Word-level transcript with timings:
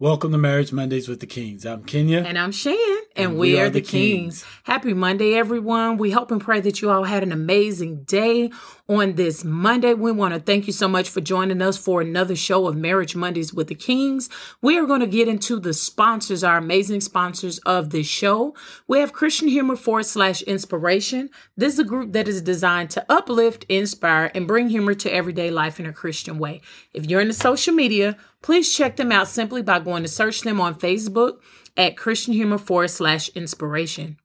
Welcome 0.00 0.30
to 0.30 0.38
Marriage 0.38 0.72
Mondays 0.72 1.08
with 1.08 1.18
the 1.18 1.26
Kings. 1.26 1.66
I'm 1.66 1.82
Kenya. 1.82 2.22
And 2.22 2.38
I'm 2.38 2.52
Shan. 2.52 2.76
And, 3.18 3.32
we, 3.32 3.54
we, 3.54 3.60
are, 3.60 3.66
are 3.66 3.70
the 3.70 3.80
Kings. 3.80 4.42
Kings. 4.42 4.44
Happy 4.62 4.94
Monday, 4.94 5.34
everyone. 5.34 5.96
We 5.96 6.12
hope 6.12 6.30
and 6.30 6.40
pray 6.40 6.60
that 6.60 6.80
you 6.80 6.88
all 6.88 7.02
had 7.02 7.24
an 7.24 7.32
amazing 7.32 8.04
day 8.04 8.52
on 8.86 9.16
this 9.16 9.42
Monday. 9.42 9.92
We 9.92 10.12
want 10.12 10.34
to 10.34 10.40
thank 10.40 10.68
you 10.68 10.72
so 10.72 10.86
much 10.86 11.10
for 11.10 11.20
joining 11.20 11.60
us 11.60 11.76
for 11.76 12.00
another 12.00 12.36
show 12.36 12.68
of 12.68 12.76
Marriage 12.76 13.16
Mondays 13.16 13.52
with 13.52 13.66
the 13.66 13.74
Kings. 13.74 14.28
We 14.62 14.78
are 14.78 14.86
going 14.86 15.00
to 15.00 15.08
get 15.08 15.26
into 15.26 15.58
the 15.58 15.74
sponsors, 15.74 16.44
our 16.44 16.58
amazing 16.58 17.00
sponsors 17.00 17.58
of 17.66 17.90
this 17.90 18.06
show. 18.06 18.54
We 18.86 19.00
have 19.00 19.12
Christian 19.12 19.48
Humor 19.48 19.74
forward 19.74 20.06
slash 20.06 20.42
inspiration. 20.42 21.28
This 21.56 21.72
is 21.72 21.80
a 21.80 21.84
group 21.84 22.12
that 22.12 22.28
is 22.28 22.40
designed 22.40 22.90
to 22.90 23.04
uplift, 23.08 23.64
inspire, 23.68 24.30
and 24.32 24.46
bring 24.46 24.68
humor 24.68 24.94
to 24.94 25.12
everyday 25.12 25.50
life 25.50 25.80
in 25.80 25.86
a 25.86 25.92
Christian 25.92 26.38
way. 26.38 26.60
If 26.94 27.06
you're 27.06 27.20
into 27.20 27.34
social 27.34 27.74
media, 27.74 28.16
Please 28.42 28.74
check 28.74 28.96
them 28.96 29.10
out 29.10 29.28
simply 29.28 29.62
by 29.62 29.80
going 29.80 30.02
to 30.02 30.08
search 30.08 30.42
them 30.42 30.60
on 30.60 30.76
Facebook 30.76 31.40
at 31.78 31.96
Christian 31.96 32.34
Humor 32.34 32.58
forward 32.58 32.88
slash 32.88 33.30
inspiration. 33.30 34.18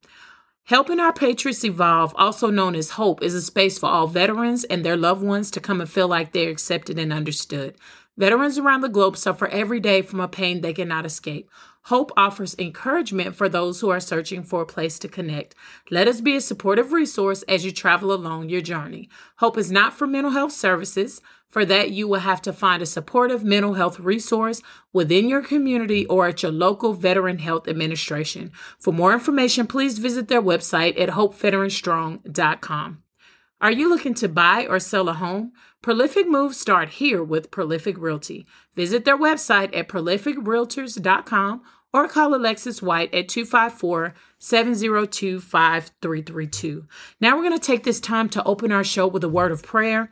Helping 0.66 1.00
Our 1.00 1.14
Patriots 1.14 1.64
Evolve, 1.64 2.14
also 2.18 2.50
known 2.50 2.74
as 2.74 2.92
HOPE, 2.92 3.22
is 3.22 3.36
a 3.36 3.42
space 3.42 3.78
for 3.78 3.88
all 3.88 4.08
veterans 4.08 4.64
and 4.64 4.84
their 4.84 4.98
loved 4.98 5.22
ones 5.22 5.52
to 5.52 5.60
come 5.60 5.80
and 5.80 5.90
feel 5.90 6.08
like 6.08 6.32
they're 6.32 6.50
accepted 6.50 6.98
and 6.98 7.14
understood. 7.14 7.76
Veterans 8.18 8.58
around 8.58 8.82
the 8.82 8.90
globe 8.90 9.18
suffer 9.18 9.48
every 9.48 9.80
day 9.80 10.02
from 10.02 10.20
a 10.20 10.28
pain 10.28 10.62
they 10.62 10.74
cannot 10.74 11.06
escape. 11.06 11.50
Hope 11.88 12.14
offers 12.16 12.56
encouragement 12.58 13.36
for 13.36 13.50
those 13.50 13.82
who 13.82 13.90
are 13.90 14.00
searching 14.00 14.42
for 14.42 14.62
a 14.62 14.66
place 14.66 14.98
to 15.00 15.10
connect. 15.10 15.54
Let 15.92 16.08
us 16.08 16.22
be 16.22 16.38
a 16.38 16.42
supportive 16.42 16.94
resource 16.94 17.44
as 17.44 17.66
you 17.66 17.74
travel 17.74 18.14
along 18.14 18.48
your 18.48 18.62
journey. 18.62 19.10
Hope 19.38 19.58
is 19.58 19.70
not 19.70 19.92
for 19.92 20.08
mental 20.08 20.32
health 20.32 20.54
services. 20.54 21.20
For 21.54 21.66
that, 21.66 21.92
you 21.92 22.08
will 22.08 22.22
have 22.22 22.42
to 22.42 22.52
find 22.52 22.82
a 22.82 22.88
supportive 22.88 23.44
mental 23.44 23.76
health 23.76 24.00
resource 24.00 24.64
within 24.92 25.30
your 25.30 25.44
community 25.44 26.04
or 26.08 26.28
at 26.28 26.42
your 26.42 26.52
local 26.52 26.94
Veteran 26.94 27.38
Health 27.38 27.68
Administration. 27.68 28.52
For 28.80 28.92
more 28.92 29.14
information, 29.14 29.68
please 29.68 30.00
visit 30.00 30.30
their 30.30 30.42
website 30.42 31.00
at 31.00 31.10
hopeveteranstrong.com. 31.10 33.04
Are 33.62 33.72
you 33.72 33.88
looking 33.88 34.16
to 34.16 34.28
buy 34.28 34.66
or 34.66 34.80
sell 34.80 35.08
a 35.08 35.14
home? 35.14 35.52
Prolific 35.84 36.28
moves 36.28 36.58
start 36.58 36.90
here 36.90 37.24
with 37.24 37.52
Prolific 37.52 38.00
Realty. 38.00 38.48
Visit 38.76 39.06
their 39.06 39.16
website 39.16 39.78
at 39.78 39.88
prolificrealtors.com 39.88 41.62
or 41.94 42.08
call 42.08 42.34
Alexis 42.34 42.82
White 42.82 43.14
at 43.14 43.30
254 43.30 44.16
702 44.40 45.40
5332. 45.40 46.88
Now 47.22 47.38
we're 47.38 47.44
going 47.44 47.60
to 47.60 47.64
take 47.64 47.84
this 47.84 48.00
time 48.00 48.28
to 48.30 48.44
open 48.44 48.72
our 48.72 48.84
show 48.84 49.06
with 49.06 49.24
a 49.24 49.30
word 49.30 49.52
of 49.52 49.62
prayer 49.62 50.12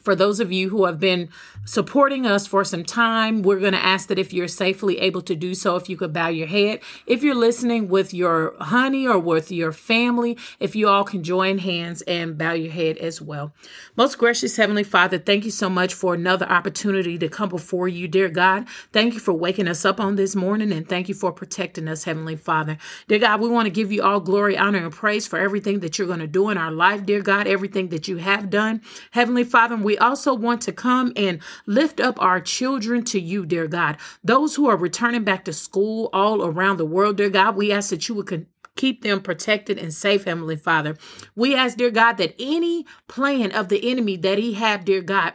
for 0.00 0.14
those 0.14 0.40
of 0.40 0.50
you 0.50 0.70
who 0.70 0.84
have 0.86 0.98
been 0.98 1.28
supporting 1.64 2.26
us 2.26 2.46
for 2.46 2.64
some 2.64 2.84
time, 2.84 3.42
we're 3.42 3.60
going 3.60 3.72
to 3.72 3.84
ask 3.84 4.08
that 4.08 4.18
if 4.18 4.32
you're 4.32 4.48
safely 4.48 4.98
able 4.98 5.22
to 5.22 5.36
do 5.36 5.54
so, 5.54 5.76
if 5.76 5.88
you 5.88 5.96
could 5.96 6.12
bow 6.12 6.28
your 6.28 6.46
head. 6.46 6.80
If 7.06 7.22
you're 7.22 7.34
listening 7.34 7.88
with 7.88 8.14
your 8.14 8.54
honey 8.60 9.06
or 9.06 9.18
with 9.18 9.52
your 9.52 9.72
family, 9.72 10.36
if 10.58 10.74
you 10.74 10.88
all 10.88 11.04
can 11.04 11.22
join 11.22 11.58
hands 11.58 12.02
and 12.02 12.38
bow 12.38 12.52
your 12.52 12.72
head 12.72 12.96
as 12.98 13.20
well. 13.20 13.52
Most 13.96 14.18
gracious 14.18 14.56
Heavenly 14.56 14.84
Father, 14.84 15.18
thank 15.18 15.44
you 15.44 15.50
so 15.50 15.68
much 15.68 15.94
for 15.94 16.14
another 16.14 16.46
opportunity 16.46 17.18
to 17.18 17.28
come 17.28 17.48
before 17.48 17.88
you, 17.88 18.08
dear 18.08 18.28
God. 18.28 18.66
Thank 18.92 19.14
you 19.14 19.20
for 19.20 19.32
waking 19.32 19.68
us 19.68 19.84
up 19.84 20.00
on 20.00 20.16
this 20.16 20.34
morning 20.34 20.72
and 20.72 20.88
thank 20.88 21.08
you 21.08 21.14
for 21.14 21.32
protecting 21.32 21.88
us, 21.88 22.04
Heavenly 22.04 22.36
Father. 22.36 22.78
Dear 23.08 23.18
God, 23.18 23.40
we 23.40 23.48
want 23.48 23.66
to 23.66 23.70
give 23.70 23.92
you 23.92 24.02
all 24.02 24.20
glory, 24.20 24.56
honor, 24.56 24.78
and 24.78 24.92
praise 24.92 25.26
for 25.26 25.38
everything 25.38 25.80
that 25.80 25.98
you're 25.98 26.06
going 26.06 26.20
to 26.20 26.26
do 26.26 26.48
in 26.50 26.58
our 26.58 26.72
life, 26.72 27.04
dear 27.04 27.22
God, 27.22 27.46
everything 27.46 27.88
that 27.88 28.08
you 28.08 28.16
have 28.16 28.50
done. 28.50 28.80
Heavenly 29.10 29.44
Father, 29.44 29.76
we 29.76 29.89
also 29.98 30.34
want 30.34 30.60
to 30.62 30.72
come 30.72 31.12
and 31.16 31.40
lift 31.66 32.00
up 32.00 32.20
our 32.20 32.40
children 32.40 33.04
to 33.04 33.20
you, 33.20 33.46
dear 33.46 33.66
God. 33.66 33.96
Those 34.22 34.54
who 34.54 34.68
are 34.68 34.76
returning 34.76 35.24
back 35.24 35.44
to 35.44 35.52
school 35.52 36.10
all 36.12 36.44
around 36.44 36.76
the 36.76 36.84
world, 36.84 37.16
dear 37.16 37.30
God, 37.30 37.56
we 37.56 37.72
ask 37.72 37.90
that 37.90 38.08
you 38.08 38.14
would 38.14 38.46
keep 38.76 39.02
them 39.02 39.20
protected 39.20 39.78
and 39.78 39.92
safe, 39.92 40.24
Heavenly 40.24 40.56
Father. 40.56 40.96
We 41.34 41.54
ask, 41.54 41.76
dear 41.76 41.90
God, 41.90 42.16
that 42.18 42.34
any 42.38 42.86
plan 43.08 43.52
of 43.52 43.68
the 43.68 43.90
enemy 43.90 44.16
that 44.16 44.38
he 44.38 44.54
have, 44.54 44.84
dear 44.84 45.02
God, 45.02 45.34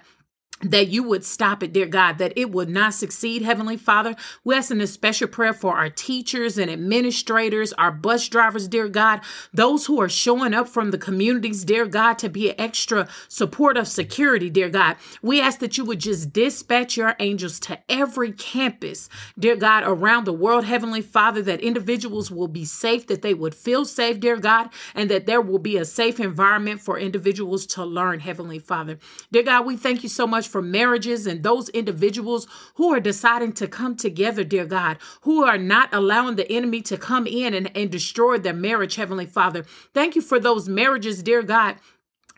that 0.61 0.87
you 0.87 1.03
would 1.03 1.25
stop 1.25 1.61
it, 1.61 1.73
dear 1.73 1.85
God, 1.85 2.17
that 2.17 2.33
it 2.37 2.49
would 2.49 2.69
not 2.69 2.93
succeed, 2.93 3.41
Heavenly 3.41 3.75
Father. 3.75 4.15
We 4.43 4.55
ask 4.55 4.71
in 4.71 4.79
a 4.79 4.87
special 4.87 5.27
prayer 5.27 5.53
for 5.53 5.75
our 5.75 5.89
teachers 5.89 6.57
and 6.57 6.71
administrators, 6.71 7.73
our 7.73 7.91
bus 7.91 8.27
drivers, 8.29 8.69
dear 8.69 8.87
God, 8.87 9.19
those 9.53 9.85
who 9.85 9.99
are 10.01 10.07
showing 10.07 10.53
up 10.53 10.69
from 10.69 10.91
the 10.91 10.97
communities, 10.97 11.65
dear 11.65 11.85
God, 11.85 12.17
to 12.19 12.29
be 12.29 12.49
an 12.49 12.55
extra 12.57 13.07
support 13.27 13.75
of 13.75 13.87
security, 13.87 14.49
dear 14.49 14.69
God. 14.69 14.95
We 15.21 15.41
ask 15.41 15.59
that 15.59 15.77
you 15.77 15.83
would 15.85 15.99
just 15.99 16.31
dispatch 16.31 16.95
your 16.95 17.15
angels 17.19 17.59
to 17.61 17.79
every 17.89 18.31
campus, 18.31 19.09
dear 19.37 19.57
God, 19.57 19.83
around 19.85 20.23
the 20.23 20.33
world, 20.33 20.63
Heavenly 20.63 21.01
Father, 21.01 21.41
that 21.43 21.59
individuals 21.59 22.31
will 22.31 22.47
be 22.47 22.63
safe, 22.63 23.07
that 23.07 23.21
they 23.21 23.33
would 23.33 23.53
feel 23.53 23.83
safe, 23.83 24.21
dear 24.21 24.37
God, 24.37 24.69
and 24.95 25.11
that 25.11 25.25
there 25.25 25.41
will 25.41 25.59
be 25.59 25.75
a 25.75 25.85
safe 25.85 26.19
environment 26.19 26.79
for 26.79 26.97
individuals 26.97 27.65
to 27.67 27.83
learn, 27.83 28.21
Heavenly 28.21 28.59
Father. 28.59 28.97
Dear 29.33 29.43
God, 29.43 29.65
we 29.65 29.75
thank 29.75 30.01
you 30.01 30.09
so 30.09 30.25
much 30.25 30.44
for 30.47 30.61
marriages 30.61 31.27
and 31.27 31.43
those 31.43 31.69
individuals 31.69 32.47
who 32.75 32.93
are 32.93 32.99
deciding 32.99 33.53
to 33.53 33.67
come 33.67 33.95
together, 33.95 34.43
dear 34.43 34.65
God, 34.65 34.97
who 35.21 35.43
are 35.43 35.57
not 35.57 35.93
allowing 35.93 36.35
the 36.35 36.51
enemy 36.51 36.81
to 36.83 36.97
come 36.97 37.27
in 37.27 37.53
and, 37.53 37.75
and 37.75 37.91
destroy 37.91 38.37
their 38.37 38.53
marriage, 38.53 38.95
Heavenly 38.95 39.25
Father. 39.25 39.63
Thank 39.93 40.15
you 40.15 40.21
for 40.21 40.39
those 40.39 40.69
marriages, 40.69 41.23
dear 41.23 41.43
God, 41.43 41.77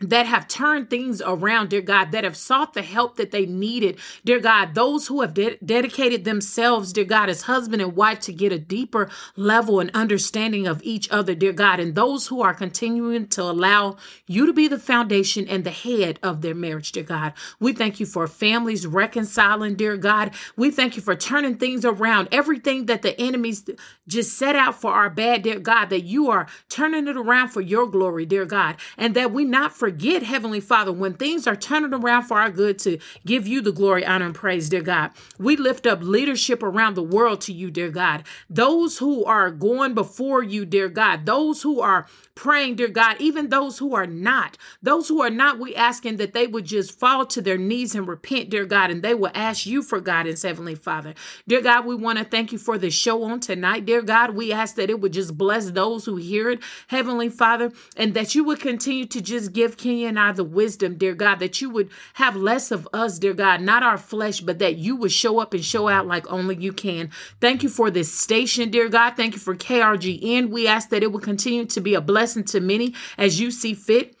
that 0.00 0.26
have 0.26 0.46
turned 0.46 0.90
things 0.90 1.20
around, 1.24 1.70
dear 1.70 1.80
God, 1.80 2.12
that 2.12 2.24
have 2.24 2.36
sought 2.36 2.74
the 2.74 2.82
help 2.82 3.16
that 3.16 3.30
they 3.30 3.46
needed, 3.46 3.98
dear 4.24 4.38
God, 4.38 4.74
those 4.74 5.08
who 5.08 5.22
have 5.22 5.34
de- 5.34 5.58
dedicated 5.64 6.24
themselves, 6.24 6.92
dear 6.92 7.04
God, 7.04 7.28
as 7.28 7.42
husband 7.42 7.82
and 7.82 7.96
wife 7.96 8.20
to 8.20 8.32
get 8.32 8.52
a 8.52 8.58
deeper 8.58 9.10
level 9.36 9.80
and 9.80 9.90
understanding 9.94 10.66
of 10.66 10.82
each 10.82 11.10
other, 11.10 11.34
dear 11.34 11.52
God, 11.52 11.80
and 11.80 11.94
those 11.94 12.28
who 12.28 12.42
are 12.42 12.54
continuing 12.54 13.26
to 13.28 13.42
allow 13.42 13.96
you 14.26 14.46
to 14.46 14.52
be 14.52 14.68
the 14.68 14.78
foundation 14.78 15.48
and 15.48 15.64
the 15.64 15.70
head 15.70 16.18
of 16.22 16.42
their 16.42 16.54
marriage, 16.54 16.92
dear 16.92 17.02
God. 17.02 17.32
We 17.58 17.72
thank 17.72 17.98
you 17.98 18.06
for 18.06 18.28
families 18.28 18.86
reconciling, 18.86 19.74
dear 19.74 19.96
God. 19.96 20.34
We 20.56 20.70
thank 20.70 20.96
you 20.96 21.02
for 21.02 21.16
turning 21.16 21.56
things 21.56 21.84
around. 21.84 22.28
Everything 22.30 22.86
that 22.86 23.02
the 23.02 23.18
enemies 23.20 23.68
just 24.08 24.36
set 24.36 24.56
out 24.56 24.80
for 24.80 24.92
our 24.92 25.10
bad, 25.10 25.42
dear 25.42 25.60
God, 25.60 25.90
that 25.90 26.02
you 26.02 26.30
are 26.30 26.46
turning 26.68 27.06
it 27.06 27.16
around 27.16 27.48
for 27.48 27.60
your 27.60 27.86
glory, 27.86 28.26
dear 28.26 28.44
God, 28.44 28.76
and 28.96 29.14
that 29.14 29.32
we 29.32 29.44
not 29.44 29.72
forget, 29.76 30.22
Heavenly 30.22 30.60
Father, 30.60 30.92
when 30.92 31.14
things 31.14 31.46
are 31.46 31.54
turning 31.56 31.94
around 31.94 32.24
for 32.24 32.38
our 32.38 32.50
good 32.50 32.78
to 32.80 32.98
give 33.24 33.46
you 33.46 33.60
the 33.60 33.72
glory, 33.72 34.04
honor, 34.04 34.26
and 34.26 34.34
praise, 34.34 34.68
dear 34.68 34.82
God. 34.82 35.10
We 35.38 35.56
lift 35.56 35.86
up 35.86 36.00
leadership 36.02 36.62
around 36.62 36.94
the 36.94 37.02
world 37.02 37.40
to 37.42 37.52
you, 37.52 37.70
dear 37.70 37.90
God. 37.90 38.24
Those 38.50 38.98
who 38.98 39.24
are 39.24 39.50
going 39.50 39.94
before 39.94 40.42
you, 40.42 40.64
dear 40.64 40.88
God. 40.88 41.26
Those 41.26 41.62
who 41.62 41.80
are 41.80 42.06
praying, 42.38 42.76
dear 42.76 42.86
God, 42.86 43.16
even 43.18 43.48
those 43.48 43.78
who 43.78 43.96
are 43.96 44.06
not. 44.06 44.56
Those 44.80 45.08
who 45.08 45.20
are 45.20 45.28
not, 45.28 45.58
we 45.58 45.74
asking 45.74 46.18
that 46.18 46.34
they 46.34 46.46
would 46.46 46.64
just 46.66 46.96
fall 46.96 47.26
to 47.26 47.42
their 47.42 47.58
knees 47.58 47.96
and 47.96 48.06
repent, 48.06 48.48
dear 48.48 48.64
God, 48.64 48.92
and 48.92 49.02
they 49.02 49.12
will 49.12 49.32
ask 49.34 49.66
you 49.66 49.82
for 49.82 50.00
guidance, 50.00 50.42
Heavenly 50.42 50.76
Father. 50.76 51.14
Dear 51.48 51.60
God, 51.62 51.84
we 51.84 51.96
want 51.96 52.18
to 52.18 52.24
thank 52.24 52.52
you 52.52 52.58
for 52.58 52.78
the 52.78 52.90
show 52.90 53.24
on 53.24 53.40
tonight, 53.40 53.86
dear 53.86 54.02
God. 54.02 54.36
We 54.36 54.52
ask 54.52 54.76
that 54.76 54.88
it 54.88 55.00
would 55.00 55.14
just 55.14 55.36
bless 55.36 55.72
those 55.72 56.04
who 56.04 56.14
hear 56.14 56.50
it, 56.50 56.60
Heavenly 56.86 57.28
Father, 57.28 57.72
and 57.96 58.14
that 58.14 58.36
you 58.36 58.44
would 58.44 58.60
continue 58.60 59.06
to 59.06 59.20
just 59.20 59.52
give 59.52 59.76
Kenya 59.76 60.06
and 60.06 60.18
I 60.18 60.30
the 60.30 60.44
wisdom, 60.44 60.94
dear 60.94 61.16
God, 61.16 61.40
that 61.40 61.60
you 61.60 61.70
would 61.70 61.90
have 62.14 62.36
less 62.36 62.70
of 62.70 62.86
us, 62.92 63.18
dear 63.18 63.34
God, 63.34 63.62
not 63.62 63.82
our 63.82 63.98
flesh, 63.98 64.40
but 64.40 64.60
that 64.60 64.76
you 64.76 64.94
would 64.94 65.10
show 65.10 65.40
up 65.40 65.54
and 65.54 65.64
show 65.64 65.88
out 65.88 66.06
like 66.06 66.30
only 66.30 66.54
you 66.54 66.72
can. 66.72 67.10
Thank 67.40 67.64
you 67.64 67.68
for 67.68 67.90
this 67.90 68.14
station, 68.14 68.70
dear 68.70 68.88
God. 68.88 69.16
Thank 69.16 69.34
you 69.34 69.40
for 69.40 69.56
KRGN. 69.56 70.50
We 70.50 70.68
ask 70.68 70.90
that 70.90 71.02
it 71.02 71.10
would 71.10 71.24
continue 71.24 71.64
to 71.66 71.80
be 71.80 71.94
a 71.94 72.00
blessing 72.00 72.27
blessing 72.28 72.44
to 72.44 72.60
many 72.60 72.94
as 73.16 73.40
you 73.40 73.50
see 73.50 73.72
fit. 73.74 74.14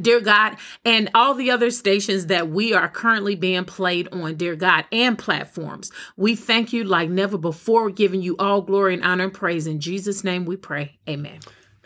Dear 0.00 0.20
God, 0.20 0.56
and 0.84 1.10
all 1.16 1.34
the 1.34 1.50
other 1.50 1.68
stations 1.72 2.26
that 2.26 2.48
we 2.48 2.72
are 2.72 2.88
currently 2.88 3.34
being 3.34 3.64
played 3.64 4.06
on, 4.12 4.36
dear 4.36 4.54
God, 4.54 4.84
and 4.92 5.18
platforms. 5.18 5.90
We 6.16 6.36
thank 6.36 6.72
you 6.72 6.84
like 6.84 7.10
never 7.10 7.36
before, 7.36 7.90
giving 7.90 8.22
you 8.22 8.36
all 8.38 8.62
glory 8.62 8.94
and 8.94 9.02
honor 9.02 9.24
and 9.24 9.34
praise. 9.34 9.66
In 9.66 9.80
Jesus' 9.80 10.22
name 10.22 10.44
we 10.44 10.56
pray. 10.56 11.00
Amen. 11.08 11.40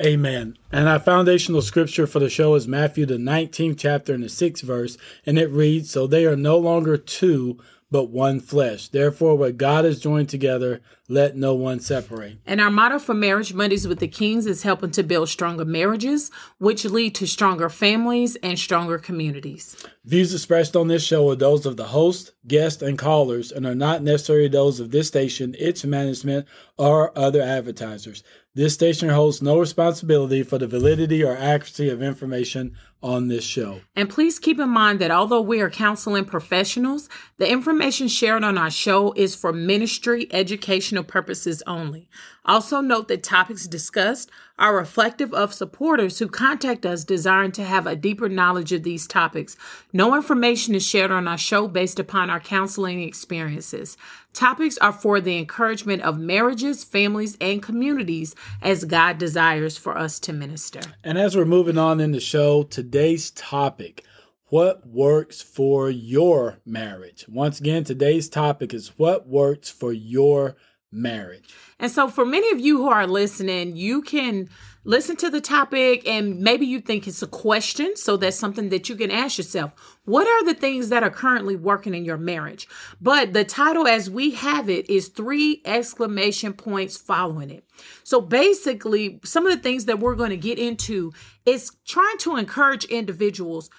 Amen. 0.05 0.58
And 0.70 0.87
our 0.87 0.99
foundational 0.99 1.62
scripture 1.62 2.06
for 2.06 2.19
the 2.19 2.28
show 2.28 2.55
is 2.56 2.69
Matthew, 2.69 3.06
the 3.06 3.16
19th 3.16 3.78
chapter 3.78 4.12
and 4.12 4.22
the 4.22 4.28
6th 4.28 4.61
verse. 4.61 4.99
And 5.25 5.38
it 5.38 5.50
reads 5.50 5.88
So 5.88 6.06
they 6.06 6.26
are 6.26 6.37
no 6.37 6.58
longer 6.58 6.99
two, 6.99 7.58
but 7.90 8.10
one 8.10 8.40
flesh. 8.40 8.88
Therefore, 8.88 9.36
what 9.36 9.56
God 9.56 9.84
has 9.84 10.00
joined 10.00 10.28
together, 10.28 10.81
let 11.08 11.36
no 11.36 11.54
one 11.54 11.81
separate. 11.81 12.38
And 12.46 12.60
our 12.60 12.70
motto 12.70 12.98
for 12.98 13.14
Marriage 13.14 13.52
Mondays 13.52 13.86
with 13.86 13.98
the 13.98 14.08
Kings 14.08 14.46
is 14.46 14.62
helping 14.62 14.90
to 14.92 15.02
build 15.02 15.28
stronger 15.28 15.64
marriages, 15.64 16.31
which 16.58 16.84
lead 16.84 17.14
to 17.16 17.26
stronger 17.26 17.69
families 17.69 18.36
and 18.36 18.58
stronger 18.58 18.98
communities. 18.98 19.76
Views 20.04 20.32
expressed 20.32 20.76
on 20.76 20.88
this 20.88 21.04
show 21.04 21.31
are 21.31 21.36
those 21.36 21.66
of 21.66 21.76
the 21.76 21.84
host, 21.88 22.32
guests, 22.46 22.82
and 22.82 22.98
callers 22.98 23.52
and 23.52 23.66
are 23.66 23.75
not 23.75 24.02
necessarily 24.02 24.48
those 24.48 24.80
of 24.80 24.90
this 24.90 25.08
station, 25.08 25.54
its 25.58 25.84
management, 25.84 26.46
or 26.78 27.16
other 27.16 27.42
advertisers. 27.42 28.22
This 28.54 28.75
station 28.75 29.08
holds 29.08 29.42
no 29.42 29.58
responsibility 29.58 30.42
for 30.42 30.58
the 30.58 30.66
validity 30.66 31.25
or 31.25 31.37
accuracy 31.37 31.90
of 31.90 32.02
information 32.02 32.76
on 33.04 33.28
this 33.28 33.44
show. 33.44 33.82
And 33.94 34.08
please 34.08 34.38
keep 34.38 34.58
in 34.58 34.70
mind 34.70 34.98
that 34.98 35.10
although 35.10 35.42
we 35.42 35.60
are 35.60 35.68
counseling 35.68 36.24
professionals, 36.24 37.08
the 37.36 37.48
information 37.48 38.08
shared 38.08 38.42
on 38.42 38.56
our 38.56 38.70
show 38.70 39.12
is 39.12 39.34
for 39.34 39.52
ministry 39.52 40.26
educational 40.32 41.04
purposes 41.04 41.62
only. 41.66 42.08
Also, 42.46 42.80
note 42.80 43.08
that 43.08 43.22
topics 43.22 43.66
discussed 43.66 44.30
are 44.58 44.76
reflective 44.76 45.32
of 45.32 45.52
supporters 45.52 46.18
who 46.18 46.28
contact 46.28 46.86
us 46.86 47.02
desiring 47.02 47.50
to 47.50 47.64
have 47.64 47.86
a 47.86 47.96
deeper 47.96 48.28
knowledge 48.28 48.70
of 48.70 48.82
these 48.82 49.06
topics. 49.06 49.56
No 49.92 50.14
information 50.14 50.74
is 50.74 50.86
shared 50.86 51.10
on 51.10 51.26
our 51.26 51.38
show 51.38 51.66
based 51.66 51.98
upon 51.98 52.30
our 52.30 52.38
counseling 52.38 53.02
experiences. 53.02 53.96
Topics 54.34 54.76
are 54.78 54.92
for 54.92 55.20
the 55.20 55.38
encouragement 55.38 56.02
of 56.02 56.18
marriages, 56.18 56.84
families, 56.84 57.36
and 57.40 57.62
communities 57.62 58.34
as 58.60 58.84
God 58.84 59.16
desires 59.16 59.78
for 59.78 59.96
us 59.96 60.18
to 60.20 60.32
minister. 60.32 60.80
And 61.02 61.16
as 61.16 61.36
we're 61.36 61.44
moving 61.44 61.78
on 61.78 62.00
in 62.00 62.12
the 62.12 62.20
show, 62.20 62.64
today's 62.94 63.32
topic 63.32 64.05
what 64.50 64.87
works 64.87 65.43
for 65.43 65.91
your 65.91 66.61
marriage? 66.64 67.25
Once 67.29 67.58
again, 67.58 67.82
today's 67.82 68.29
topic 68.29 68.73
is 68.73 68.96
what 68.96 69.26
works 69.26 69.69
for 69.69 69.93
your 69.93 70.55
marriage. 70.93 71.52
And 71.81 71.91
so, 71.91 72.06
for 72.06 72.25
many 72.25 72.49
of 72.52 72.61
you 72.61 72.76
who 72.76 72.88
are 72.88 73.08
listening, 73.08 73.75
you 73.75 74.00
can 74.00 74.49
listen 74.84 75.16
to 75.16 75.31
the 75.31 75.40
topic 75.40 76.06
and 76.06 76.40
maybe 76.40 76.66
you 76.66 76.81
think 76.81 77.08
it's 77.08 77.22
a 77.22 77.26
question. 77.26 77.96
So, 77.96 78.16
that's 78.16 78.38
something 78.38 78.69
that 78.69 78.88
you 78.88 78.96
can 78.96 79.10
ask 79.10 79.38
yourself. 79.38 79.72
What 80.04 80.26
are 80.26 80.44
the 80.44 80.54
things 80.54 80.90
that 80.90 81.02
are 81.02 81.10
currently 81.10 81.56
working 81.56 81.94
in 81.94 82.04
your 82.04 82.19
marriage? 82.19 82.69
But 83.00 83.32
the 83.32 83.44
title, 83.44 83.86
as 83.86 84.10
we 84.10 84.32
have 84.32 84.69
it, 84.69 84.88
is 84.88 85.08
three 85.08 85.62
exclamation 85.64 86.52
points 86.52 86.96
following 86.96 87.50
it. 87.50 87.64
So, 88.02 88.20
basically, 88.20 89.20
some 89.25 89.46
of 89.46 89.52
the 89.52 89.62
things 89.62 89.86
that 89.86 89.98
we're 89.98 90.14
going 90.14 90.31
to 90.31 90.36
get 90.36 90.58
into 90.58 91.12
is 91.46 91.72
trying 91.87 92.19
to 92.19 92.37
encourage 92.37 92.84
individuals 92.84 93.70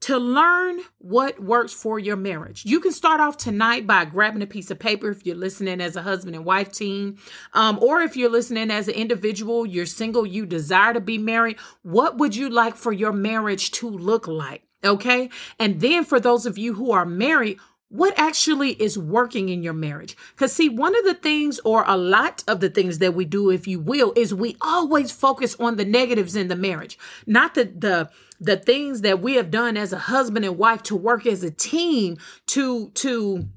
to 0.00 0.16
learn 0.16 0.80
what 0.98 1.42
works 1.42 1.72
for 1.72 1.98
your 1.98 2.16
marriage. 2.16 2.64
You 2.64 2.80
can 2.80 2.92
start 2.92 3.20
off 3.20 3.36
tonight 3.36 3.86
by 3.86 4.04
grabbing 4.04 4.42
a 4.42 4.46
piece 4.46 4.70
of 4.70 4.78
paper 4.78 5.10
if 5.10 5.26
you're 5.26 5.36
listening 5.36 5.80
as 5.80 5.96
a 5.96 6.02
husband 6.02 6.36
and 6.36 6.44
wife 6.44 6.70
team, 6.72 7.18
um, 7.52 7.78
or 7.82 8.00
if 8.02 8.16
you're 8.16 8.30
listening 8.30 8.70
as 8.70 8.88
an 8.88 8.94
individual, 8.94 9.66
you're 9.66 9.86
single, 9.86 10.26
you 10.26 10.46
desire 10.46 10.94
to 10.94 11.00
be 11.00 11.18
married. 11.18 11.58
What 11.82 12.18
would 12.18 12.36
you 12.36 12.48
like 12.48 12.76
for 12.76 12.92
your 12.92 13.12
marriage 13.12 13.70
to 13.72 13.90
look 13.90 14.28
like? 14.28 14.62
Okay. 14.84 15.28
And 15.58 15.80
then 15.80 16.04
for 16.04 16.20
those 16.20 16.46
of 16.46 16.56
you 16.56 16.74
who 16.74 16.92
are 16.92 17.04
married, 17.04 17.58
what 17.90 18.12
actually 18.18 18.72
is 18.72 18.98
working 18.98 19.48
in 19.48 19.62
your 19.62 19.72
marriage. 19.72 20.16
Because, 20.34 20.52
see, 20.52 20.68
one 20.68 20.96
of 20.96 21.04
the 21.04 21.14
things, 21.14 21.58
or 21.64 21.84
a 21.86 21.96
lot 21.96 22.44
of 22.46 22.60
the 22.60 22.68
things 22.68 22.98
that 22.98 23.14
we 23.14 23.24
do, 23.24 23.50
if 23.50 23.66
you 23.66 23.80
will, 23.80 24.12
is 24.14 24.34
we 24.34 24.56
always 24.60 25.10
focus 25.10 25.56
on 25.58 25.76
the 25.76 25.84
negatives 25.84 26.36
in 26.36 26.48
the 26.48 26.56
marriage, 26.56 26.98
not 27.26 27.54
the, 27.54 27.64
the, 27.64 28.10
the 28.40 28.56
things 28.56 29.00
that 29.00 29.20
we 29.20 29.34
have 29.34 29.50
done 29.50 29.76
as 29.76 29.92
a 29.92 29.98
husband 29.98 30.44
and 30.44 30.58
wife 30.58 30.82
to 30.84 30.96
work 30.96 31.26
as 31.26 31.42
a 31.42 31.50
team 31.50 32.18
to, 32.46 32.90
to, 32.90 33.48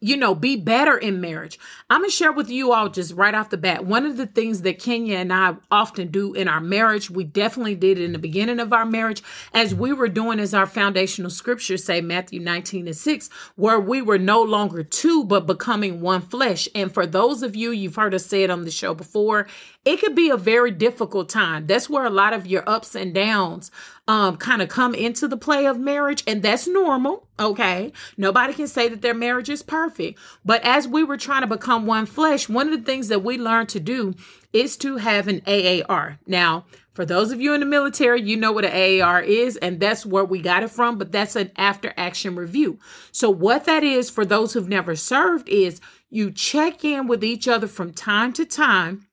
you 0.00 0.16
know, 0.16 0.34
be 0.34 0.56
better 0.56 0.96
in 0.96 1.20
marriage. 1.20 1.58
I'm 1.90 2.00
going 2.00 2.10
to 2.10 2.16
share 2.16 2.32
with 2.32 2.48
you 2.48 2.72
all 2.72 2.88
just 2.88 3.14
right 3.14 3.34
off 3.34 3.50
the 3.50 3.56
bat. 3.56 3.84
One 3.84 4.06
of 4.06 4.16
the 4.16 4.26
things 4.26 4.62
that 4.62 4.78
Kenya 4.78 5.16
and 5.18 5.32
I 5.32 5.56
often 5.70 6.08
do 6.08 6.34
in 6.34 6.46
our 6.46 6.60
marriage, 6.60 7.10
we 7.10 7.24
definitely 7.24 7.74
did 7.74 7.98
in 7.98 8.12
the 8.12 8.18
beginning 8.18 8.60
of 8.60 8.72
our 8.72 8.86
marriage, 8.86 9.22
as 9.52 9.74
we 9.74 9.92
were 9.92 10.08
doing 10.08 10.38
as 10.38 10.54
our 10.54 10.66
foundational 10.66 11.30
scriptures 11.30 11.84
say, 11.84 12.00
Matthew 12.00 12.38
19 12.38 12.86
and 12.86 12.96
6, 12.96 13.30
where 13.56 13.80
we 13.80 14.00
were 14.00 14.18
no 14.18 14.42
longer 14.42 14.84
two, 14.84 15.24
but 15.24 15.46
becoming 15.46 16.00
one 16.00 16.20
flesh. 16.20 16.68
And 16.74 16.92
for 16.92 17.06
those 17.06 17.42
of 17.42 17.56
you, 17.56 17.70
you've 17.70 17.96
heard 17.96 18.14
us 18.14 18.26
say 18.26 18.44
it 18.44 18.50
on 18.50 18.64
the 18.64 18.70
show 18.70 18.94
before, 18.94 19.48
it 19.84 20.00
could 20.00 20.14
be 20.14 20.28
a 20.28 20.36
very 20.36 20.70
difficult 20.70 21.28
time. 21.28 21.66
That's 21.66 21.88
where 21.88 22.04
a 22.04 22.10
lot 22.10 22.32
of 22.32 22.46
your 22.46 22.68
ups 22.68 22.94
and 22.94 23.14
downs 23.14 23.70
um, 24.06 24.36
kind 24.36 24.60
of 24.60 24.68
come 24.68 24.94
into 24.94 25.26
the 25.28 25.36
play 25.36 25.66
of 25.66 25.78
marriage, 25.78 26.22
and 26.26 26.42
that's 26.42 26.66
normal. 26.66 27.26
Okay. 27.38 27.92
Nobody 28.16 28.52
can 28.52 28.66
say 28.66 28.88
that 28.88 29.02
their 29.02 29.14
marriage 29.14 29.48
is 29.48 29.62
perfect. 29.62 30.18
But 30.44 30.62
as 30.62 30.88
we 30.88 31.04
were 31.04 31.16
trying 31.16 31.42
to 31.42 31.46
become 31.46 31.86
one 31.86 32.06
flesh, 32.06 32.48
one 32.48 32.72
of 32.72 32.78
the 32.78 32.84
things 32.84 33.08
that 33.08 33.22
we 33.22 33.38
learned 33.38 33.68
to 33.70 33.80
do 33.80 34.14
is 34.52 34.76
to 34.78 34.96
have 34.96 35.28
an 35.28 35.42
AAR. 35.46 36.18
Now, 36.26 36.66
for 36.92 37.06
those 37.06 37.30
of 37.30 37.40
you 37.40 37.54
in 37.54 37.60
the 37.60 37.66
military, 37.66 38.20
you 38.20 38.36
know 38.36 38.50
what 38.50 38.64
an 38.64 39.00
AAR 39.02 39.22
is, 39.22 39.56
and 39.58 39.78
that's 39.78 40.04
where 40.04 40.24
we 40.24 40.42
got 40.42 40.64
it 40.64 40.70
from, 40.70 40.98
but 40.98 41.12
that's 41.12 41.36
an 41.36 41.52
after 41.56 41.94
action 41.96 42.34
review. 42.34 42.78
So, 43.12 43.30
what 43.30 43.66
that 43.66 43.84
is 43.84 44.10
for 44.10 44.24
those 44.24 44.52
who've 44.52 44.68
never 44.68 44.96
served 44.96 45.48
is 45.48 45.80
you 46.10 46.32
check 46.32 46.84
in 46.84 47.06
with 47.06 47.22
each 47.22 47.46
other 47.46 47.68
from 47.68 47.92
time 47.92 48.32
to 48.32 48.44
time 48.44 49.07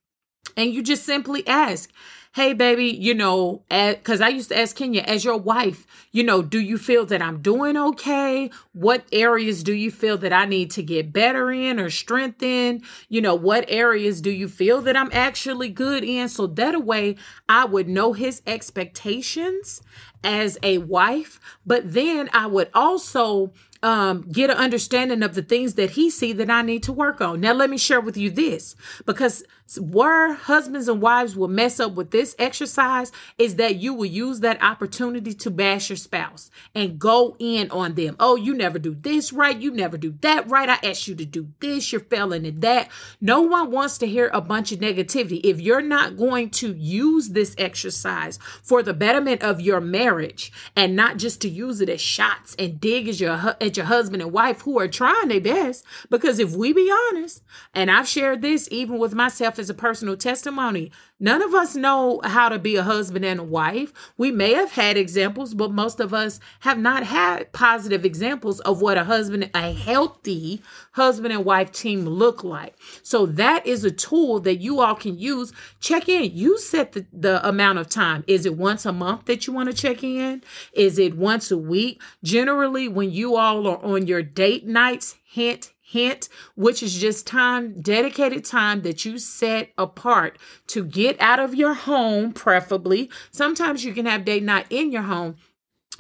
and 0.58 0.74
you 0.74 0.82
just 0.82 1.04
simply 1.04 1.46
ask, 1.48 1.92
hey, 2.36 2.52
baby, 2.52 2.88
you 2.88 3.14
know, 3.14 3.64
because 3.70 4.20
I 4.20 4.28
used 4.28 4.50
to 4.50 4.60
ask 4.60 4.76
Kenya, 4.76 5.04
as 5.04 5.24
your 5.24 5.38
wife, 5.38 5.88
you 6.12 6.22
know, 6.22 6.42
do 6.42 6.60
you 6.60 6.78
feel 6.78 7.06
that 7.06 7.22
I'm 7.22 7.42
doing 7.42 7.78
okay? 7.78 8.52
What 8.74 9.06
areas 9.14 9.64
do 9.64 9.72
you 9.72 9.90
feel 9.90 10.18
that 10.18 10.34
I 10.34 10.44
need 10.44 10.70
to 10.72 10.84
get 10.84 11.14
better 11.14 11.50
in 11.50 11.80
or 11.80 11.90
strengthen? 11.90 12.82
You 13.08 13.22
know, 13.22 13.36
what 13.36 13.64
areas 13.70 14.20
do 14.20 14.32
you 14.32 14.50
feel 14.50 14.82
that 14.82 14.98
I'm 14.98 15.12
actually 15.14 15.70
good 15.70 16.04
in? 16.04 16.28
So 16.28 16.46
that 16.46 16.84
way 16.84 17.16
I 17.48 17.64
would 17.64 17.88
know 17.88 18.12
his 18.12 18.42
expectations 18.46 19.82
as 20.22 20.58
a 20.62 20.80
wife, 20.80 21.40
but 21.66 21.94
then 21.94 22.30
I 22.34 22.48
would 22.48 22.70
also 22.74 23.54
um, 23.86 24.24
get 24.32 24.50
an 24.50 24.58
understanding 24.58 25.22
of 25.22 25.36
the 25.36 25.44
things 25.44 25.76
that 25.76 25.92
he 25.92 26.10
see 26.10 26.34
that 26.34 26.50
I 26.50 26.64
need 26.64 26.82
to 26.84 26.92
work 26.92 27.22
on. 27.22 27.40
Now, 27.40 27.54
let 27.54 27.70
me 27.70 27.78
share 27.78 28.02
with 28.02 28.18
you 28.18 28.32
this 28.32 28.76
because 29.06 29.44
where 29.80 30.34
husbands 30.34 30.88
and 30.88 31.02
wives 31.02 31.36
will 31.36 31.48
mess 31.48 31.80
up 31.80 31.94
with 31.94 32.12
this 32.12 32.36
exercise 32.38 33.12
is 33.38 33.56
that 33.56 33.76
you 33.76 33.94
will 33.94 34.06
use 34.06 34.40
that 34.40 34.62
opportunity 34.62 35.34
to 35.34 35.52
bash 35.52 35.90
your 35.90 35.98
spouse 35.98 36.50
and 36.74 37.00
go 37.00 37.36
in 37.40 37.70
on 37.72 37.94
them. 37.94 38.16
Oh, 38.20 38.36
you 38.36 38.56
never 38.56 38.80
do 38.80 38.96
this 38.96 39.32
right. 39.32 39.60
You 39.60 39.72
never 39.72 39.98
do 39.98 40.16
that 40.22 40.50
right. 40.50 40.70
I 40.70 40.80
asked 40.84 41.08
you 41.08 41.16
to 41.16 41.26
do 41.26 41.50
this. 41.60 41.92
You're 41.92 42.02
failing 42.02 42.46
at 42.46 42.62
that. 42.62 42.90
No 43.22 43.42
one 43.42 43.72
wants 43.72 43.98
to 44.00 44.08
hear 44.08 44.30
a 44.34 44.42
bunch 44.42 44.72
of 44.72 44.80
negativity. 44.80 45.42
If 45.44 45.62
you're 45.62 45.82
not 45.82 46.18
going 46.18 46.50
to 46.52 46.74
use 46.74 47.30
this 47.30 47.56
exercise 47.58 48.40
for 48.64 48.82
the 48.82 48.94
betterment 48.94 49.42
of 49.44 49.62
your 49.62 49.82
marriage 49.82 50.52
and 50.76 50.96
not 50.96 51.18
just 51.18 51.42
to 51.42 51.50
use 51.50 51.82
it 51.82 51.90
as 51.90 52.02
shots 52.02 52.56
and 52.58 52.80
dig 52.80 53.08
as 53.08 53.20
your 53.20 53.56
at 53.62 53.75
your 53.78 53.86
husband 53.86 54.22
and 54.22 54.32
wife 54.32 54.62
who 54.62 54.80
are 54.80 54.88
trying 54.88 55.28
their 55.28 55.42
best. 55.42 55.86
Because 56.10 56.40
if 56.40 56.56
we 56.56 56.74
be 56.74 56.92
honest, 57.10 57.44
and 57.74 57.92
I've 57.92 58.08
shared 58.08 58.42
this 58.42 58.68
even 58.72 58.98
with 58.98 59.14
myself 59.14 59.60
as 59.60 59.70
a 59.70 59.74
personal 59.74 60.18
testimony, 60.18 60.92
None 61.18 61.42
of 61.42 61.54
us 61.54 61.76
know 61.76 62.20
how 62.26 62.50
to 62.50 62.60
be 62.60 62.76
a 62.76 62.84
husband 62.84 63.24
and 63.24 63.40
a 63.40 63.44
wife. 63.44 63.94
We 64.18 64.32
may 64.32 64.54
have 64.54 64.72
had 64.72 64.98
examples, 64.98 65.54
but 65.54 65.72
most 65.72 66.02
of 66.02 66.14
us 66.14 66.42
have 66.60 66.78
not 66.78 67.04
had 67.04 67.54
positive 67.54 68.04
examples 68.04 68.60
of 68.62 68.82
what 68.82 68.98
a 68.98 69.06
husband, 69.06 69.50
a 69.54 69.72
healthy 69.72 70.62
husband 70.92 71.34
and 71.34 71.46
wife 71.46 71.72
team 71.72 72.06
look 72.06 72.44
like. 72.44 72.76
So 73.02 73.26
that 73.28 73.66
is 73.66 73.86
a 73.86 73.92
tool 73.92 74.42
that 74.42 74.58
you 74.58 74.82
all 74.82 74.96
can 74.96 75.18
use. 75.18 75.54
Check 75.80 76.10
in. 76.10 76.36
You 76.36 76.60
set 76.60 76.92
the, 76.92 77.06
the 77.14 77.48
amount 77.48 77.80
of 77.80 77.88
time. 77.88 78.26
Is 78.28 78.46
it 78.46 78.58
once 78.58 78.86
a 78.86 78.92
month 78.92 79.24
that 79.26 79.48
you 79.48 79.54
want 79.54 79.70
to 79.70 79.76
check 79.76 80.04
in? 80.04 80.44
Is 80.74 81.00
it 81.00 81.16
once 81.16 81.50
a 81.50 81.58
week? 81.58 82.02
Generally, 82.24 82.90
when 82.90 83.12
you 83.12 83.38
all 83.38 83.66
are 83.68 83.82
on 83.82 84.06
your 84.06 84.22
date 84.22 84.68
nights, 84.68 85.16
hint, 85.24 85.72
hint, 85.88 86.28
which 86.56 86.82
is 86.82 87.00
just 87.00 87.28
time, 87.28 87.80
dedicated 87.80 88.44
time 88.44 88.82
that 88.82 89.06
you 89.06 89.20
set 89.20 89.70
apart 89.78 90.40
to 90.68 90.84
get 90.84 91.16
out 91.22 91.40
of 91.40 91.54
your 91.54 91.76
home, 91.76 92.34
preferably. 92.34 93.10
Sometimes 93.32 93.86
you 93.86 93.94
can 93.94 94.08
have 94.08 94.26
date 94.26 94.44
night 94.44 94.66
in 94.70 94.92
your 94.92 95.04
home. 95.04 95.36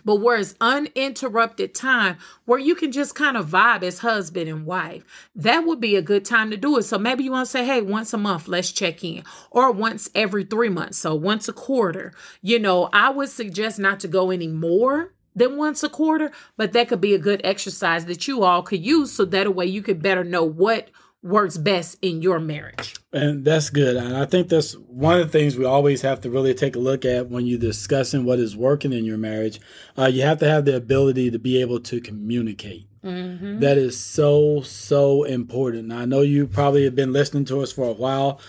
But 0.04 0.18
where 0.18 0.38
it's 0.38 0.54
uninterrupted 0.62 1.74
time 1.74 2.18
where 2.46 2.60
you 2.60 2.76
can 2.76 2.92
just 2.92 3.16
kind 3.16 3.36
of 3.36 3.50
vibe 3.50 3.82
as 3.82 4.00
husband 4.00 4.48
and 4.48 4.64
wife, 4.66 5.04
that 5.36 5.66
would 5.66 5.82
be 5.82 5.96
a 5.96 6.02
good 6.02 6.24
time 6.24 6.52
to 6.52 6.58
do 6.58 6.78
it. 6.78 6.84
So 6.84 7.00
maybe 7.00 7.24
you 7.24 7.32
want 7.32 7.48
to 7.48 7.52
say, 7.52 7.66
hey, 7.66 7.82
once 7.82 8.14
a 8.14 8.18
month, 8.18 8.48
let's 8.48 8.72
check 8.72 9.04
in, 9.04 9.24
or 9.50 9.72
once 9.72 10.12
every 10.14 10.44
three 10.44 10.70
months. 10.70 11.00
So 11.00 11.16
once 11.16 11.48
a 11.48 11.54
quarter. 11.54 12.14
You 12.44 12.60
know, 12.60 12.90
I 12.94 13.10
would 13.10 13.30
suggest 13.30 13.80
not 13.80 14.00
to 14.02 14.08
go 14.08 14.30
any 14.30 14.48
more 14.48 15.16
than 15.36 15.58
once 15.58 15.84
a 15.84 15.90
quarter, 15.90 16.32
but 16.58 16.74
that 16.74 16.88
could 16.88 17.02
be 17.02 17.14
a 17.14 17.20
good 17.20 17.42
exercise 17.44 18.06
that 18.06 18.28
you 18.28 18.44
all 18.44 18.64
could 18.64 18.86
use 18.86 19.12
so 19.12 19.26
that 19.26 19.54
way 19.54 19.66
you 19.66 19.82
could 19.82 20.02
better 20.02 20.24
know 20.24 20.44
what 20.44 20.90
works 21.26 21.58
best 21.58 21.98
in 22.04 22.22
your 22.22 22.40
marriage. 22.40 22.96
And 23.12 23.44
that's 23.44 23.72
good. 23.72 23.96
And 23.96 24.16
I 24.16 24.26
think 24.26 24.48
that's 24.48 24.74
one 24.74 25.20
of 25.20 25.32
the 25.32 25.38
things 25.38 25.58
we 25.58 25.66
always 25.66 26.04
have 26.04 26.22
to 26.22 26.30
really 26.30 26.54
take 26.54 26.76
a 26.76 26.80
look 26.80 27.04
at 27.04 27.30
when 27.30 27.48
you're 27.48 27.58
discussing 27.58 28.26
what 28.26 28.40
is 28.40 28.56
working 28.56 28.94
in 28.94 29.06
your 29.06 29.18
marriage. 29.18 29.60
Uh, 29.98 30.06
you 30.06 30.22
have 30.22 30.38
to 30.40 30.48
have 30.48 30.66
the 30.66 30.76
ability 30.76 31.32
to 31.32 31.40
be 31.40 31.60
able 31.60 31.80
to 31.80 32.00
communicate. 32.00 32.88
Mm-hmm. 33.04 33.60
That 33.60 33.78
is 33.78 34.00
so, 34.00 34.62
so 34.62 35.24
important. 35.24 35.88
Now, 35.88 36.00
I 36.00 36.06
know 36.06 36.22
you 36.22 36.46
probably 36.46 36.84
have 36.84 36.96
been 36.96 37.14
listening 37.14 37.46
to 37.46 37.62
us 37.62 37.72
for 37.72 37.88
a 37.88 37.94
while. 37.94 38.40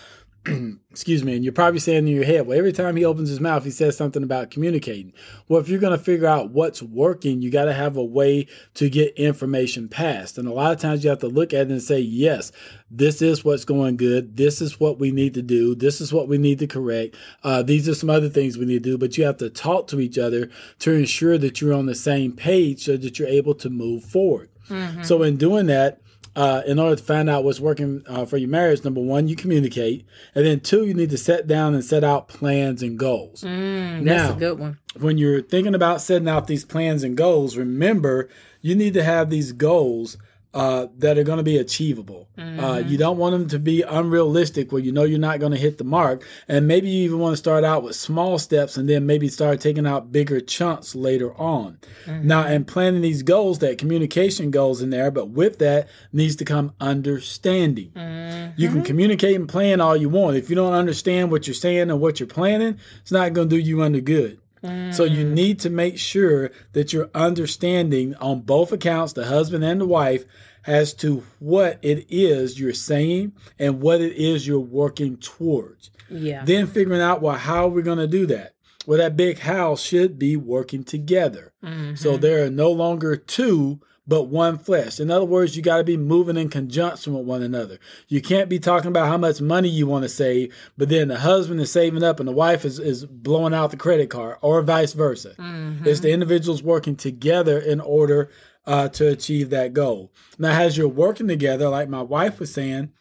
excuse 0.91 1.23
me, 1.23 1.35
and 1.35 1.43
you're 1.43 1.53
probably 1.53 1.79
saying 1.79 2.07
in 2.07 2.15
your 2.15 2.25
head, 2.25 2.47
well, 2.47 2.57
every 2.57 2.71
time 2.71 2.95
he 2.95 3.05
opens 3.05 3.29
his 3.29 3.39
mouth, 3.39 3.63
he 3.63 3.71
says 3.71 3.97
something 3.97 4.23
about 4.23 4.51
communicating. 4.51 5.13
Well, 5.47 5.59
if 5.59 5.69
you're 5.69 5.79
going 5.79 5.97
to 5.97 6.03
figure 6.03 6.27
out 6.27 6.51
what's 6.51 6.81
working, 6.81 7.41
you 7.41 7.51
got 7.51 7.65
to 7.65 7.73
have 7.73 7.97
a 7.97 8.03
way 8.03 8.47
to 8.75 8.89
get 8.89 9.15
information 9.15 9.89
passed. 9.89 10.37
And 10.37 10.47
a 10.47 10.53
lot 10.53 10.71
of 10.71 10.79
times 10.79 11.03
you 11.03 11.09
have 11.09 11.19
to 11.19 11.27
look 11.27 11.53
at 11.53 11.67
it 11.67 11.71
and 11.71 11.81
say, 11.81 11.99
yes, 11.99 12.51
this 12.89 13.21
is 13.21 13.43
what's 13.43 13.65
going 13.65 13.97
good. 13.97 14.37
This 14.37 14.61
is 14.61 14.79
what 14.79 14.99
we 14.99 15.11
need 15.11 15.33
to 15.35 15.41
do. 15.41 15.75
This 15.75 16.01
is 16.01 16.13
what 16.13 16.27
we 16.27 16.37
need 16.37 16.59
to 16.59 16.67
correct. 16.67 17.15
Uh, 17.43 17.61
these 17.63 17.87
are 17.89 17.95
some 17.95 18.09
other 18.09 18.29
things 18.29 18.57
we 18.57 18.65
need 18.65 18.83
to 18.83 18.91
do, 18.91 18.97
but 18.97 19.17
you 19.17 19.25
have 19.25 19.37
to 19.37 19.49
talk 19.49 19.87
to 19.87 19.99
each 19.99 20.17
other 20.17 20.49
to 20.79 20.93
ensure 20.93 21.37
that 21.37 21.61
you're 21.61 21.73
on 21.73 21.85
the 21.85 21.95
same 21.95 22.31
page 22.31 22.85
so 22.85 22.97
that 22.97 23.19
you're 23.19 23.27
able 23.27 23.55
to 23.55 23.69
move 23.69 24.03
forward. 24.03 24.49
Mm-hmm. 24.69 25.03
So 25.03 25.23
in 25.23 25.37
doing 25.37 25.67
that, 25.67 26.01
uh, 26.37 26.61
in 26.67 26.77
order 26.77 26.95
to 26.95 27.03
find 27.03 27.31
out 27.31 27.43
what's 27.43 27.59
working 27.59 28.03
uh, 28.05 28.23
for 28.23 28.37
your 28.37 28.47
marriage, 28.47 28.83
number 28.83 29.01
one, 29.01 29.27
you 29.27 29.35
communicate, 29.35 30.05
and 30.35 30.45
then 30.45 30.59
two, 30.59 30.85
you 30.85 30.93
need 30.93 31.09
to 31.09 31.17
set 31.17 31.47
down 31.47 31.73
and 31.73 31.83
set 31.83 32.03
out 32.03 32.27
plans 32.27 32.83
and 32.83 32.99
goals. 32.99 33.41
Mm, 33.41 34.05
that's 34.05 34.29
now, 34.29 34.35
a 34.35 34.39
good 34.39 34.59
one. 34.59 34.77
When 34.99 35.17
you're 35.17 35.41
thinking 35.41 35.73
about 35.73 35.99
setting 35.99 36.29
out 36.29 36.45
these 36.45 36.63
plans 36.63 37.03
and 37.03 37.17
goals, 37.17 37.57
remember 37.57 38.29
you 38.61 38.75
need 38.75 38.93
to 38.93 39.03
have 39.03 39.31
these 39.31 39.51
goals 39.51 40.17
uh, 40.53 40.87
that 40.97 41.17
are 41.17 41.23
going 41.23 41.37
to 41.37 41.43
be 41.43 41.57
achievable. 41.57 42.27
Uh, 42.37 42.41
mm-hmm. 42.41 42.59
Uh, 42.59 42.77
you 42.77 42.97
don't 42.97 43.17
want 43.17 43.33
them 43.33 43.47
to 43.47 43.59
be 43.59 43.81
unrealistic 43.83 44.71
where 44.71 44.81
you 44.81 44.91
know 44.91 45.03
you're 45.03 45.19
not 45.19 45.39
going 45.39 45.51
to 45.51 45.57
hit 45.57 45.77
the 45.77 45.83
mark. 45.83 46.25
And 46.47 46.67
maybe 46.67 46.89
you 46.89 47.03
even 47.03 47.19
want 47.19 47.33
to 47.33 47.37
start 47.37 47.63
out 47.63 47.83
with 47.83 47.95
small 47.95 48.39
steps 48.39 48.77
and 48.77 48.89
then 48.89 49.05
maybe 49.05 49.27
start 49.27 49.59
taking 49.59 49.85
out 49.85 50.11
bigger 50.11 50.39
chunks 50.39 50.95
later 50.95 51.33
on. 51.35 51.79
Mm-hmm. 52.05 52.27
Now, 52.27 52.43
and 52.43 52.65
planning 52.65 53.01
these 53.01 53.23
goals, 53.23 53.59
that 53.59 53.77
communication 53.77 54.49
goes 54.49 54.81
in 54.81 54.89
there, 54.89 55.11
but 55.11 55.29
with 55.29 55.59
that 55.59 55.89
needs 56.11 56.35
to 56.37 56.45
come 56.45 56.73
understanding. 56.79 57.91
Mm-hmm. 57.95 58.53
You 58.55 58.69
can 58.69 58.83
communicate 58.83 59.35
and 59.35 59.47
plan 59.47 59.81
all 59.81 59.95
you 59.95 60.09
want. 60.09 60.37
If 60.37 60.49
you 60.49 60.55
don't 60.55 60.73
understand 60.73 61.29
what 61.29 61.45
you're 61.45 61.53
saying 61.53 61.91
and 61.91 61.99
what 61.99 62.19
you're 62.19 62.27
planning, 62.27 62.79
it's 63.01 63.11
not 63.11 63.33
going 63.33 63.49
to 63.49 63.55
do 63.55 63.61
you 63.61 63.81
under 63.81 64.01
good. 64.01 64.39
So 64.63 65.03
you 65.03 65.25
mm. 65.25 65.31
need 65.31 65.59
to 65.59 65.69
make 65.69 65.97
sure 65.97 66.51
that 66.73 66.93
you're 66.93 67.09
understanding 67.13 68.15
on 68.15 68.41
both 68.41 68.71
accounts, 68.71 69.13
the 69.13 69.25
husband 69.25 69.63
and 69.63 69.81
the 69.81 69.85
wife, 69.85 70.25
as 70.65 70.93
to 70.95 71.23
what 71.39 71.79
it 71.81 72.05
is 72.09 72.59
you're 72.59 72.73
saying 72.73 73.33
and 73.57 73.81
what 73.81 74.01
it 74.01 74.13
is 74.13 74.45
you're 74.45 74.59
working 74.59 75.17
towards. 75.17 75.89
Yeah. 76.09 76.43
Then 76.43 76.67
figuring 76.67 77.01
out, 77.01 77.21
well, 77.21 77.35
how 77.35 77.65
are 77.65 77.69
we 77.69 77.81
going 77.81 77.97
to 77.99 78.07
do 78.07 78.25
that? 78.27 78.53
Well, 78.85 78.99
that 78.99 79.17
big 79.17 79.39
house 79.39 79.81
should 79.81 80.17
be 80.17 80.37
working 80.37 80.83
together. 80.83 81.53
Mm-hmm. 81.63 81.95
So 81.95 82.17
there 82.17 82.45
are 82.45 82.49
no 82.49 82.71
longer 82.71 83.15
two, 83.17 83.81
but 84.07 84.23
one 84.23 84.57
flesh. 84.57 84.99
In 84.99 85.11
other 85.11 85.25
words, 85.25 85.55
you 85.55 85.61
got 85.61 85.77
to 85.77 85.83
be 85.83 85.97
moving 85.97 86.37
in 86.37 86.49
conjunction 86.49 87.13
with 87.13 87.25
one 87.25 87.43
another. 87.43 87.77
You 88.07 88.21
can't 88.21 88.49
be 88.49 88.59
talking 88.59 88.87
about 88.87 89.07
how 89.07 89.17
much 89.17 89.41
money 89.41 89.67
you 89.67 89.85
want 89.85 90.03
to 90.03 90.09
save, 90.09 90.55
but 90.77 90.89
then 90.89 91.09
the 91.09 91.19
husband 91.19 91.59
is 91.59 91.71
saving 91.71 92.03
up 92.03 92.19
and 92.19 92.27
the 92.27 92.33
wife 92.33 92.63
is, 92.63 92.79
is 92.79 93.05
blowing 93.05 93.53
out 93.53 93.71
the 93.71 93.77
credit 93.77 94.09
card, 94.09 94.37
or 94.41 94.61
vice 94.61 94.93
versa. 94.93 95.35
Mm-hmm. 95.37 95.87
It's 95.87 95.99
the 95.99 96.11
individuals 96.11 96.63
working 96.63 96.95
together 96.95 97.59
in 97.59 97.81
order 97.81 98.29
uh, 98.65 98.89
to 98.89 99.09
achieve 99.09 99.49
that 99.49 99.73
goal. 99.73 100.11
Now, 100.37 100.59
as 100.59 100.77
you're 100.77 100.87
working 100.87 101.27
together, 101.27 101.69
like 101.69 101.89
my 101.89 102.01
wife 102.01 102.39
was 102.39 102.53
saying, 102.53 102.91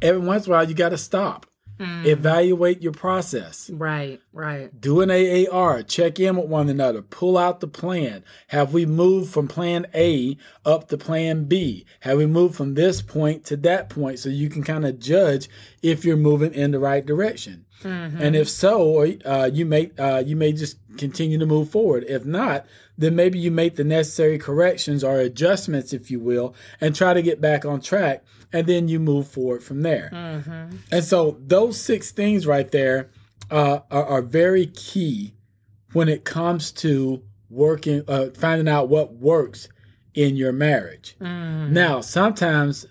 every 0.00 0.20
once 0.20 0.46
in 0.46 0.52
a 0.52 0.56
while 0.56 0.68
you 0.68 0.74
got 0.74 0.90
to 0.90 0.98
stop. 0.98 1.46
Mm. 1.78 2.06
Evaluate 2.06 2.82
your 2.82 2.92
process. 2.92 3.68
Right, 3.70 4.20
right. 4.32 4.80
Do 4.80 5.00
an 5.00 5.10
AAR, 5.10 5.82
check 5.82 6.20
in 6.20 6.36
with 6.36 6.46
one 6.46 6.68
another, 6.68 7.02
pull 7.02 7.36
out 7.36 7.60
the 7.60 7.66
plan. 7.66 8.24
Have 8.48 8.72
we 8.72 8.86
moved 8.86 9.32
from 9.32 9.48
plan 9.48 9.86
A 9.94 10.36
up 10.64 10.88
to 10.88 10.96
plan 10.96 11.44
B? 11.44 11.84
Have 12.00 12.18
we 12.18 12.26
moved 12.26 12.54
from 12.54 12.74
this 12.74 13.02
point 13.02 13.44
to 13.46 13.56
that 13.58 13.90
point 13.90 14.20
so 14.20 14.28
you 14.28 14.48
can 14.48 14.62
kind 14.62 14.86
of 14.86 15.00
judge 15.00 15.48
if 15.82 16.04
you're 16.04 16.16
moving 16.16 16.54
in 16.54 16.70
the 16.70 16.78
right 16.78 17.04
direction? 17.04 17.64
Mm-hmm. 17.82 18.22
And 18.22 18.36
if 18.36 18.48
so, 18.48 19.04
uh, 19.24 19.50
you 19.52 19.66
may 19.66 19.90
uh, 19.98 20.22
you 20.24 20.36
may 20.36 20.52
just 20.52 20.78
continue 20.96 21.38
to 21.38 21.46
move 21.46 21.70
forward. 21.70 22.04
If 22.08 22.24
not, 22.24 22.66
then 22.96 23.16
maybe 23.16 23.38
you 23.38 23.50
make 23.50 23.76
the 23.76 23.84
necessary 23.84 24.38
corrections 24.38 25.04
or 25.04 25.18
adjustments, 25.18 25.92
if 25.92 26.10
you 26.10 26.20
will, 26.20 26.54
and 26.80 26.94
try 26.94 27.14
to 27.14 27.22
get 27.22 27.40
back 27.40 27.64
on 27.64 27.80
track. 27.80 28.24
And 28.54 28.66
then 28.66 28.88
you 28.88 29.00
move 29.00 29.28
forward 29.28 29.62
from 29.62 29.82
there. 29.82 30.10
Mm-hmm. 30.12 30.76
And 30.92 31.04
so 31.04 31.36
those 31.44 31.78
six 31.78 32.12
things 32.12 32.46
right 32.46 32.70
there 32.70 33.10
uh, 33.50 33.80
are, 33.90 34.04
are, 34.06 34.22
very 34.22 34.66
key 34.68 35.34
when 35.92 36.08
it 36.08 36.24
comes 36.24 36.70
to 36.72 37.22
working, 37.50 38.04
uh, 38.08 38.26
finding 38.38 38.68
out 38.68 38.88
what 38.88 39.14
works 39.14 39.68
in 40.14 40.36
your 40.36 40.52
marriage. 40.52 41.16
Mm-hmm. 41.20 41.72
Now, 41.72 42.00
sometimes 42.00 42.86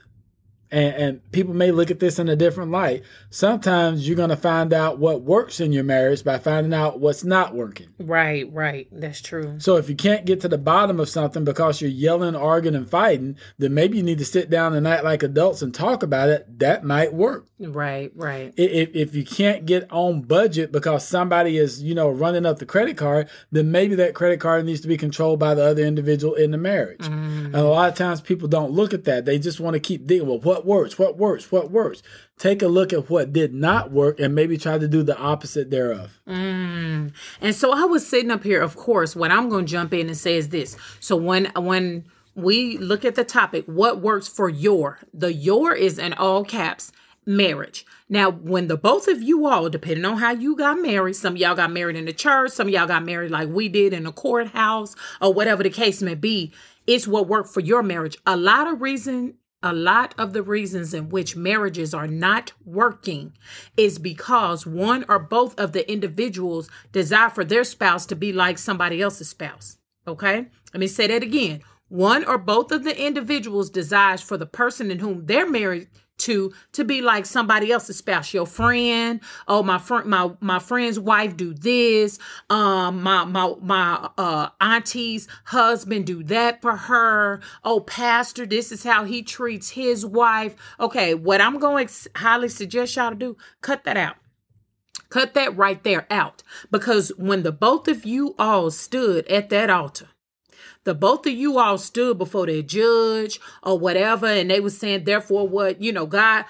and, 0.73 0.95
and, 0.95 1.31
people 1.31 1.53
may 1.53 1.71
look 1.71 1.91
at 1.91 1.99
this 1.99 2.19
in 2.19 2.27
a 2.29 2.35
different 2.35 2.71
light. 2.71 3.03
Sometimes 3.29 4.07
you're 4.07 4.17
going 4.17 4.29
to 4.29 4.35
find 4.35 4.73
out 4.73 4.99
what 4.99 5.21
works 5.21 5.59
in 5.59 5.71
your 5.71 5.83
marriage 5.83 6.23
by 6.23 6.37
finding 6.37 6.73
out 6.73 6.99
what's 6.99 7.23
not 7.23 7.55
working. 7.55 7.89
Right, 7.99 8.51
right. 8.51 8.87
That's 8.91 9.21
true. 9.21 9.59
So 9.59 9.77
if 9.77 9.89
you 9.89 9.95
can't 9.95 10.25
get 10.25 10.41
to 10.41 10.47
the 10.47 10.57
bottom 10.57 10.99
of 10.99 11.09
something 11.09 11.43
because 11.43 11.81
you're 11.81 11.91
yelling, 11.91 12.35
arguing, 12.35 12.75
and 12.75 12.89
fighting, 12.89 13.37
then 13.57 13.73
maybe 13.73 13.97
you 13.97 14.03
need 14.03 14.17
to 14.17 14.25
sit 14.25 14.49
down 14.49 14.73
and 14.73 14.87
act 14.87 15.03
like 15.03 15.23
adults 15.23 15.61
and 15.61 15.73
talk 15.73 16.03
about 16.03 16.29
it. 16.29 16.59
That 16.59 16.83
might 16.83 17.13
work. 17.13 17.47
Right, 17.59 18.11
right. 18.15 18.53
If, 18.57 18.95
if 18.95 19.15
you 19.15 19.23
can't 19.23 19.65
get 19.65 19.91
on 19.91 20.23
budget 20.23 20.71
because 20.71 21.07
somebody 21.07 21.57
is, 21.57 21.81
you 21.81 21.95
know, 21.95 22.09
running 22.09 22.45
up 22.45 22.59
the 22.59 22.65
credit 22.65 22.97
card, 22.97 23.29
then 23.51 23.71
maybe 23.71 23.95
that 23.95 24.15
credit 24.15 24.39
card 24.39 24.65
needs 24.65 24.81
to 24.81 24.87
be 24.87 24.97
controlled 24.97 25.39
by 25.39 25.53
the 25.53 25.63
other 25.63 25.83
individual 25.83 26.33
in 26.33 26.51
the 26.51 26.57
marriage. 26.57 26.99
Mm. 26.99 27.45
And 27.45 27.55
a 27.55 27.63
lot 27.63 27.89
of 27.89 27.95
times 27.95 28.21
people 28.21 28.47
don't 28.47 28.71
look 28.71 28.93
at 28.93 29.05
that. 29.05 29.25
They 29.25 29.39
just 29.39 29.59
want 29.59 29.75
to 29.75 29.79
keep 29.79 30.05
digging. 30.05 30.27
Well, 30.27 30.39
what 30.39 30.62
works? 30.65 30.97
What 30.97 31.17
works? 31.17 31.51
What 31.51 31.71
works? 31.71 32.01
Take 32.37 32.61
a 32.61 32.67
look 32.67 32.93
at 32.93 33.09
what 33.09 33.33
did 33.33 33.53
not 33.53 33.91
work 33.91 34.19
and 34.19 34.33
maybe 34.33 34.57
try 34.57 34.77
to 34.77 34.87
do 34.87 35.03
the 35.03 35.17
opposite 35.17 35.69
thereof. 35.69 36.19
Mm. 36.27 37.13
And 37.41 37.55
so 37.55 37.71
I 37.71 37.85
was 37.85 38.07
sitting 38.07 38.31
up 38.31 38.43
here, 38.43 38.61
of 38.61 38.75
course, 38.75 39.15
what 39.15 39.31
I'm 39.31 39.49
going 39.49 39.65
to 39.65 39.71
jump 39.71 39.93
in 39.93 40.07
and 40.07 40.17
say 40.17 40.35
is 40.35 40.49
this. 40.49 40.75
So 40.99 41.15
when, 41.15 41.51
when, 41.55 42.05
we 42.35 42.77
look 42.77 43.05
at 43.05 43.15
the 43.15 43.23
topic, 43.23 43.65
what 43.65 44.01
works 44.01 44.27
for 44.27 44.49
your, 44.49 44.99
the 45.13 45.33
your 45.33 45.73
is 45.73 45.99
in 45.99 46.13
all 46.13 46.43
caps 46.43 46.91
marriage. 47.25 47.85
Now, 48.09 48.31
when 48.31 48.67
the 48.67 48.77
both 48.77 49.07
of 49.07 49.21
you 49.21 49.47
all, 49.47 49.69
depending 49.69 50.05
on 50.05 50.17
how 50.17 50.31
you 50.31 50.55
got 50.55 50.81
married, 50.81 51.15
some 51.15 51.37
y'all 51.37 51.55
got 51.55 51.71
married 51.71 51.95
in 51.95 52.05
the 52.05 52.13
church, 52.13 52.51
some 52.51 52.69
y'all 52.69 52.87
got 52.87 53.05
married 53.05 53.31
like 53.31 53.49
we 53.49 53.69
did 53.69 53.93
in 53.93 54.05
a 54.05 54.11
courthouse, 54.11 54.95
or 55.21 55.33
whatever 55.33 55.63
the 55.63 55.69
case 55.69 56.01
may 56.01 56.15
be, 56.15 56.51
it's 56.85 57.07
what 57.07 57.27
worked 57.27 57.53
for 57.53 57.61
your 57.61 57.81
marriage. 57.81 58.17
A 58.25 58.35
lot 58.35 58.67
of 58.67 58.81
reason 58.81 59.35
a 59.63 59.73
lot 59.73 60.13
of 60.17 60.33
the 60.33 60.43
reasons 60.43 60.93
in 60.93 61.09
which 61.09 61.35
marriages 61.35 61.93
are 61.93 62.07
not 62.07 62.51
working 62.65 63.33
is 63.77 63.97
because 63.97 64.67
one 64.67 65.05
or 65.07 65.17
both 65.17 65.57
of 65.57 65.71
the 65.71 65.89
individuals 65.89 66.69
desire 66.91 67.29
for 67.29 67.45
their 67.45 67.63
spouse 67.63 68.05
to 68.07 68.15
be 68.15 68.33
like 68.33 68.57
somebody 68.57 69.01
else's 69.01 69.29
spouse. 69.29 69.77
Okay? 70.05 70.47
Let 70.73 70.79
me 70.79 70.87
say 70.87 71.07
that 71.07 71.23
again. 71.23 71.61
One 71.87 72.25
or 72.25 72.37
both 72.37 72.71
of 72.71 72.83
the 72.83 72.99
individuals 72.99 73.69
desires 73.69 74.21
for 74.21 74.37
the 74.37 74.45
person 74.45 74.91
in 74.91 74.99
whom 74.99 75.25
they're 75.25 75.49
married 75.49 75.87
to 76.23 76.53
to 76.73 76.83
be 76.83 77.01
like 77.01 77.25
somebody 77.25 77.71
else's 77.71 77.97
spouse 77.97 78.33
your 78.33 78.45
friend. 78.45 79.19
Oh 79.47 79.63
my 79.63 79.77
friend 79.77 80.09
my 80.09 80.31
my 80.39 80.59
friend's 80.59 80.99
wife 80.99 81.37
do 81.37 81.53
this. 81.53 82.19
Um 82.49 83.03
my 83.03 83.25
my 83.25 83.53
my 83.61 84.09
uh 84.17 84.49
auntie's 84.59 85.27
husband 85.45 86.05
do 86.05 86.23
that 86.23 86.61
for 86.61 86.75
her. 86.75 87.41
Oh 87.63 87.79
pastor 87.81 88.45
this 88.45 88.71
is 88.71 88.83
how 88.83 89.03
he 89.03 89.21
treats 89.21 89.71
his 89.71 90.05
wife. 90.05 90.55
Okay 90.79 91.13
what 91.13 91.41
i'm 91.41 91.59
going 91.59 91.89
highly 92.15 92.49
suggest 92.49 92.95
y'all 92.95 93.11
to 93.11 93.15
do 93.15 93.37
cut 93.61 93.83
that 93.83 93.97
out. 93.97 94.15
Cut 95.09 95.35
that 95.35 95.55
right 95.55 95.83
there 95.83 96.07
out. 96.09 96.41
Because 96.71 97.11
when 97.17 97.43
the 97.43 97.51
both 97.51 97.87
of 97.87 98.03
you 98.03 98.33
all 98.39 98.71
stood 98.71 99.27
at 99.27 99.49
that 99.49 99.69
altar 99.69 100.07
the 100.83 100.93
both 100.93 101.25
of 101.25 101.33
you 101.33 101.59
all 101.59 101.77
stood 101.77 102.17
before 102.17 102.45
the 102.45 102.61
judge 102.61 103.39
or 103.61 103.79
whatever, 103.79 104.27
and 104.27 104.49
they 104.49 104.59
were 104.59 104.69
saying, 104.69 105.03
therefore, 105.03 105.47
what 105.47 105.81
you 105.81 105.91
know, 105.91 106.05
God, 106.05 106.45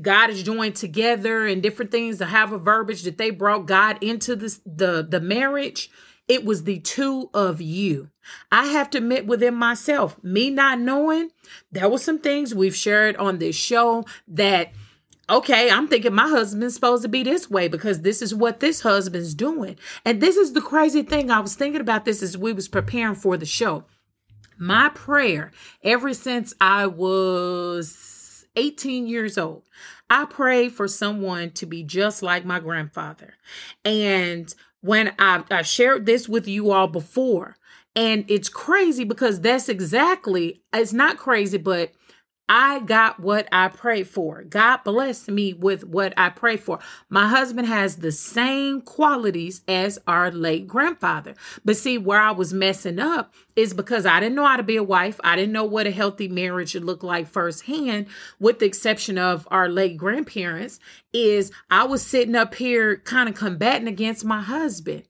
God 0.00 0.30
is 0.30 0.42
joined 0.42 0.76
together 0.76 1.46
and 1.46 1.62
different 1.62 1.90
things 1.90 2.18
to 2.18 2.26
have 2.26 2.52
a 2.52 2.58
verbiage 2.58 3.02
that 3.02 3.18
they 3.18 3.30
brought 3.30 3.66
God 3.66 4.02
into 4.02 4.36
this 4.36 4.60
the 4.64 5.06
the 5.08 5.20
marriage. 5.20 5.90
It 6.28 6.44
was 6.44 6.64
the 6.64 6.80
two 6.80 7.30
of 7.32 7.60
you. 7.60 8.10
I 8.50 8.66
have 8.66 8.90
to 8.90 8.98
admit 8.98 9.28
within 9.28 9.54
myself, 9.54 10.22
me 10.24 10.50
not 10.50 10.80
knowing, 10.80 11.30
there 11.70 11.88
were 11.88 11.98
some 11.98 12.18
things 12.18 12.52
we've 12.52 12.74
shared 12.74 13.16
on 13.16 13.38
this 13.38 13.54
show 13.54 14.04
that 14.26 14.72
okay, 15.28 15.70
I'm 15.70 15.88
thinking 15.88 16.14
my 16.14 16.28
husband's 16.28 16.74
supposed 16.74 17.02
to 17.02 17.08
be 17.08 17.22
this 17.22 17.50
way 17.50 17.68
because 17.68 18.02
this 18.02 18.22
is 18.22 18.34
what 18.34 18.60
this 18.60 18.82
husband's 18.82 19.34
doing. 19.34 19.76
And 20.04 20.20
this 20.20 20.36
is 20.36 20.52
the 20.52 20.60
crazy 20.60 21.02
thing. 21.02 21.30
I 21.30 21.40
was 21.40 21.54
thinking 21.54 21.80
about 21.80 22.04
this 22.04 22.22
as 22.22 22.38
we 22.38 22.52
was 22.52 22.68
preparing 22.68 23.16
for 23.16 23.36
the 23.36 23.46
show. 23.46 23.84
My 24.58 24.88
prayer 24.90 25.52
ever 25.82 26.14
since 26.14 26.54
I 26.60 26.86
was 26.86 28.46
18 28.56 29.06
years 29.06 29.36
old, 29.36 29.64
I 30.08 30.24
prayed 30.24 30.72
for 30.72 30.88
someone 30.88 31.50
to 31.52 31.66
be 31.66 31.82
just 31.82 32.22
like 32.22 32.44
my 32.44 32.60
grandfather. 32.60 33.34
And 33.84 34.54
when 34.80 35.12
I, 35.18 35.42
I 35.50 35.62
shared 35.62 36.06
this 36.06 36.28
with 36.28 36.46
you 36.46 36.70
all 36.70 36.86
before, 36.86 37.56
and 37.94 38.24
it's 38.28 38.48
crazy 38.48 39.04
because 39.04 39.40
that's 39.40 39.68
exactly, 39.68 40.62
it's 40.72 40.92
not 40.92 41.16
crazy, 41.16 41.58
but 41.58 41.90
I 42.48 42.80
got 42.80 43.18
what 43.18 43.48
I 43.50 43.68
prayed 43.68 44.06
for. 44.06 44.44
God 44.44 44.78
blessed 44.84 45.28
me 45.28 45.52
with 45.52 45.84
what 45.84 46.14
I 46.16 46.28
prayed 46.28 46.60
for. 46.60 46.78
My 47.08 47.28
husband 47.28 47.66
has 47.66 47.96
the 47.96 48.12
same 48.12 48.82
qualities 48.82 49.62
as 49.66 49.98
our 50.06 50.30
late 50.30 50.68
grandfather. 50.68 51.34
But 51.64 51.76
see, 51.76 51.98
where 51.98 52.20
I 52.20 52.30
was 52.30 52.52
messing 52.52 53.00
up 53.00 53.34
is 53.56 53.74
because 53.74 54.06
I 54.06 54.20
didn't 54.20 54.36
know 54.36 54.46
how 54.46 54.56
to 54.56 54.62
be 54.62 54.76
a 54.76 54.82
wife. 54.82 55.18
I 55.24 55.34
didn't 55.34 55.52
know 55.52 55.64
what 55.64 55.86
a 55.86 55.90
healthy 55.90 56.28
marriage 56.28 56.70
should 56.70 56.84
look 56.84 57.02
like 57.02 57.26
firsthand, 57.26 58.06
with 58.38 58.60
the 58.60 58.66
exception 58.66 59.18
of 59.18 59.48
our 59.50 59.68
late 59.68 59.96
grandparents, 59.96 60.78
is 61.12 61.50
I 61.70 61.84
was 61.84 62.02
sitting 62.02 62.36
up 62.36 62.54
here 62.54 62.98
kind 62.98 63.28
of 63.28 63.34
combating 63.34 63.88
against 63.88 64.24
my 64.24 64.40
husband. 64.40 65.04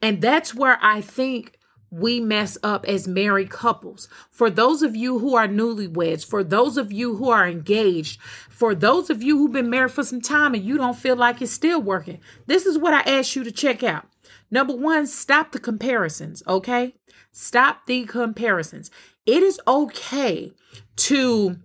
And 0.00 0.20
that's 0.20 0.54
where 0.54 0.78
I 0.82 1.00
think 1.00 1.58
we 1.92 2.18
mess 2.20 2.56
up 2.62 2.86
as 2.86 3.06
married 3.06 3.50
couples. 3.50 4.08
For 4.30 4.48
those 4.48 4.82
of 4.82 4.96
you 4.96 5.18
who 5.18 5.36
are 5.36 5.46
newlyweds, 5.46 6.24
for 6.24 6.42
those 6.42 6.78
of 6.78 6.90
you 6.90 7.16
who 7.16 7.28
are 7.28 7.46
engaged, 7.46 8.18
for 8.48 8.74
those 8.74 9.10
of 9.10 9.22
you 9.22 9.36
who've 9.36 9.52
been 9.52 9.70
married 9.70 9.92
for 9.92 10.02
some 10.02 10.22
time 10.22 10.54
and 10.54 10.64
you 10.64 10.78
don't 10.78 10.96
feel 10.96 11.16
like 11.16 11.42
it's 11.42 11.52
still 11.52 11.80
working, 11.80 12.18
this 12.46 12.64
is 12.64 12.78
what 12.78 12.94
I 12.94 13.00
ask 13.00 13.36
you 13.36 13.44
to 13.44 13.52
check 13.52 13.82
out. 13.82 14.06
Number 14.50 14.74
one, 14.74 15.06
stop 15.06 15.52
the 15.52 15.60
comparisons, 15.60 16.42
okay? 16.48 16.94
Stop 17.30 17.86
the 17.86 18.04
comparisons. 18.04 18.90
It 19.26 19.42
is 19.42 19.60
okay 19.68 20.52
to 20.96 21.56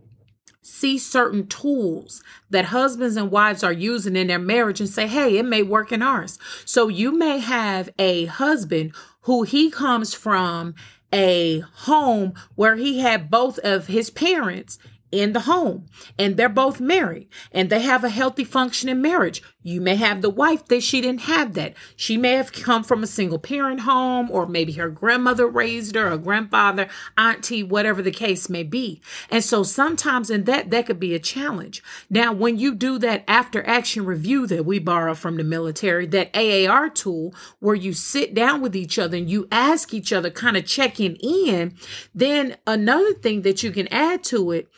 see 0.62 0.98
certain 0.98 1.48
tools 1.48 2.22
that 2.50 2.66
husbands 2.66 3.16
and 3.16 3.32
wives 3.32 3.64
are 3.64 3.72
using 3.72 4.18
in 4.18 4.28
their 4.28 4.38
marriage 4.38 4.82
and 4.82 4.90
say, 4.90 5.08
hey, 5.08 5.38
it 5.38 5.46
may 5.46 5.64
work 5.64 5.94
in 5.94 6.02
ours. 6.02 6.38
So 6.66 6.90
you 6.90 7.18
may 7.18 7.40
have 7.40 7.90
a 7.98 8.26
husband 8.26 8.94
who 9.28 9.44
he 9.44 9.70
comes 9.70 10.14
from 10.14 10.74
a 11.12 11.60
home 11.60 12.34
where 12.56 12.78
he 12.78 13.00
had 13.00 13.30
both 13.30 13.60
of 13.60 13.88
his 13.88 14.10
parents 14.10 14.80
in 15.20 15.34
the 15.34 15.42
home 15.42 15.86
and 16.18 16.38
they're 16.38 16.50
both 16.50 16.80
married 16.80 17.28
and 17.52 17.70
they 17.70 17.82
have 17.82 18.04
a 18.04 18.10
healthy 18.10 18.44
functioning 18.44 19.02
marriage. 19.02 19.42
You 19.64 19.82
may 19.82 19.96
have 19.96 20.22
the 20.22 20.30
wife 20.30 20.66
that 20.68 20.82
she 20.82 21.02
didn't 21.02 21.22
have 21.22 21.54
that. 21.56 21.74
She 21.96 22.16
may 22.16 22.34
have 22.34 22.54
come 22.54 22.84
from 22.84 23.04
a 23.04 23.08
single 23.08 23.40
parent 23.40 23.82
home 23.82 24.30
or 24.32 24.46
maybe 24.46 24.74
her 24.74 24.90
grandmother 24.90 25.46
raised 25.46 25.96
her 25.96 26.12
or 26.12 26.18
grandfather, 26.18 26.88
auntie, 27.18 27.64
whatever 27.64 28.02
the 28.02 28.12
case 28.12 28.50
may 28.50 28.64
be. 28.64 29.02
And 29.30 29.44
so 29.44 29.64
sometimes 29.64 30.30
in 30.30 30.46
that, 30.46 30.70
that 30.70 30.86
could 30.86 31.00
be 31.00 31.14
a 31.14 31.20
challenge. 31.20 31.84
Now, 32.10 32.32
when 32.32 32.58
you 32.58 32.76
do 32.76 32.98
that 33.00 33.24
after 33.28 33.66
action 33.68 34.06
review 34.06 34.48
that 34.48 34.66
we 34.66 34.80
borrow 34.80 35.14
from 35.14 35.36
the 35.36 35.44
military, 35.44 36.06
that 36.08 36.36
AAR 36.36 36.90
tool 36.90 37.34
where 37.60 37.76
you 37.76 37.94
sit 37.94 38.34
down 38.34 38.62
with 38.62 38.76
each 38.76 38.98
other 38.98 39.18
and 39.18 39.30
you 39.30 39.48
ask 39.52 39.94
each 39.94 40.14
other 40.14 40.30
kind 40.30 40.56
of 40.56 40.66
checking 40.66 41.16
in, 41.18 41.76
then 42.16 42.56
another 42.66 43.14
thing 43.14 43.42
that 43.42 43.64
you 43.64 43.72
can 43.72 43.88
add 43.90 44.24
to 44.26 44.52
it 44.52 44.70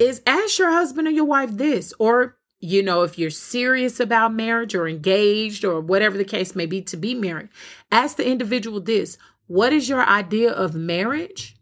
is 0.00 0.22
ask 0.26 0.58
your 0.58 0.70
husband 0.70 1.06
or 1.06 1.10
your 1.10 1.26
wife 1.26 1.50
this, 1.52 1.92
or, 1.98 2.36
you 2.58 2.82
know, 2.82 3.02
if 3.02 3.18
you're 3.18 3.30
serious 3.30 4.00
about 4.00 4.34
marriage 4.34 4.74
or 4.74 4.88
engaged 4.88 5.64
or 5.64 5.80
whatever 5.80 6.16
the 6.16 6.24
case 6.24 6.56
may 6.56 6.66
be 6.66 6.82
to 6.82 6.96
be 6.96 7.14
married, 7.14 7.50
ask 7.92 8.16
the 8.16 8.26
individual 8.26 8.80
this 8.80 9.18
What 9.46 9.72
is 9.72 9.88
your 9.88 10.02
idea 10.02 10.50
of 10.50 10.74
marriage? 10.74 11.56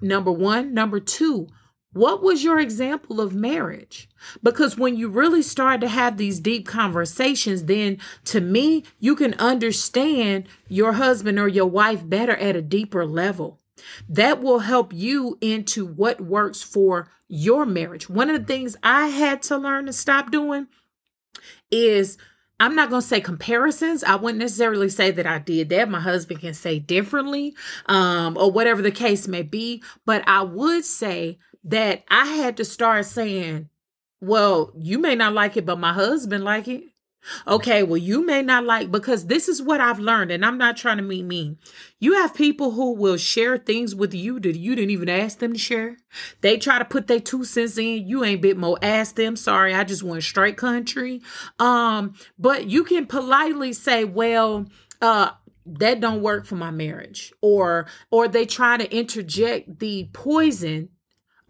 Number 0.00 0.32
one. 0.32 0.74
Number 0.74 0.98
two, 0.98 1.48
what 1.92 2.22
was 2.22 2.44
your 2.44 2.58
example 2.58 3.20
of 3.20 3.34
marriage? 3.34 4.08
Because 4.42 4.76
when 4.76 4.96
you 4.96 5.08
really 5.08 5.42
start 5.42 5.80
to 5.80 5.88
have 5.88 6.16
these 6.16 6.38
deep 6.40 6.66
conversations, 6.66 7.64
then 7.64 7.98
to 8.24 8.40
me, 8.40 8.84
you 8.98 9.16
can 9.16 9.34
understand 9.34 10.48
your 10.68 10.92
husband 10.94 11.38
or 11.38 11.48
your 11.48 11.66
wife 11.66 12.08
better 12.08 12.36
at 12.36 12.56
a 12.56 12.62
deeper 12.62 13.06
level. 13.06 13.57
That 14.08 14.40
will 14.42 14.60
help 14.60 14.92
you 14.92 15.38
into 15.40 15.86
what 15.86 16.20
works 16.20 16.62
for 16.62 17.08
your 17.28 17.66
marriage. 17.66 18.08
One 18.08 18.30
of 18.30 18.40
the 18.40 18.46
things 18.46 18.76
I 18.82 19.08
had 19.08 19.42
to 19.42 19.56
learn 19.56 19.86
to 19.86 19.92
stop 19.92 20.30
doing 20.30 20.68
is 21.70 22.16
I'm 22.60 22.74
not 22.74 22.90
going 22.90 23.02
to 23.02 23.06
say 23.06 23.20
comparisons. 23.20 24.02
I 24.02 24.16
wouldn't 24.16 24.40
necessarily 24.40 24.88
say 24.88 25.10
that 25.12 25.26
I 25.26 25.38
did 25.38 25.68
that. 25.68 25.88
My 25.88 26.00
husband 26.00 26.40
can 26.40 26.54
say 26.54 26.78
differently, 26.78 27.54
um, 27.86 28.36
or 28.36 28.50
whatever 28.50 28.82
the 28.82 28.90
case 28.90 29.28
may 29.28 29.42
be. 29.42 29.82
But 30.04 30.26
I 30.26 30.42
would 30.42 30.84
say 30.84 31.38
that 31.64 32.04
I 32.08 32.26
had 32.26 32.56
to 32.56 32.64
start 32.64 33.06
saying, 33.06 33.68
well, 34.20 34.72
you 34.76 34.98
may 34.98 35.14
not 35.14 35.34
like 35.34 35.56
it, 35.56 35.66
but 35.66 35.78
my 35.78 35.92
husband 35.92 36.42
like 36.42 36.66
it. 36.66 36.84
Okay, 37.46 37.82
well, 37.82 37.96
you 37.96 38.24
may 38.24 38.42
not 38.42 38.64
like 38.64 38.90
because 38.90 39.26
this 39.26 39.48
is 39.48 39.62
what 39.62 39.80
I've 39.80 39.98
learned, 39.98 40.30
and 40.30 40.44
I'm 40.44 40.58
not 40.58 40.76
trying 40.76 40.98
to 40.98 41.02
be 41.02 41.22
mean. 41.22 41.58
You 41.98 42.14
have 42.14 42.34
people 42.34 42.72
who 42.72 42.92
will 42.94 43.16
share 43.16 43.58
things 43.58 43.94
with 43.94 44.14
you 44.14 44.40
that 44.40 44.56
you 44.56 44.74
didn't 44.74 44.90
even 44.90 45.08
ask 45.08 45.38
them 45.38 45.52
to 45.52 45.58
share. 45.58 45.96
They 46.40 46.56
try 46.56 46.78
to 46.78 46.84
put 46.84 47.06
their 47.06 47.20
two 47.20 47.44
cents 47.44 47.78
in. 47.78 48.06
You 48.06 48.24
ain't 48.24 48.42
bit 48.42 48.56
more 48.56 48.78
ask 48.82 49.16
them. 49.16 49.36
Sorry, 49.36 49.74
I 49.74 49.84
just 49.84 50.02
went 50.02 50.22
straight 50.22 50.56
country. 50.56 51.22
Um, 51.58 52.14
but 52.38 52.68
you 52.68 52.84
can 52.84 53.06
politely 53.06 53.72
say, 53.72 54.04
well, 54.04 54.66
uh, 55.00 55.30
that 55.66 56.00
don't 56.00 56.22
work 56.22 56.46
for 56.46 56.56
my 56.56 56.70
marriage, 56.70 57.32
or 57.42 57.86
or 58.10 58.28
they 58.28 58.46
try 58.46 58.76
to 58.76 58.96
interject 58.96 59.80
the 59.80 60.08
poison 60.12 60.88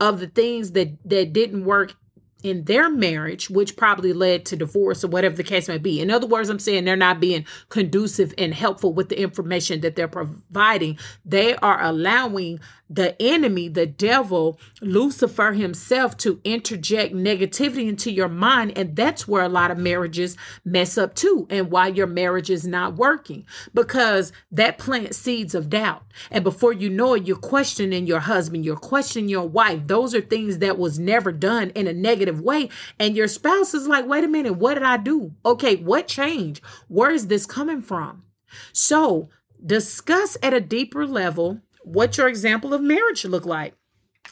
of 0.01 0.21
the 0.21 0.27
things 0.27 0.73
that 0.73 0.99
that 1.05 1.33
didn't 1.33 1.64
work 1.64 1.95
in 2.42 2.64
their 2.64 2.88
marriage, 2.90 3.51
which 3.51 3.77
probably 3.77 4.12
led 4.12 4.44
to 4.46 4.57
divorce 4.57 5.05
or 5.05 5.09
whatever 5.09 5.37
the 5.37 5.42
case 5.42 5.68
may 5.68 5.79
be. 5.79 6.01
In 6.01 6.11
other 6.11 6.27
words, 6.27 6.48
I'm 6.48 6.59
saying 6.59 6.85
they're 6.85 6.96
not 6.96 7.20
being 7.20 7.44
conducive 7.68 8.33
and 8.38 8.55
helpful 8.55 8.92
with 8.92 9.09
the 9.09 9.20
information 9.20 9.81
that 9.81 9.96
they're 9.96 10.09
providing. 10.09 10.98
They 11.24 11.57
are 11.57 11.83
allowing 11.83 12.61
the 12.90 13.20
enemy, 13.20 13.68
the 13.68 13.87
devil, 13.87 14.59
Lucifer 14.81 15.53
himself 15.53 16.16
to 16.18 16.40
interject 16.44 17.14
negativity 17.14 17.88
into 17.88 18.11
your 18.11 18.29
mind. 18.29 18.77
And 18.77 18.96
that's 18.96 19.29
where 19.29 19.42
a 19.42 19.48
lot 19.48 19.70
of 19.70 19.79
marriages 19.79 20.37
mess 20.64 20.96
up 20.96 21.14
too. 21.14 21.46
And 21.51 21.70
why 21.70 21.88
your 21.88 22.07
marriage 22.07 22.51
is 22.51 22.66
not 22.66 22.96
working 22.96 23.44
because 23.74 24.33
that 24.51 24.79
plants 24.79 25.18
seeds 25.18 25.55
of 25.55 25.68
doubt. 25.70 26.03
And 26.31 26.44
before 26.44 26.72
you 26.72 26.88
know 26.88 27.14
it, 27.14 27.27
you're 27.27 27.37
questioning 27.37 28.07
your 28.07 28.20
husband, 28.20 28.64
you're 28.64 28.77
questioning 28.77 29.29
your 29.29 29.48
wife. 29.48 29.87
Those 29.87 30.14
are 30.14 30.20
things 30.20 30.59
that 30.59 30.79
was 30.79 30.98
never 30.98 31.33
done 31.33 31.70
in 31.70 31.87
a 31.87 31.92
negative 31.92 32.40
way. 32.40 32.68
And 32.98 33.16
your 33.16 33.29
spouse 33.29 33.74
is 33.74 33.87
like, 33.87 34.07
wait 34.07 34.24
a 34.24 34.29
minute, 34.29 34.55
what 34.55 34.74
did 34.74 34.83
I 34.83 34.96
do? 34.96 35.35
Okay, 35.44 35.77
what 35.77 36.09
changed? 36.09 36.62
Where 36.88 37.11
is 37.11 37.27
this 37.27 37.46
coming 37.46 37.83
from? 37.83 38.24
So 38.72 39.29
discuss 39.64 40.37
at 40.42 40.55
a 40.55 40.61
deeper 40.61 41.07
level 41.07 41.61
what 41.92 42.16
your 42.16 42.29
example 42.29 42.74
of 42.74 42.83
marriage 42.83 43.18
should 43.18 43.31
look 43.31 43.46
like. 43.46 43.74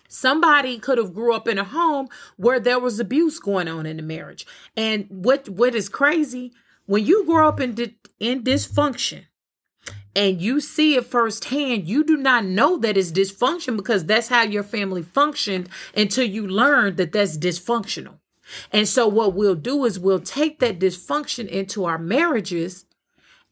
Somebody 0.09 0.79
could 0.79 0.99
have 0.99 1.14
grew 1.14 1.35
up 1.35 1.49
in 1.49 1.59
a 1.59 1.64
home 1.64 2.09
where 2.37 2.61
there 2.61 2.79
was 2.79 3.01
abuse 3.01 3.38
going 3.38 3.69
on 3.69 3.87
in 3.87 3.97
the 3.97 4.03
marriage. 4.03 4.47
And 4.77 5.07
what 5.09 5.49
what 5.49 5.75
is 5.75 5.88
crazy, 5.88 6.53
when 6.87 7.05
you 7.05 7.25
grow 7.25 7.49
up 7.49 7.61
in 7.61 7.75
di- 7.75 7.97
in 8.21 8.42
dysfunction 8.42 9.25
and 10.14 10.40
you 10.40 10.61
see 10.61 10.95
it 10.95 11.07
firsthand, 11.07 11.88
you 11.88 12.05
do 12.05 12.16
not 12.16 12.45
know 12.45 12.79
that 12.79 12.97
it's 12.97 13.12
dysfunction 13.12 13.77
because 13.77 14.05
that's 14.05 14.29
how 14.29 14.42
your 14.42 14.62
family 14.62 15.03
functioned 15.03 15.69
until 15.95 16.25
you 16.25 16.47
learn 16.47 16.97
that 16.97 17.12
that's 17.12 17.37
dysfunctional. 17.37 18.19
And 18.73 18.87
so 18.87 19.09
what 19.09 19.35
we'll 19.35 19.57
do 19.57 19.85
is 19.85 19.99
we'll 19.99 20.21
take 20.21 20.61
that 20.61 20.79
dysfunction 20.79 21.49
into 21.49 21.85
our 21.85 21.99
marriages 21.99 22.85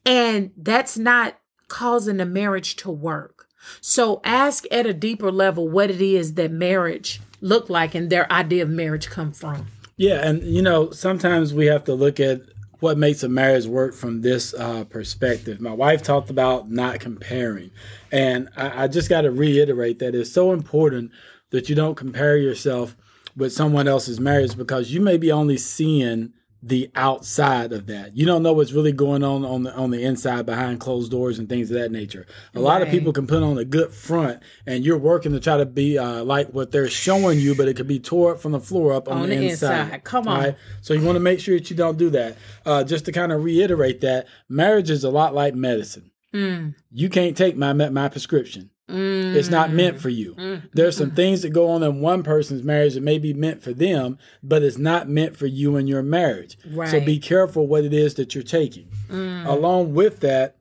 and 0.05 0.51
that's 0.55 0.97
not 0.97 1.39
causing 1.67 2.17
the 2.17 2.25
marriage 2.25 2.75
to 2.77 2.91
work. 2.91 3.34
So 3.81 4.21
ask 4.23 4.65
at 4.71 4.85
a 4.85 4.93
deeper 4.93 5.31
level 5.31 5.67
what 5.67 5.89
it 5.89 6.01
is 6.01 6.33
that 6.35 6.51
marriage 6.51 7.21
look 7.41 7.69
like 7.69 7.95
and 7.95 8.09
their 8.09 8.31
idea 8.31 8.63
of 8.63 8.69
marriage 8.69 9.09
come 9.09 9.31
from. 9.31 9.67
Yeah, 9.97 10.27
and 10.27 10.43
you 10.43 10.61
know, 10.61 10.91
sometimes 10.91 11.53
we 11.53 11.67
have 11.67 11.85
to 11.85 11.93
look 11.93 12.19
at 12.19 12.41
what 12.79 12.97
makes 12.97 13.23
a 13.23 13.29
marriage 13.29 13.65
work 13.65 13.93
from 13.93 14.21
this 14.21 14.53
uh, 14.53 14.83
perspective. 14.85 15.61
My 15.61 15.71
wife 15.71 16.03
talked 16.03 16.29
about 16.29 16.69
not 16.69 16.99
comparing, 16.99 17.71
and 18.11 18.49
I, 18.57 18.83
I 18.83 18.87
just 18.87 19.09
got 19.09 19.21
to 19.21 19.31
reiterate 19.31 19.99
that 19.99 20.13
it's 20.15 20.31
so 20.31 20.51
important 20.51 21.11
that 21.51 21.69
you 21.69 21.75
don't 21.75 21.95
compare 21.95 22.37
yourself 22.37 22.97
with 23.37 23.53
someone 23.53 23.87
else's 23.87 24.19
marriage 24.19 24.57
because 24.57 24.91
you 24.91 25.01
may 25.01 25.17
be 25.17 25.31
only 25.31 25.57
seeing 25.57 26.33
the 26.63 26.89
outside 26.95 27.71
of 27.71 27.85
that. 27.87 28.17
You 28.17 28.25
don't 28.25 28.41
know 28.41 28.53
what's 28.53 28.71
really 28.71 28.91
going 28.91 29.23
on 29.23 29.45
on 29.45 29.63
the 29.63 29.75
on 29.75 29.91
the 29.91 30.03
inside 30.03 30.45
behind 30.45 30.79
closed 30.79 31.11
doors 31.11 31.37
and 31.37 31.47
things 31.47 31.69
of 31.69 31.77
that 31.77 31.91
nature. 31.91 32.25
A 32.55 32.59
lot 32.59 32.81
of 32.81 32.89
people 32.89 33.13
can 33.13 33.27
put 33.27 33.43
on 33.43 33.57
a 33.57 33.65
good 33.65 33.93
front, 33.93 34.41
and 34.65 34.83
you're 34.83 34.97
working 34.97 35.31
to 35.33 35.39
try 35.39 35.57
to 35.57 35.65
be 35.65 35.97
uh, 35.97 36.23
like 36.23 36.49
what 36.49 36.71
they're 36.71 36.89
showing 36.89 37.39
you, 37.39 37.55
but 37.55 37.67
it 37.67 37.75
could 37.75 37.87
be 37.87 37.99
tore 37.99 38.33
up 38.33 38.41
from 38.41 38.53
the 38.53 38.59
floor 38.59 38.93
up 38.93 39.07
on, 39.07 39.17
on 39.17 39.29
the, 39.29 39.35
the 39.35 39.47
inside. 39.49 39.81
inside. 39.85 40.03
Come 40.03 40.27
on. 40.27 40.39
Right? 40.43 40.55
So 40.81 40.93
you 40.93 41.05
want 41.05 41.17
to 41.17 41.21
make 41.21 41.39
sure 41.39 41.57
that 41.57 41.69
you 41.69 41.75
don't 41.75 41.97
do 41.97 42.09
that. 42.11 42.37
Uh, 42.65 42.83
just 42.83 43.05
to 43.05 43.11
kind 43.11 43.31
of 43.31 43.43
reiterate 43.43 44.01
that 44.01 44.27
marriage 44.49 44.89
is 44.89 45.03
a 45.03 45.09
lot 45.09 45.35
like 45.35 45.53
medicine. 45.53 46.11
Mm. 46.33 46.75
You 46.91 47.09
can't 47.09 47.37
take 47.37 47.55
my 47.55 47.73
my 47.73 48.09
prescription. 48.09 48.71
Mm. 48.89 49.35
It's 49.35 49.49
not 49.49 49.71
meant 49.71 49.99
for 49.99 50.09
you. 50.09 50.35
Mm. 50.35 50.69
There's 50.73 50.95
some 50.95 51.11
things 51.11 51.41
that 51.41 51.49
go 51.49 51.69
on 51.69 51.81
in 51.81 52.01
one 52.01 52.21
person's 52.21 52.63
marriage 52.63 52.93
that 52.93 53.01
may 53.01 53.17
be 53.17 53.33
meant 53.33 53.63
for 53.63 53.73
them, 53.73 54.19
but 54.43 54.61
it's 54.61 54.77
not 54.77 55.09
meant 55.09 55.35
for 55.35 55.47
you 55.47 55.75
and 55.75 55.89
your 55.89 56.03
marriage. 56.03 56.57
Right. 56.69 56.89
So 56.89 57.01
be 57.01 57.17
careful 57.17 57.67
what 57.67 57.83
it 57.83 57.93
is 57.93 58.13
that 58.15 58.35
you're 58.35 58.43
taking. 58.43 58.87
Mm. 59.09 59.47
Along 59.47 59.93
with 59.93 60.19
that, 60.19 60.57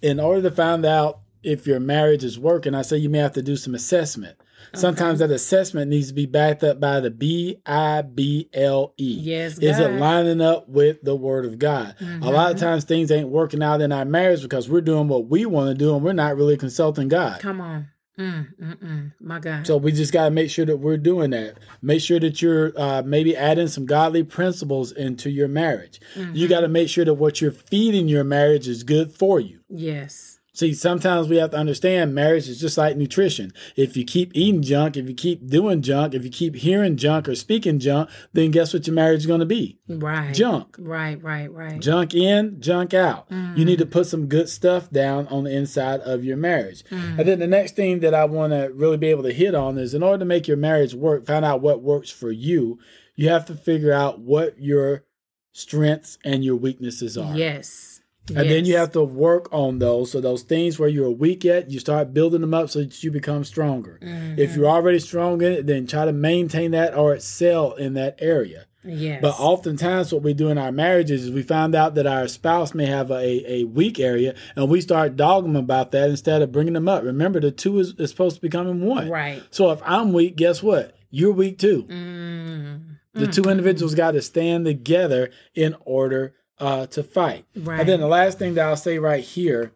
in 0.00 0.18
order 0.18 0.48
to 0.48 0.54
find 0.54 0.86
out 0.86 1.20
if 1.42 1.66
your 1.66 1.80
marriage 1.80 2.24
is 2.24 2.38
working, 2.38 2.74
I 2.74 2.82
say 2.82 2.96
you 2.96 3.10
may 3.10 3.18
have 3.18 3.34
to 3.34 3.42
do 3.42 3.56
some 3.56 3.74
assessment. 3.74 4.36
Sometimes 4.74 5.20
that 5.20 5.30
assessment 5.30 5.90
needs 5.90 6.08
to 6.08 6.14
be 6.14 6.26
backed 6.26 6.62
up 6.62 6.80
by 6.80 7.00
the 7.00 7.10
B 7.10 7.58
I 7.64 8.02
B 8.02 8.48
L 8.52 8.94
E. 8.96 9.18
Yes. 9.20 9.58
Is 9.58 9.78
it 9.78 9.92
lining 9.92 10.40
up 10.40 10.68
with 10.68 11.02
the 11.02 11.14
Word 11.14 11.44
of 11.44 11.58
God? 11.58 11.94
Mm-hmm. 12.00 12.22
A 12.22 12.30
lot 12.30 12.52
of 12.52 12.58
times 12.58 12.84
things 12.84 13.10
ain't 13.10 13.28
working 13.28 13.62
out 13.62 13.80
in 13.80 13.92
our 13.92 14.04
marriage 14.04 14.42
because 14.42 14.68
we're 14.68 14.80
doing 14.80 15.08
what 15.08 15.28
we 15.28 15.46
want 15.46 15.70
to 15.70 15.74
do 15.74 15.94
and 15.94 16.04
we're 16.04 16.12
not 16.12 16.36
really 16.36 16.56
consulting 16.56 17.08
God. 17.08 17.40
Come 17.40 17.60
on. 17.60 17.88
Mm, 18.18 18.46
mm, 18.58 18.76
mm. 18.76 19.12
My 19.20 19.38
God. 19.38 19.66
So 19.66 19.76
we 19.76 19.92
just 19.92 20.12
got 20.12 20.24
to 20.24 20.30
make 20.30 20.50
sure 20.50 20.64
that 20.64 20.78
we're 20.78 20.96
doing 20.96 21.30
that. 21.30 21.58
Make 21.82 22.00
sure 22.00 22.18
that 22.18 22.40
you're 22.40 22.72
uh, 22.76 23.02
maybe 23.04 23.36
adding 23.36 23.68
some 23.68 23.84
godly 23.84 24.22
principles 24.22 24.90
into 24.90 25.28
your 25.28 25.48
marriage. 25.48 26.00
Mm-hmm. 26.14 26.34
You 26.34 26.48
got 26.48 26.60
to 26.60 26.68
make 26.68 26.88
sure 26.88 27.04
that 27.04 27.14
what 27.14 27.42
you're 27.42 27.50
feeding 27.50 28.08
your 28.08 28.24
marriage 28.24 28.68
is 28.68 28.84
good 28.84 29.12
for 29.12 29.38
you. 29.38 29.60
Yes. 29.68 30.35
See, 30.56 30.72
sometimes 30.72 31.28
we 31.28 31.36
have 31.36 31.50
to 31.50 31.58
understand 31.58 32.14
marriage 32.14 32.48
is 32.48 32.58
just 32.58 32.78
like 32.78 32.96
nutrition. 32.96 33.52
If 33.76 33.94
you 33.94 34.06
keep 34.06 34.30
eating 34.34 34.62
junk, 34.62 34.96
if 34.96 35.06
you 35.06 35.14
keep 35.14 35.46
doing 35.46 35.82
junk, 35.82 36.14
if 36.14 36.24
you 36.24 36.30
keep 36.30 36.56
hearing 36.56 36.96
junk 36.96 37.28
or 37.28 37.34
speaking 37.34 37.78
junk, 37.78 38.08
then 38.32 38.52
guess 38.52 38.72
what 38.72 38.86
your 38.86 38.94
marriage 38.94 39.20
is 39.20 39.26
going 39.26 39.40
to 39.40 39.46
be? 39.46 39.78
Right. 39.86 40.32
Junk. 40.32 40.74
Right, 40.78 41.22
right, 41.22 41.52
right. 41.52 41.78
Junk 41.78 42.14
in, 42.14 42.58
junk 42.58 42.94
out. 42.94 43.28
Mm. 43.28 43.58
You 43.58 43.66
need 43.66 43.80
to 43.80 43.84
put 43.84 44.06
some 44.06 44.28
good 44.28 44.48
stuff 44.48 44.88
down 44.88 45.26
on 45.26 45.44
the 45.44 45.54
inside 45.54 46.00
of 46.00 46.24
your 46.24 46.38
marriage. 46.38 46.84
Mm. 46.86 47.18
And 47.18 47.28
then 47.28 47.38
the 47.38 47.46
next 47.46 47.76
thing 47.76 48.00
that 48.00 48.14
I 48.14 48.24
want 48.24 48.54
to 48.54 48.70
really 48.72 48.96
be 48.96 49.08
able 49.08 49.24
to 49.24 49.34
hit 49.34 49.54
on 49.54 49.76
is 49.76 49.92
in 49.92 50.02
order 50.02 50.20
to 50.20 50.24
make 50.24 50.48
your 50.48 50.56
marriage 50.56 50.94
work, 50.94 51.26
find 51.26 51.44
out 51.44 51.60
what 51.60 51.82
works 51.82 52.08
for 52.10 52.30
you, 52.30 52.78
you 53.14 53.28
have 53.28 53.44
to 53.44 53.54
figure 53.54 53.92
out 53.92 54.20
what 54.20 54.58
your 54.58 55.04
strengths 55.52 56.16
and 56.24 56.42
your 56.42 56.56
weaknesses 56.56 57.18
are. 57.18 57.36
Yes. 57.36 57.95
And 58.28 58.46
yes. 58.46 58.48
then 58.48 58.64
you 58.64 58.76
have 58.76 58.92
to 58.92 59.04
work 59.04 59.48
on 59.52 59.78
those. 59.78 60.10
So 60.10 60.20
those 60.20 60.42
things 60.42 60.78
where 60.78 60.88
you're 60.88 61.10
weak 61.10 61.44
at, 61.44 61.70
you 61.70 61.78
start 61.78 62.12
building 62.12 62.40
them 62.40 62.54
up 62.54 62.70
so 62.70 62.80
that 62.80 63.02
you 63.04 63.10
become 63.10 63.44
stronger. 63.44 64.00
Mm-hmm. 64.02 64.38
If 64.38 64.56
you're 64.56 64.66
already 64.66 64.98
strong 64.98 65.42
in 65.42 65.52
it, 65.52 65.66
then 65.66 65.86
try 65.86 66.04
to 66.04 66.12
maintain 66.12 66.72
that 66.72 66.96
or 66.96 67.14
excel 67.14 67.74
in 67.74 67.94
that 67.94 68.16
area. 68.18 68.66
Yes. 68.82 69.20
But 69.20 69.34
oftentimes, 69.38 70.12
what 70.12 70.22
we 70.22 70.32
do 70.32 70.48
in 70.48 70.58
our 70.58 70.70
marriages 70.70 71.24
is 71.24 71.32
we 71.32 71.42
find 71.42 71.74
out 71.74 71.96
that 71.96 72.06
our 72.06 72.28
spouse 72.28 72.72
may 72.72 72.86
have 72.86 73.10
a, 73.10 73.52
a 73.52 73.64
weak 73.64 73.98
area, 73.98 74.34
and 74.54 74.68
we 74.68 74.80
start 74.80 75.16
dogging 75.16 75.54
them 75.54 75.64
about 75.64 75.90
that 75.90 76.08
instead 76.08 76.40
of 76.40 76.52
bringing 76.52 76.74
them 76.74 76.88
up. 76.88 77.02
Remember, 77.02 77.40
the 77.40 77.50
two 77.50 77.80
is, 77.80 77.94
is 77.98 78.10
supposed 78.10 78.36
to 78.36 78.42
become 78.42 78.80
one. 78.82 79.08
Right. 79.08 79.42
So 79.50 79.72
if 79.72 79.80
I'm 79.84 80.12
weak, 80.12 80.36
guess 80.36 80.62
what? 80.62 80.96
You're 81.10 81.32
weak 81.32 81.58
too. 81.58 81.82
Mm-hmm. 81.82 82.92
The 83.14 83.26
two 83.26 83.44
individuals 83.44 83.94
got 83.94 84.12
to 84.12 84.22
stand 84.22 84.66
together 84.66 85.30
in 85.54 85.74
order 85.80 86.34
uh, 86.58 86.86
to 86.86 87.02
fight. 87.02 87.44
Right. 87.54 87.80
And 87.80 87.88
then 87.88 88.00
the 88.00 88.06
last 88.06 88.38
thing 88.38 88.54
that 88.54 88.66
I'll 88.66 88.76
say 88.76 88.98
right 88.98 89.22
here 89.22 89.72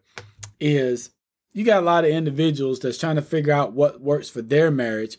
is 0.59 1.11
you 1.53 1.65
got 1.65 1.83
a 1.83 1.85
lot 1.85 2.05
of 2.05 2.11
individuals 2.11 2.79
that's 2.79 2.97
trying 2.97 3.17
to 3.17 3.21
figure 3.21 3.53
out 3.53 3.73
what 3.73 4.01
works 4.01 4.29
for 4.29 4.41
their 4.41 4.71
marriage 4.71 5.17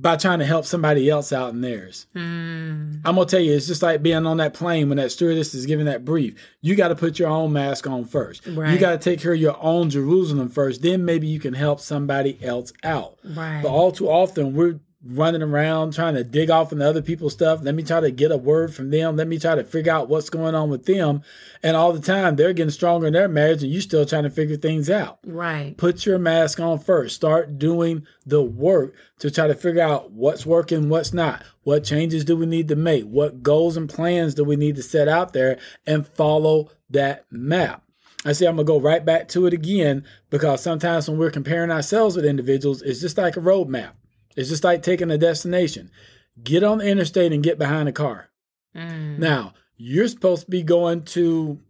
by 0.00 0.16
trying 0.16 0.38
to 0.38 0.46
help 0.46 0.64
somebody 0.64 1.10
else 1.10 1.30
out 1.30 1.52
in 1.52 1.60
theirs. 1.60 2.06
Mm. 2.16 3.02
I'm 3.04 3.14
gonna 3.16 3.26
tell 3.26 3.40
you, 3.40 3.52
it's 3.52 3.66
just 3.66 3.82
like 3.82 4.02
being 4.02 4.24
on 4.24 4.38
that 4.38 4.54
plane 4.54 4.88
when 4.88 4.96
that 4.96 5.12
stewardess 5.12 5.52
is 5.54 5.66
giving 5.66 5.84
that 5.86 6.06
brief. 6.06 6.36
You 6.62 6.74
got 6.74 6.88
to 6.88 6.96
put 6.96 7.18
your 7.18 7.28
own 7.28 7.52
mask 7.52 7.86
on 7.86 8.06
first. 8.06 8.46
Right. 8.46 8.72
You 8.72 8.78
got 8.78 8.92
to 8.92 8.98
take 8.98 9.20
care 9.20 9.34
of 9.34 9.40
your 9.40 9.62
own 9.62 9.90
Jerusalem 9.90 10.48
first. 10.48 10.80
Then 10.80 11.04
maybe 11.04 11.26
you 11.26 11.38
can 11.38 11.52
help 11.52 11.80
somebody 11.80 12.38
else 12.42 12.72
out. 12.82 13.18
Right. 13.22 13.60
But 13.62 13.68
all 13.68 13.92
too 13.92 14.08
often, 14.08 14.54
we're 14.54 14.80
running 15.02 15.42
around 15.42 15.94
trying 15.94 16.14
to 16.14 16.22
dig 16.22 16.50
off 16.50 16.72
into 16.72 16.86
other 16.86 17.00
people's 17.00 17.32
stuff. 17.32 17.60
Let 17.62 17.74
me 17.74 17.82
try 17.82 18.00
to 18.00 18.10
get 18.10 18.30
a 18.30 18.36
word 18.36 18.74
from 18.74 18.90
them. 18.90 19.16
Let 19.16 19.28
me 19.28 19.38
try 19.38 19.54
to 19.54 19.64
figure 19.64 19.92
out 19.92 20.08
what's 20.08 20.28
going 20.28 20.54
on 20.54 20.68
with 20.68 20.84
them. 20.84 21.22
And 21.62 21.76
all 21.76 21.92
the 21.92 22.00
time 22.00 22.36
they're 22.36 22.52
getting 22.52 22.70
stronger 22.70 23.06
in 23.06 23.14
their 23.14 23.28
marriage 23.28 23.62
and 23.62 23.72
you're 23.72 23.80
still 23.80 24.04
trying 24.04 24.24
to 24.24 24.30
figure 24.30 24.56
things 24.56 24.90
out. 24.90 25.18
Right. 25.24 25.74
Put 25.76 26.04
your 26.04 26.18
mask 26.18 26.60
on 26.60 26.78
first. 26.78 27.16
Start 27.16 27.58
doing 27.58 28.06
the 28.26 28.42
work 28.42 28.94
to 29.20 29.30
try 29.30 29.46
to 29.46 29.54
figure 29.54 29.82
out 29.82 30.12
what's 30.12 30.44
working, 30.44 30.88
what's 30.90 31.14
not. 31.14 31.42
What 31.62 31.84
changes 31.84 32.24
do 32.24 32.36
we 32.36 32.46
need 32.46 32.68
to 32.68 32.76
make? 32.76 33.04
What 33.04 33.42
goals 33.42 33.76
and 33.76 33.88
plans 33.88 34.34
do 34.34 34.44
we 34.44 34.56
need 34.56 34.76
to 34.76 34.82
set 34.82 35.08
out 35.08 35.32
there 35.32 35.58
and 35.86 36.06
follow 36.06 36.70
that 36.90 37.24
map? 37.30 37.84
I 38.24 38.32
say 38.32 38.46
I'm 38.46 38.56
gonna 38.56 38.64
go 38.64 38.78
right 38.78 39.02
back 39.02 39.28
to 39.28 39.46
it 39.46 39.54
again 39.54 40.04
because 40.28 40.62
sometimes 40.62 41.08
when 41.08 41.18
we're 41.18 41.30
comparing 41.30 41.70
ourselves 41.70 42.16
with 42.16 42.26
individuals, 42.26 42.82
it's 42.82 43.00
just 43.00 43.16
like 43.16 43.38
a 43.38 43.40
roadmap. 43.40 43.92
It's 44.36 44.48
just 44.48 44.64
like 44.64 44.82
taking 44.82 45.10
a 45.10 45.18
destination. 45.18 45.90
Get 46.42 46.62
on 46.62 46.78
the 46.78 46.86
interstate 46.86 47.32
and 47.32 47.42
get 47.42 47.58
behind 47.58 47.88
a 47.88 47.92
car. 47.92 48.30
Mm. 48.74 49.18
Now, 49.18 49.54
you're 49.76 50.08
supposed 50.08 50.44
to 50.44 50.50
be 50.50 50.62
going 50.62 51.02
to, 51.02 51.60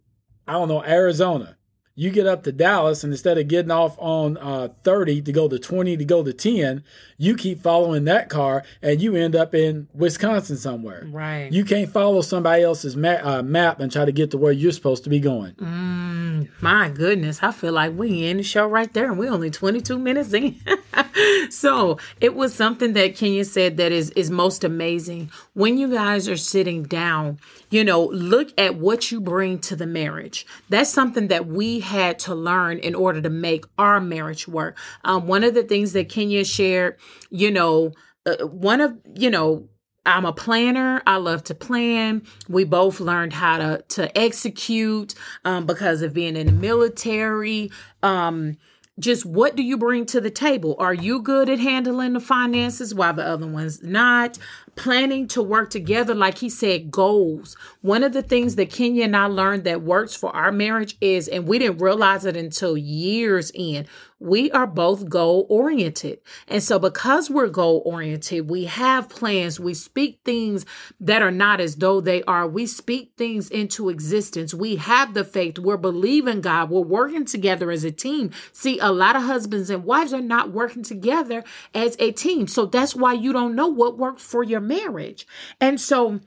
I 0.47 0.53
don't 0.53 0.67
know, 0.67 0.83
Arizona 0.83 1.57
you 1.95 2.09
get 2.09 2.25
up 2.25 2.43
to 2.43 2.51
Dallas 2.51 3.03
and 3.03 3.11
instead 3.11 3.37
of 3.37 3.47
getting 3.47 3.71
off 3.71 3.95
on 3.99 4.37
uh, 4.37 4.69
30 4.83 5.21
to 5.23 5.31
go 5.31 5.47
to 5.47 5.59
20 5.59 5.97
to 5.97 6.05
go 6.05 6.23
to 6.23 6.31
10, 6.31 6.83
you 7.17 7.35
keep 7.35 7.61
following 7.61 8.05
that 8.05 8.29
car 8.29 8.63
and 8.81 9.01
you 9.01 9.15
end 9.15 9.35
up 9.35 9.53
in 9.53 9.87
Wisconsin 9.93 10.57
somewhere. 10.57 11.05
Right. 11.07 11.51
You 11.51 11.65
can't 11.65 11.91
follow 11.91 12.21
somebody 12.21 12.63
else's 12.63 12.95
ma- 12.95 13.19
uh, 13.21 13.43
map 13.43 13.79
and 13.79 13.91
try 13.91 14.05
to 14.05 14.11
get 14.11 14.31
to 14.31 14.37
where 14.37 14.51
you're 14.51 14.71
supposed 14.71 15.03
to 15.03 15.09
be 15.09 15.19
going. 15.19 15.53
Mm, 15.55 16.49
my 16.61 16.89
goodness. 16.89 17.43
I 17.43 17.51
feel 17.51 17.73
like 17.73 17.93
we 17.95 18.25
in 18.25 18.37
the 18.37 18.43
show 18.43 18.67
right 18.67 18.91
there 18.93 19.05
and 19.05 19.19
we're 19.19 19.31
only 19.31 19.51
22 19.51 19.99
minutes 19.99 20.33
in. 20.33 20.59
so 21.49 21.97
it 22.21 22.35
was 22.35 22.53
something 22.55 22.93
that 22.93 23.15
Kenya 23.15 23.43
said 23.43 23.77
that 23.77 23.91
is, 23.91 24.11
is 24.11 24.31
most 24.31 24.63
amazing. 24.63 25.29
When 25.53 25.77
you 25.77 25.89
guys 25.91 26.29
are 26.29 26.37
sitting 26.37 26.83
down, 26.83 27.39
you 27.69 27.83
know, 27.83 28.05
look 28.05 28.49
at 28.57 28.75
what 28.75 29.11
you 29.11 29.19
bring 29.19 29.59
to 29.59 29.75
the 29.75 29.87
marriage. 29.87 30.45
That's 30.69 30.89
something 30.89 31.27
that 31.27 31.47
we 31.47 31.80
had 31.81 32.19
to 32.19 32.35
learn 32.35 32.79
in 32.79 32.95
order 32.95 33.21
to 33.21 33.29
make 33.29 33.65
our 33.77 33.99
marriage 33.99 34.47
work. 34.47 34.77
Um, 35.03 35.27
one 35.27 35.43
of 35.43 35.53
the 35.53 35.63
things 35.63 35.93
that 35.93 36.09
Kenya 36.09 36.45
shared, 36.45 36.97
you 37.29 37.51
know, 37.51 37.91
uh, 38.25 38.45
one 38.45 38.81
of, 38.81 38.97
you 39.15 39.29
know, 39.29 39.67
I'm 40.05 40.25
a 40.25 40.33
planner. 40.33 41.01
I 41.05 41.17
love 41.17 41.43
to 41.45 41.55
plan. 41.55 42.23
We 42.49 42.63
both 42.63 42.99
learned 42.99 43.33
how 43.33 43.57
to 43.57 43.83
to 43.89 44.17
execute 44.17 45.13
um, 45.45 45.65
because 45.65 46.01
of 46.01 46.13
being 46.13 46.35
in 46.35 46.47
the 46.47 46.53
military. 46.53 47.71
Um, 48.01 48.57
just 48.99 49.25
what 49.25 49.55
do 49.55 49.63
you 49.63 49.77
bring 49.77 50.05
to 50.07 50.21
the 50.21 50.29
table? 50.29 50.75
Are 50.79 50.93
you 50.93 51.21
good 51.21 51.49
at 51.49 51.59
handling 51.59 52.13
the 52.13 52.19
finances 52.19 52.93
while 52.93 53.13
the 53.13 53.25
other 53.25 53.47
one's 53.47 53.81
not? 53.81 54.37
Planning 54.75 55.27
to 55.29 55.43
work 55.43 55.69
together, 55.69 56.15
like 56.15 56.39
he 56.39 56.49
said, 56.49 56.91
goals. 56.91 57.55
One 57.81 58.03
of 58.03 58.13
the 58.13 58.21
things 58.21 58.55
that 58.55 58.69
Kenya 58.69 59.03
and 59.03 59.15
I 59.15 59.25
learned 59.25 59.65
that 59.65 59.81
works 59.81 60.15
for 60.15 60.35
our 60.35 60.51
marriage 60.51 60.97
is, 61.01 61.27
and 61.27 61.45
we 61.45 61.59
didn't 61.59 61.81
realize 61.81 62.25
it 62.25 62.37
until 62.37 62.77
years 62.77 63.51
in, 63.53 63.85
we 64.21 64.51
are 64.51 64.67
both 64.67 65.09
goal 65.09 65.47
oriented. 65.49 66.19
And 66.47 66.61
so, 66.61 66.77
because 66.77 67.29
we're 67.29 67.47
goal 67.47 67.81
oriented, 67.85 68.49
we 68.49 68.65
have 68.65 69.09
plans. 69.09 69.59
We 69.59 69.73
speak 69.73 70.19
things 70.23 70.63
that 70.99 71.23
are 71.23 71.31
not 71.31 71.59
as 71.59 71.77
though 71.77 71.99
they 71.99 72.21
are. 72.23 72.47
We 72.47 72.67
speak 72.67 73.13
things 73.17 73.49
into 73.49 73.89
existence. 73.89 74.53
We 74.53 74.75
have 74.75 75.15
the 75.15 75.23
faith. 75.23 75.57
We're 75.57 75.77
believing 75.77 76.41
God. 76.41 76.69
We're 76.69 76.81
working 76.81 77.25
together 77.25 77.71
as 77.71 77.83
a 77.83 77.91
team. 77.91 78.29
See, 78.53 78.77
a 78.77 78.91
lot 78.91 79.15
of 79.15 79.23
husbands 79.23 79.71
and 79.71 79.83
wives 79.83 80.13
are 80.13 80.21
not 80.21 80.51
working 80.51 80.83
together 80.83 81.43
as 81.73 81.95
a 81.99 82.11
team. 82.11 82.47
So, 82.47 82.67
that's 82.67 82.95
why 82.95 83.13
you 83.13 83.33
don't 83.33 83.55
know 83.55 83.67
what 83.67 83.97
works 83.97 84.21
for 84.21 84.43
your 84.43 84.60
marriage. 84.61 85.27
And 85.59 85.79
so, 85.79 86.21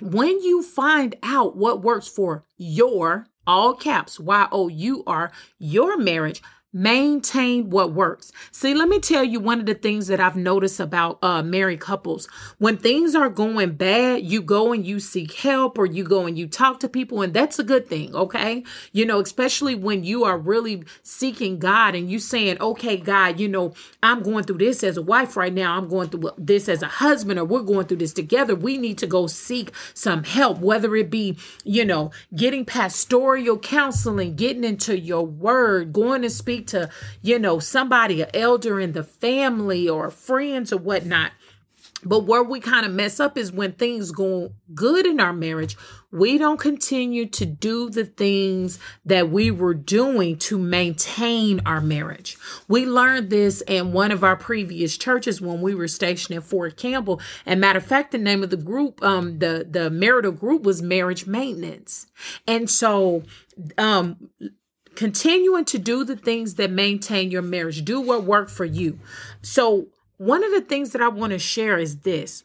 when 0.00 0.40
you 0.40 0.62
find 0.62 1.16
out 1.22 1.56
what 1.56 1.82
works 1.82 2.08
for 2.08 2.44
your 2.56 3.26
all 3.46 3.74
caps 3.74 4.20
Y 4.20 4.48
O 4.52 4.68
U 4.68 5.02
R 5.06 5.32
your 5.58 5.96
marriage 5.96 6.42
Maintain 6.72 7.68
what 7.68 7.92
works. 7.92 8.30
See, 8.52 8.74
let 8.74 8.88
me 8.88 9.00
tell 9.00 9.24
you 9.24 9.40
one 9.40 9.58
of 9.58 9.66
the 9.66 9.74
things 9.74 10.06
that 10.06 10.20
I've 10.20 10.36
noticed 10.36 10.78
about 10.78 11.18
uh, 11.20 11.42
married 11.42 11.80
couples. 11.80 12.28
When 12.58 12.76
things 12.76 13.16
are 13.16 13.28
going 13.28 13.72
bad, 13.72 14.22
you 14.22 14.40
go 14.40 14.72
and 14.72 14.86
you 14.86 15.00
seek 15.00 15.32
help 15.32 15.78
or 15.78 15.86
you 15.86 16.04
go 16.04 16.26
and 16.26 16.38
you 16.38 16.46
talk 16.46 16.78
to 16.80 16.88
people, 16.88 17.22
and 17.22 17.34
that's 17.34 17.58
a 17.58 17.64
good 17.64 17.88
thing, 17.88 18.14
okay? 18.14 18.62
You 18.92 19.04
know, 19.04 19.18
especially 19.18 19.74
when 19.74 20.04
you 20.04 20.22
are 20.22 20.38
really 20.38 20.84
seeking 21.02 21.58
God 21.58 21.96
and 21.96 22.08
you 22.08 22.20
saying, 22.20 22.58
okay, 22.60 22.96
God, 22.96 23.40
you 23.40 23.48
know, 23.48 23.74
I'm 24.00 24.22
going 24.22 24.44
through 24.44 24.58
this 24.58 24.84
as 24.84 24.96
a 24.96 25.02
wife 25.02 25.36
right 25.36 25.52
now, 25.52 25.76
I'm 25.76 25.88
going 25.88 26.10
through 26.10 26.30
this 26.38 26.68
as 26.68 26.82
a 26.82 26.86
husband, 26.86 27.40
or 27.40 27.44
we're 27.44 27.62
going 27.62 27.86
through 27.86 27.96
this 27.96 28.12
together. 28.12 28.54
We 28.54 28.78
need 28.78 28.98
to 28.98 29.08
go 29.08 29.26
seek 29.26 29.72
some 29.92 30.22
help, 30.22 30.58
whether 30.58 30.94
it 30.94 31.10
be, 31.10 31.36
you 31.64 31.84
know, 31.84 32.12
getting 32.36 32.64
pastoral 32.64 33.58
counseling, 33.58 34.36
getting 34.36 34.62
into 34.62 34.96
your 34.98 35.26
word, 35.26 35.92
going 35.92 36.22
to 36.22 36.30
speak 36.30 36.59
to, 36.68 36.90
you 37.22 37.38
know, 37.38 37.58
somebody, 37.58 38.22
an 38.22 38.30
elder 38.34 38.80
in 38.80 38.92
the 38.92 39.04
family 39.04 39.88
or 39.88 40.10
friends 40.10 40.72
or 40.72 40.78
whatnot 40.78 41.32
But 42.04 42.20
where 42.20 42.42
we 42.42 42.60
kind 42.60 42.86
of 42.86 42.92
mess 42.92 43.20
up 43.20 43.36
is 43.36 43.52
when 43.52 43.72
things 43.72 44.10
go 44.10 44.52
good 44.74 45.06
in 45.06 45.20
our 45.20 45.34
marriage, 45.34 45.76
we 46.10 46.38
don't 46.38 46.58
continue 46.58 47.26
to 47.26 47.44
do 47.46 47.90
the 47.90 48.04
things 48.06 48.78
that 49.04 49.30
we 49.30 49.50
were 49.50 49.74
doing 49.74 50.38
to 50.38 50.58
maintain 50.58 51.60
our 51.66 51.80
marriage. 51.80 52.38
We 52.68 52.86
learned 52.86 53.30
this 53.30 53.62
in 53.66 53.92
one 53.92 54.12
of 54.12 54.24
our 54.24 54.36
previous 54.36 54.96
churches 54.96 55.40
when 55.40 55.60
we 55.60 55.74
were 55.74 55.88
stationed 55.88 56.36
at 56.38 56.44
Fort 56.44 56.76
Campbell. 56.76 57.20
And 57.44 57.60
matter 57.60 57.78
of 57.78 57.86
fact, 57.86 58.12
the 58.12 58.18
name 58.18 58.42
of 58.42 58.50
the 58.50 58.56
group, 58.56 59.02
um, 59.04 59.38
the 59.38 59.66
the 59.68 59.90
marital 59.90 60.32
group 60.32 60.62
was 60.62 60.82
marriage 60.82 61.26
maintenance. 61.26 62.06
And 62.46 62.70
so 62.70 63.24
um 63.78 64.30
continuing 64.94 65.64
to 65.66 65.78
do 65.78 66.04
the 66.04 66.16
things 66.16 66.56
that 66.56 66.70
maintain 66.70 67.30
your 67.30 67.42
marriage, 67.42 67.84
do 67.84 68.00
what 68.00 68.24
worked 68.24 68.50
for 68.50 68.64
you. 68.64 68.98
So 69.42 69.88
one 70.16 70.44
of 70.44 70.50
the 70.50 70.60
things 70.60 70.92
that 70.92 71.00
I 71.00 71.08
want 71.08 71.32
to 71.32 71.38
share 71.38 71.78
is 71.78 72.00
this. 72.00 72.44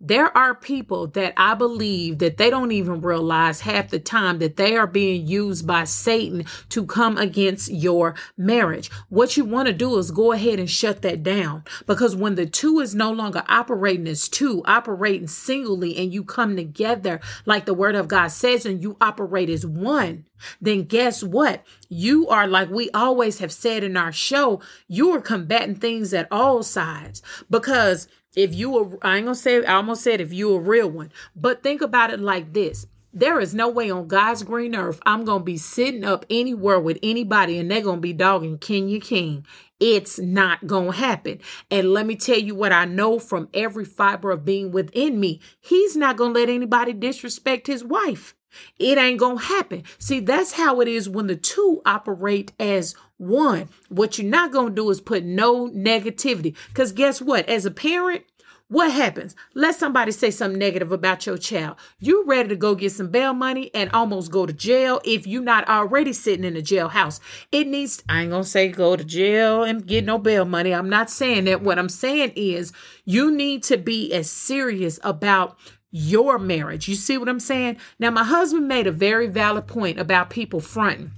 There 0.00 0.36
are 0.36 0.54
people 0.54 1.08
that 1.08 1.34
I 1.36 1.54
believe 1.54 2.18
that 2.18 2.36
they 2.36 2.50
don't 2.50 2.70
even 2.70 3.00
realize 3.00 3.62
half 3.62 3.88
the 3.88 3.98
time 3.98 4.38
that 4.38 4.56
they 4.56 4.76
are 4.76 4.86
being 4.86 5.26
used 5.26 5.66
by 5.66 5.84
Satan 5.84 6.44
to 6.68 6.86
come 6.86 7.18
against 7.18 7.72
your 7.72 8.14
marriage. 8.36 8.90
What 9.08 9.36
you 9.36 9.44
want 9.44 9.66
to 9.66 9.72
do 9.72 9.98
is 9.98 10.12
go 10.12 10.32
ahead 10.32 10.60
and 10.60 10.70
shut 10.70 11.02
that 11.02 11.24
down 11.24 11.64
because 11.86 12.14
when 12.14 12.36
the 12.36 12.46
two 12.46 12.78
is 12.78 12.94
no 12.94 13.10
longer 13.10 13.42
operating 13.48 14.06
as 14.06 14.28
two, 14.28 14.62
operating 14.66 15.26
singly, 15.26 15.96
and 15.96 16.12
you 16.12 16.22
come 16.22 16.54
together 16.54 17.20
like 17.44 17.66
the 17.66 17.74
word 17.74 17.96
of 17.96 18.08
God 18.08 18.28
says, 18.28 18.64
and 18.64 18.80
you 18.80 18.96
operate 19.00 19.50
as 19.50 19.66
one, 19.66 20.26
then 20.60 20.84
guess 20.84 21.22
what? 21.22 21.64
You 21.88 22.28
are 22.28 22.46
like 22.46 22.70
we 22.70 22.90
always 22.90 23.38
have 23.38 23.52
said 23.52 23.82
in 23.82 23.96
our 23.96 24.12
show, 24.12 24.60
you 24.86 25.10
are 25.10 25.20
combating 25.20 25.74
things 25.74 26.14
at 26.14 26.28
all 26.30 26.62
sides 26.62 27.22
because 27.50 28.08
if 28.38 28.54
you 28.54 28.70
were, 28.70 28.98
I 29.02 29.16
ain't 29.16 29.26
gonna 29.26 29.34
say, 29.34 29.64
I 29.64 29.74
almost 29.74 30.02
said 30.02 30.20
if 30.20 30.32
you 30.32 30.54
a 30.54 30.60
real 30.60 30.88
one, 30.88 31.10
but 31.34 31.62
think 31.62 31.80
about 31.80 32.12
it 32.12 32.20
like 32.20 32.52
this. 32.52 32.86
There 33.12 33.40
is 33.40 33.54
no 33.54 33.68
way 33.68 33.90
on 33.90 34.06
God's 34.06 34.42
green 34.44 34.76
earth 34.76 35.00
I'm 35.04 35.24
gonna 35.24 35.42
be 35.42 35.56
sitting 35.56 36.04
up 36.04 36.24
anywhere 36.30 36.78
with 36.78 36.98
anybody 37.02 37.58
and 37.58 37.70
they're 37.70 37.80
gonna 37.82 38.00
be 38.00 38.12
dogging 38.12 38.58
Kenya 38.58 39.00
King. 39.00 39.44
It's 39.80 40.18
not 40.18 40.66
gonna 40.66 40.92
happen. 40.92 41.40
And 41.70 41.92
let 41.92 42.06
me 42.06 42.14
tell 42.14 42.38
you 42.38 42.54
what 42.54 42.72
I 42.72 42.84
know 42.84 43.18
from 43.18 43.48
every 43.54 43.84
fiber 43.84 44.30
of 44.30 44.44
being 44.44 44.70
within 44.70 45.18
me. 45.18 45.40
He's 45.60 45.96
not 45.96 46.16
gonna 46.16 46.34
let 46.34 46.48
anybody 46.48 46.92
disrespect 46.92 47.66
his 47.66 47.82
wife. 47.82 48.36
It 48.78 48.98
ain't 48.98 49.20
gonna 49.20 49.40
happen. 49.40 49.82
See, 49.98 50.20
that's 50.20 50.52
how 50.52 50.80
it 50.80 50.88
is 50.88 51.08
when 51.08 51.26
the 51.26 51.36
two 51.36 51.82
operate 51.84 52.52
as 52.60 52.94
one. 53.18 53.68
What 53.88 54.18
you're 54.18 54.30
not 54.30 54.52
gonna 54.52 54.74
do 54.74 54.88
is 54.90 55.00
put 55.00 55.24
no 55.24 55.68
negativity. 55.68 56.56
Because 56.68 56.92
guess 56.92 57.20
what? 57.20 57.48
As 57.48 57.66
a 57.66 57.70
parent, 57.70 58.24
what 58.70 58.92
happens? 58.92 59.34
Let 59.54 59.76
somebody 59.76 60.12
say 60.12 60.30
something 60.30 60.58
negative 60.58 60.92
about 60.92 61.24
your 61.24 61.38
child. 61.38 61.76
You 62.00 62.24
ready 62.26 62.50
to 62.50 62.56
go 62.56 62.74
get 62.74 62.92
some 62.92 63.08
bail 63.08 63.32
money 63.32 63.70
and 63.74 63.90
almost 63.92 64.30
go 64.30 64.44
to 64.44 64.52
jail 64.52 65.00
if 65.04 65.26
you're 65.26 65.42
not 65.42 65.66
already 65.68 66.12
sitting 66.12 66.44
in 66.44 66.54
a 66.54 66.60
jailhouse. 66.60 67.18
It 67.50 67.66
needs, 67.66 68.02
I 68.10 68.22
ain't 68.22 68.30
gonna 68.30 68.44
say 68.44 68.68
go 68.68 68.94
to 68.94 69.04
jail 69.04 69.64
and 69.64 69.86
get 69.86 70.04
no 70.04 70.18
bail 70.18 70.44
money. 70.44 70.74
I'm 70.74 70.90
not 70.90 71.08
saying 71.08 71.44
that. 71.46 71.62
What 71.62 71.78
I'm 71.78 71.88
saying 71.88 72.32
is 72.36 72.72
you 73.06 73.30
need 73.30 73.62
to 73.64 73.78
be 73.78 74.12
as 74.12 74.30
serious 74.30 75.00
about 75.02 75.56
your 75.90 76.38
marriage. 76.38 76.88
You 76.88 76.94
see 76.94 77.16
what 77.16 77.30
I'm 77.30 77.40
saying? 77.40 77.78
Now, 77.98 78.10
my 78.10 78.24
husband 78.24 78.68
made 78.68 78.86
a 78.86 78.92
very 78.92 79.28
valid 79.28 79.66
point 79.66 79.98
about 79.98 80.28
people 80.28 80.60
fronting. 80.60 81.12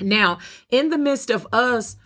Now, 0.00 0.38
in 0.70 0.90
the 0.90 0.98
midst 0.98 1.30
of 1.30 1.46
us 1.52 1.96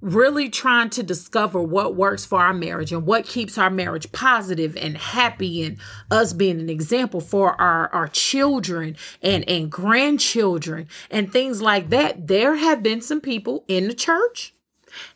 really 0.00 0.48
trying 0.48 0.90
to 0.90 1.02
discover 1.02 1.60
what 1.60 1.96
works 1.96 2.24
for 2.24 2.40
our 2.40 2.52
marriage 2.52 2.92
and 2.92 3.06
what 3.06 3.24
keeps 3.24 3.56
our 3.56 3.70
marriage 3.70 4.12
positive 4.12 4.76
and 4.76 4.96
happy 4.96 5.64
and 5.64 5.78
us 6.10 6.32
being 6.32 6.60
an 6.60 6.68
example 6.68 7.20
for 7.20 7.58
our, 7.60 7.88
our 7.92 8.06
children 8.08 8.96
and, 9.22 9.48
and 9.48 9.70
grandchildren 9.70 10.86
and 11.10 11.32
things 11.32 11.62
like 11.62 11.88
that, 11.90 12.26
there 12.26 12.56
have 12.56 12.82
been 12.82 13.00
some 13.00 13.20
people 13.20 13.64
in 13.68 13.88
the 13.88 13.94
church 13.94 14.54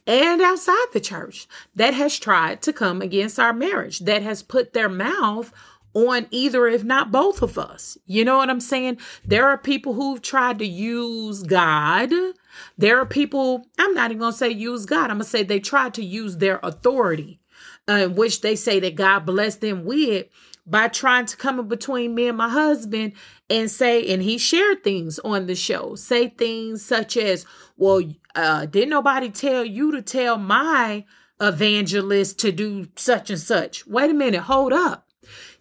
and 0.07 0.41
outside 0.41 0.87
the 0.93 1.01
church 1.01 1.47
that 1.75 1.95
has 1.95 2.19
tried 2.19 2.63
to 2.63 2.73
come 2.73 3.01
against 3.03 3.39
our 3.39 3.53
marriage, 3.53 4.01
that 4.01 4.23
has 4.23 4.43
put 4.43 4.73
their 4.73 4.89
mouth 4.89 5.53
on 5.95 6.27
either, 6.31 6.67
if 6.67 6.85
not 6.85 7.11
both 7.11 7.43
of 7.43 7.59
us. 7.59 7.99
You 8.07 8.25
know 8.25 8.37
what 8.37 8.51
I'm 8.51 8.61
saying? 8.61 8.99
There 9.25 9.47
are 9.47 9.59
people 9.59 9.95
who've 9.95 10.23
tried 10.23 10.59
to 10.61 10.67
use 10.67 11.43
God. 11.43 12.13
There 12.79 12.99
are 12.99 13.07
people, 13.07 13.67
I'm 13.79 13.95
not 13.95 14.11
even 14.11 14.21
going 14.21 14.33
to 14.33 14.39
say 14.39 14.51
use 14.51 14.87
God. 14.87 15.11
I'm 15.11 15.19
going 15.19 15.21
to 15.21 15.25
say 15.25 15.43
they 15.43 15.61
tried 15.61 15.95
to 15.95 16.05
use 16.05 16.37
their 16.37 16.61
authority, 16.63 17.41
uh, 17.89 18.07
which 18.07 18.41
they 18.41 18.57
say 18.57 18.79
that 18.81 18.95
God 18.95 19.27
blessed 19.27 19.61
them 19.61 19.85
with 19.85 20.27
by 20.67 20.87
trying 20.89 21.27
to 21.27 21.37
come 21.37 21.59
in 21.59 21.67
between 21.67 22.15
me 22.15 22.29
and 22.29 22.39
my 22.39 22.49
husband 22.49 23.15
and 23.49 23.69
say, 23.69 24.07
and 24.13 24.23
he 24.23 24.39
shared 24.39 24.85
things 24.85 25.19
on 25.21 25.47
the 25.47 25.57
show, 25.57 25.97
say 25.97 26.29
things 26.29 26.85
such 26.85 27.17
as, 27.17 27.45
well, 27.77 28.01
uh, 28.37 28.67
didn't 28.67 28.91
nobody 28.91 29.31
tell 29.31 29.65
you 29.65 29.91
to 29.91 30.03
tell 30.03 30.39
my 30.39 31.05
evangelist 31.41 32.39
to 32.39 32.53
do 32.53 32.87
such 32.95 33.31
and 33.31 33.41
such? 33.41 33.87
Wait 33.87 34.11
a 34.11 34.15
minute, 34.15 34.43
hold 34.43 34.73
up. 34.73 35.10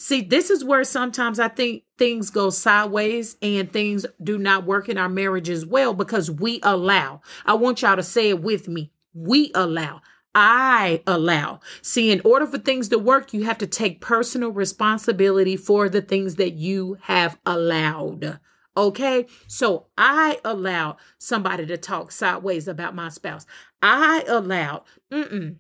See, 0.01 0.21
this 0.21 0.49
is 0.49 0.63
where 0.63 0.85
sometimes 0.85 1.39
I 1.39 1.49
think 1.49 1.83
things 1.97 2.29
go 2.29 2.49
sideways 2.49 3.35
and 3.41 3.71
things 3.71 4.05
do 4.23 4.37
not 4.37 4.65
work 4.65 4.87
in 4.87 4.97
our 4.97 5.09
marriage 5.09 5.49
as 5.49 5.65
well 5.65 5.93
because 5.93 6.31
we 6.31 6.61
allow. 6.63 7.21
I 7.45 7.55
want 7.55 7.81
y'all 7.81 7.97
to 7.97 8.03
say 8.03 8.29
it 8.29 8.41
with 8.41 8.69
me. 8.69 8.91
We 9.13 9.51
allow. 9.53 10.01
I 10.33 11.03
allow. 11.05 11.59
See, 11.81 12.11
in 12.11 12.21
order 12.23 12.47
for 12.47 12.59
things 12.59 12.87
to 12.89 12.97
work, 12.97 13.33
you 13.33 13.43
have 13.43 13.57
to 13.57 13.67
take 13.67 13.99
personal 13.99 14.51
responsibility 14.51 15.57
for 15.57 15.89
the 15.89 16.01
things 16.01 16.35
that 16.35 16.53
you 16.53 16.97
have 17.01 17.37
allowed. 17.45 18.39
Okay. 18.77 19.25
So 19.47 19.87
I 19.97 20.39
allow 20.45 20.95
somebody 21.17 21.65
to 21.65 21.75
talk 21.75 22.13
sideways 22.13 22.69
about 22.69 22.95
my 22.95 23.09
spouse. 23.09 23.45
I 23.81 24.23
allowed, 24.27 24.83
mm-mm, 25.11 25.57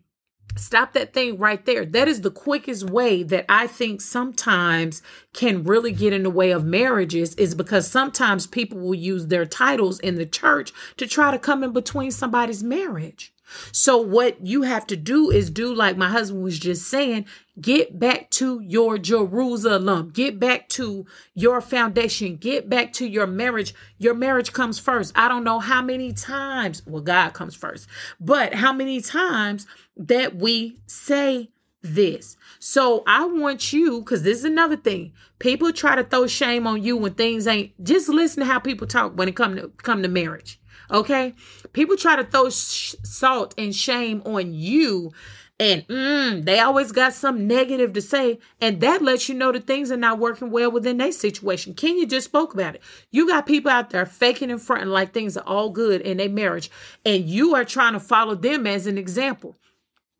Stop 0.55 0.93
that 0.93 1.13
thing 1.13 1.37
right 1.37 1.65
there. 1.65 1.85
That 1.85 2.07
is 2.07 2.21
the 2.21 2.31
quickest 2.31 2.89
way 2.89 3.23
that 3.23 3.45
I 3.47 3.67
think 3.67 4.01
sometimes 4.01 5.01
can 5.33 5.63
really 5.63 5.91
get 5.91 6.13
in 6.13 6.23
the 6.23 6.29
way 6.29 6.51
of 6.51 6.65
marriages 6.65 7.33
is 7.35 7.55
because 7.55 7.87
sometimes 7.87 8.45
people 8.45 8.79
will 8.79 8.95
use 8.95 9.27
their 9.27 9.45
titles 9.45 9.99
in 9.99 10.15
the 10.15 10.25
church 10.25 10.73
to 10.97 11.07
try 11.07 11.31
to 11.31 11.39
come 11.39 11.63
in 11.63 11.71
between 11.71 12.11
somebody's 12.11 12.63
marriage. 12.63 13.33
So 13.71 13.97
what 13.97 14.45
you 14.45 14.63
have 14.63 14.85
to 14.87 14.95
do 14.95 15.29
is 15.29 15.49
do 15.49 15.73
like 15.73 15.97
my 15.97 16.09
husband 16.09 16.43
was 16.43 16.59
just 16.59 16.87
saying, 16.87 17.25
get 17.59 17.99
back 17.99 18.29
to 18.31 18.59
your 18.61 18.97
Jerusalem. 18.97 20.11
Get 20.13 20.39
back 20.39 20.69
to 20.69 21.05
your 21.33 21.61
foundation. 21.61 22.35
Get 22.35 22.69
back 22.69 22.93
to 22.93 23.07
your 23.07 23.27
marriage. 23.27 23.73
Your 23.97 24.13
marriage 24.13 24.53
comes 24.53 24.79
first. 24.79 25.11
I 25.15 25.27
don't 25.27 25.43
know 25.43 25.59
how 25.59 25.81
many 25.81 26.13
times, 26.13 26.81
well 26.85 27.01
God 27.01 27.33
comes 27.33 27.55
first. 27.55 27.87
But 28.19 28.55
how 28.55 28.73
many 28.73 29.01
times 29.01 29.67
that 29.97 30.35
we 30.35 30.77
say 30.87 31.49
this. 31.81 32.35
So 32.59 33.03
I 33.07 33.25
want 33.25 33.71
you, 33.71 33.99
because 33.99 34.23
this 34.23 34.39
is 34.39 34.43
another 34.45 34.75
thing. 34.75 35.13
People 35.39 35.71
try 35.71 35.95
to 35.95 36.03
throw 36.03 36.27
shame 36.27 36.67
on 36.67 36.83
you 36.83 36.97
when 36.97 37.13
things 37.13 37.47
ain't. 37.47 37.71
Just 37.83 38.09
listen 38.09 38.41
to 38.41 38.45
how 38.45 38.59
people 38.59 38.87
talk 38.87 39.13
when 39.15 39.29
it 39.29 39.35
come 39.35 39.55
to 39.55 39.69
come 39.77 40.01
to 40.03 40.09
marriage. 40.09 40.58
Okay, 40.91 41.35
people 41.73 41.95
try 41.95 42.15
to 42.15 42.23
throw 42.23 42.49
sh- 42.49 42.95
salt 43.03 43.53
and 43.57 43.75
shame 43.75 44.23
on 44.25 44.53
you, 44.53 45.11
and 45.59 45.87
mm, 45.87 46.45
they 46.45 46.59
always 46.59 46.91
got 46.91 47.13
some 47.13 47.45
negative 47.45 47.93
to 47.93 48.01
say, 48.01 48.39
and 48.59 48.81
that 48.81 49.01
lets 49.01 49.29
you 49.29 49.35
know 49.35 49.51
that 49.51 49.67
things 49.67 49.91
are 49.91 49.97
not 49.97 50.17
working 50.17 50.49
well 50.49 50.71
within 50.71 50.97
their 50.97 51.11
situation. 51.11 51.73
Kenya 51.73 52.07
just 52.07 52.25
spoke 52.25 52.53
about 52.53 52.75
it. 52.75 52.81
You 53.11 53.27
got 53.27 53.45
people 53.45 53.69
out 53.69 53.91
there 53.91 54.05
faking 54.05 54.49
and 54.49 54.61
fronting 54.61 54.89
like 54.89 55.13
things 55.13 55.37
are 55.37 55.45
all 55.45 55.69
good 55.69 56.01
in 56.01 56.17
their 56.17 56.29
marriage, 56.29 56.71
and 57.05 57.25
you 57.25 57.53
are 57.53 57.65
trying 57.65 57.93
to 57.93 57.99
follow 57.99 58.33
them 58.33 58.65
as 58.65 58.87
an 58.87 58.97
example. 58.97 59.57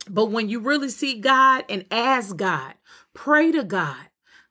But 0.10 0.28
when 0.28 0.50
you 0.50 0.60
really 0.60 0.90
see 0.90 1.20
God 1.20 1.66
and 1.70 1.86
ask 1.90 2.36
God, 2.36 2.74
pray 3.14 3.52
to 3.52 3.64
God, 3.64 4.08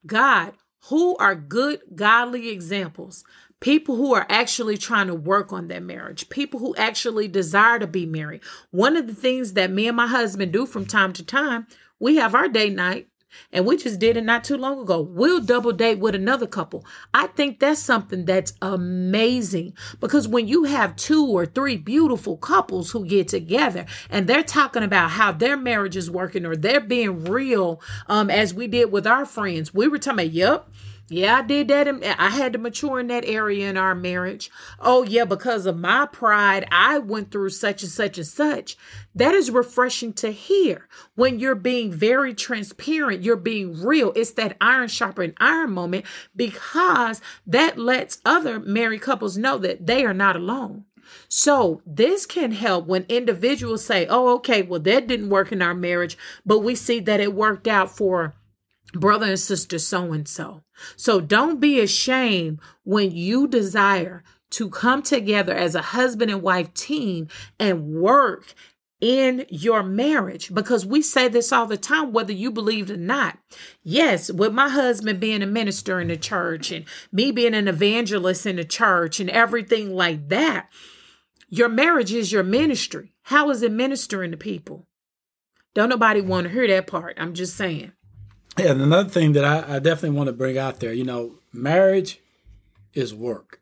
God, 0.07 0.55
who 0.89 1.17
are 1.17 1.35
good, 1.35 1.81
godly 1.95 2.49
examples? 2.49 3.25
People 3.61 3.97
who 3.97 4.15
are 4.15 4.27
actually 4.29 4.77
trying 4.77 5.09
to 5.09 5.15
work 5.15 5.53
on 5.53 5.69
their 5.69 5.81
marriage, 5.81 6.29
people 6.29 6.61
who 6.61 6.77
actually 6.77 7.27
desire 7.27 7.79
to 7.79 7.87
be 7.87 8.07
married. 8.07 8.43
One 8.71 8.97
of 8.97 9.07
the 9.07 9.15
things 9.15 9.55
that 9.55 9.71
me 9.71 9.89
and 9.89 9.97
my 9.97 10.07
husband 10.07 10.53
do 10.53 10.65
from 10.65 10.87
time 10.87 11.13
to 11.15 11.25
time, 11.25 11.67
we 11.99 12.17
have 12.17 12.35
our 12.35 12.49
date 12.49 12.75
night 12.75 13.09
and 13.53 13.67
we 13.67 13.77
just 13.77 13.99
did 13.99 14.17
it 14.17 14.25
not 14.25 14.45
too 14.45 14.57
long 14.57 14.81
ago. 14.81 15.01
We'll 15.01 15.41
double 15.41 15.73
date 15.73 15.99
with 15.99 16.15
another 16.15 16.47
couple. 16.47 16.85
I 17.13 17.29
think 17.29 17.61
that's 17.61 17.81
something 17.81 18.25
that's 18.25 18.53
amazing 18.63 19.75
because 20.01 20.29
when 20.29 20.49
you 20.49 20.65
have 20.65 20.97
two 20.97 21.27
or 21.27 21.47
three 21.47 21.77
beautiful 21.77 22.37
couples 22.37 22.91
who 22.91 23.05
get 23.05 23.29
together 23.29 23.87
and 24.11 24.27
they're 24.27 24.43
talking 24.43 24.83
about 24.83 25.11
how 25.11 25.33
their 25.33 25.57
marriage 25.57 25.97
is 25.97 26.11
working 26.11 26.45
or 26.47 26.57
they're 26.57 26.81
being 26.81 27.25
real, 27.25 27.81
um, 28.07 28.31
as 28.31 28.55
we 28.55 28.67
did 28.67 28.93
with 28.93 29.07
our 29.07 29.25
friends, 29.25 29.75
we 29.75 29.89
were 29.89 29.99
talking 29.99 30.21
about, 30.21 30.33
yep. 30.33 30.69
Yeah, 31.11 31.39
I 31.39 31.43
did 31.43 31.69
that. 31.69 31.89
In, 31.89 32.05
I 32.05 32.29
had 32.29 32.53
to 32.53 32.59
mature 32.59 33.01
in 33.01 33.07
that 33.07 33.25
area 33.25 33.71
in 33.71 33.79
our 33.79 33.95
marriage. 33.95 34.51
Oh, 34.79 35.05
yeah, 35.05 35.25
because 35.25 35.65
of 35.65 35.79
my 35.79 36.05
pride, 36.07 36.69
I 36.71 36.99
went 36.99 37.31
through 37.31 37.51
such 37.51 37.83
and 37.83 37.91
such 37.91 38.19
and 38.19 38.27
such. 38.27 38.77
That 39.15 39.35
is 39.35 39.51
refreshing 39.51 40.13
to 40.15 40.31
hear 40.31 40.87
when 41.15 41.41
you're 41.41 41.55
being 41.55 41.91
very 41.91 42.35
transparent, 42.35 43.23
you're 43.23 43.37
being 43.37 43.83
real. 43.83 44.13
It's 44.15 44.33
that 44.33 44.59
iron 44.61 44.89
sharpened 44.89 45.35
iron 45.39 45.71
moment 45.73 46.05
because 46.37 47.23
that 47.47 47.79
lets 47.79 48.21
other 48.27 48.61
married 48.61 49.01
couples 49.01 49.39
know 49.39 49.57
that 49.59 49.87
they 49.87 50.05
are 50.05 50.15
not 50.15 50.37
alone. 50.37 50.85
So, 51.27 51.81
this 51.87 52.27
can 52.27 52.53
help 52.53 52.87
when 52.87 53.07
individuals 53.09 53.83
say, 53.83 54.07
Oh, 54.09 54.35
okay, 54.37 54.61
well, 54.61 54.81
that 54.81 55.07
didn't 55.07 55.31
work 55.31 55.53
in 55.53 55.63
our 55.63 55.75
marriage, 55.75 56.19
but 56.45 56.59
we 56.59 56.75
see 56.75 57.01
that 57.01 57.21
it 57.21 57.33
worked 57.35 57.67
out 57.67 57.91
for 57.91 58.35
brother 58.93 59.27
and 59.27 59.41
sister 59.41 59.79
so 59.79 60.13
and 60.13 60.29
so. 60.29 60.63
So 60.97 61.21
don't 61.21 61.61
be 61.61 61.81
ashamed 61.81 62.61
when 62.85 63.11
you 63.11 63.47
desire 63.47 64.23
to 64.51 64.71
come 64.71 65.03
together 65.03 65.55
as 65.55 65.75
a 65.75 65.83
husband 65.83 66.31
and 66.31 66.43
wife 66.43 66.73
team 66.75 67.29
and 67.59 67.95
work 67.95 68.55
in 69.01 69.47
your 69.49 69.83
marriage 69.83 70.53
because 70.53 70.85
we 70.85 71.03
say 71.03 71.29
this 71.29 71.53
all 71.53 71.67
the 71.67 71.77
time, 71.77 72.13
whether 72.13 72.33
you 72.33 72.51
believe 72.51 72.91
it 72.91 72.95
or 72.95 72.97
not. 72.97 73.39
Yes, 73.83 74.31
with 74.33 74.53
my 74.53 74.69
husband 74.69 75.21
being 75.21 75.43
a 75.43 75.47
minister 75.47 76.01
in 76.01 76.09
the 76.09 76.17
church 76.17 76.73
and 76.73 76.85
me 77.13 77.31
being 77.31 77.55
an 77.55 77.69
evangelist 77.69 78.47
in 78.47 78.57
the 78.57 78.65
church 78.65 79.21
and 79.21 79.31
everything 79.31 79.95
like 79.95 80.29
that, 80.31 80.69
your 81.49 81.69
marriage 81.69 82.13
is 82.13 82.33
your 82.33 82.43
ministry. 82.43 83.13
How 83.23 83.51
is 83.51 83.63
it 83.63 83.73
ministering 83.73 84.33
to 84.33 84.37
people? 84.37 84.87
Don't 85.75 85.91
nobody 85.91 86.21
want 86.21 86.45
to 86.47 86.53
hear 86.53 86.67
that 86.67 86.87
part. 86.89 87.17
I'm 87.21 87.35
just 87.35 87.57
saying. 87.57 87.93
Yeah, 88.59 88.73
and 88.73 88.83
another 88.83 89.09
thing 89.09 89.33
that 89.33 89.45
I, 89.45 89.77
I 89.77 89.79
definitely 89.79 90.17
want 90.17 90.29
to 90.29 90.33
bring 90.33 90.59
out 90.59 90.81
there, 90.81 90.93
you 90.93 91.05
know, 91.05 91.35
marriage 91.53 92.21
is 92.95 93.15
work. 93.15 93.61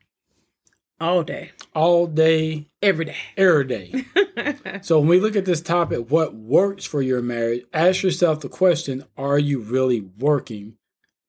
All 0.98 1.22
day. 1.22 1.52
All 1.74 2.06
day. 2.06 2.68
Every 2.80 3.04
day. 3.04 3.16
Every 3.36 3.64
day. 3.66 4.04
so 4.82 4.98
when 4.98 5.08
we 5.08 5.20
look 5.20 5.36
at 5.36 5.44
this 5.44 5.60
topic, 5.60 6.10
what 6.10 6.34
works 6.34 6.86
for 6.86 7.02
your 7.02 7.20
marriage, 7.20 7.64
ask 7.74 8.02
yourself 8.02 8.40
the 8.40 8.48
question, 8.48 9.04
are 9.16 9.38
you 9.38 9.60
really 9.60 10.00
working 10.00 10.76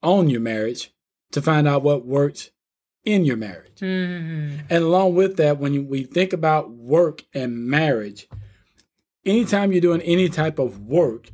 on 0.02 0.30
your 0.30 0.40
marriage 0.40 0.94
to 1.32 1.42
find 1.42 1.68
out 1.68 1.84
what 1.84 2.06
works 2.06 2.52
in 3.04 3.26
your 3.26 3.36
marriage? 3.36 3.80
Mm-hmm. 3.82 4.68
And 4.70 4.84
along 4.84 5.16
with 5.16 5.36
that, 5.36 5.58
when 5.58 5.74
you, 5.74 5.84
we 5.84 6.04
think 6.04 6.32
about 6.32 6.72
work 6.72 7.26
and 7.34 7.68
marriage, 7.68 8.30
anytime 9.26 9.74
you're 9.74 9.82
doing 9.82 10.02
any 10.02 10.30
type 10.30 10.60
of 10.60 10.80
work, 10.80 11.30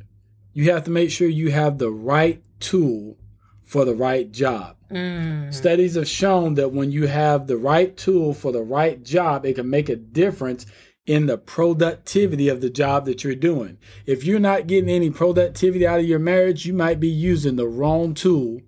you 0.54 0.70
have 0.70 0.84
to 0.84 0.90
make 0.90 1.10
sure 1.10 1.28
you 1.28 1.50
have 1.50 1.78
the 1.78 1.90
right 1.90 2.42
tool 2.60 3.18
for 3.62 3.84
the 3.84 3.94
right 3.94 4.30
job. 4.30 4.76
Mm. 4.90 5.52
Studies 5.52 5.96
have 5.96 6.08
shown 6.08 6.54
that 6.54 6.72
when 6.72 6.92
you 6.92 7.08
have 7.08 7.46
the 7.46 7.56
right 7.56 7.96
tool 7.96 8.32
for 8.32 8.52
the 8.52 8.62
right 8.62 9.02
job, 9.02 9.44
it 9.44 9.56
can 9.56 9.68
make 9.68 9.88
a 9.88 9.96
difference 9.96 10.64
in 11.06 11.26
the 11.26 11.36
productivity 11.36 12.48
of 12.48 12.60
the 12.60 12.70
job 12.70 13.04
that 13.04 13.24
you're 13.24 13.34
doing. 13.34 13.76
If 14.06 14.24
you're 14.24 14.38
not 14.38 14.66
getting 14.66 14.88
any 14.88 15.10
productivity 15.10 15.86
out 15.86 16.00
of 16.00 16.06
your 16.06 16.18
marriage, 16.18 16.64
you 16.64 16.72
might 16.72 17.00
be 17.00 17.08
using 17.08 17.56
the 17.56 17.68
wrong 17.68 18.14
tool 18.14 18.60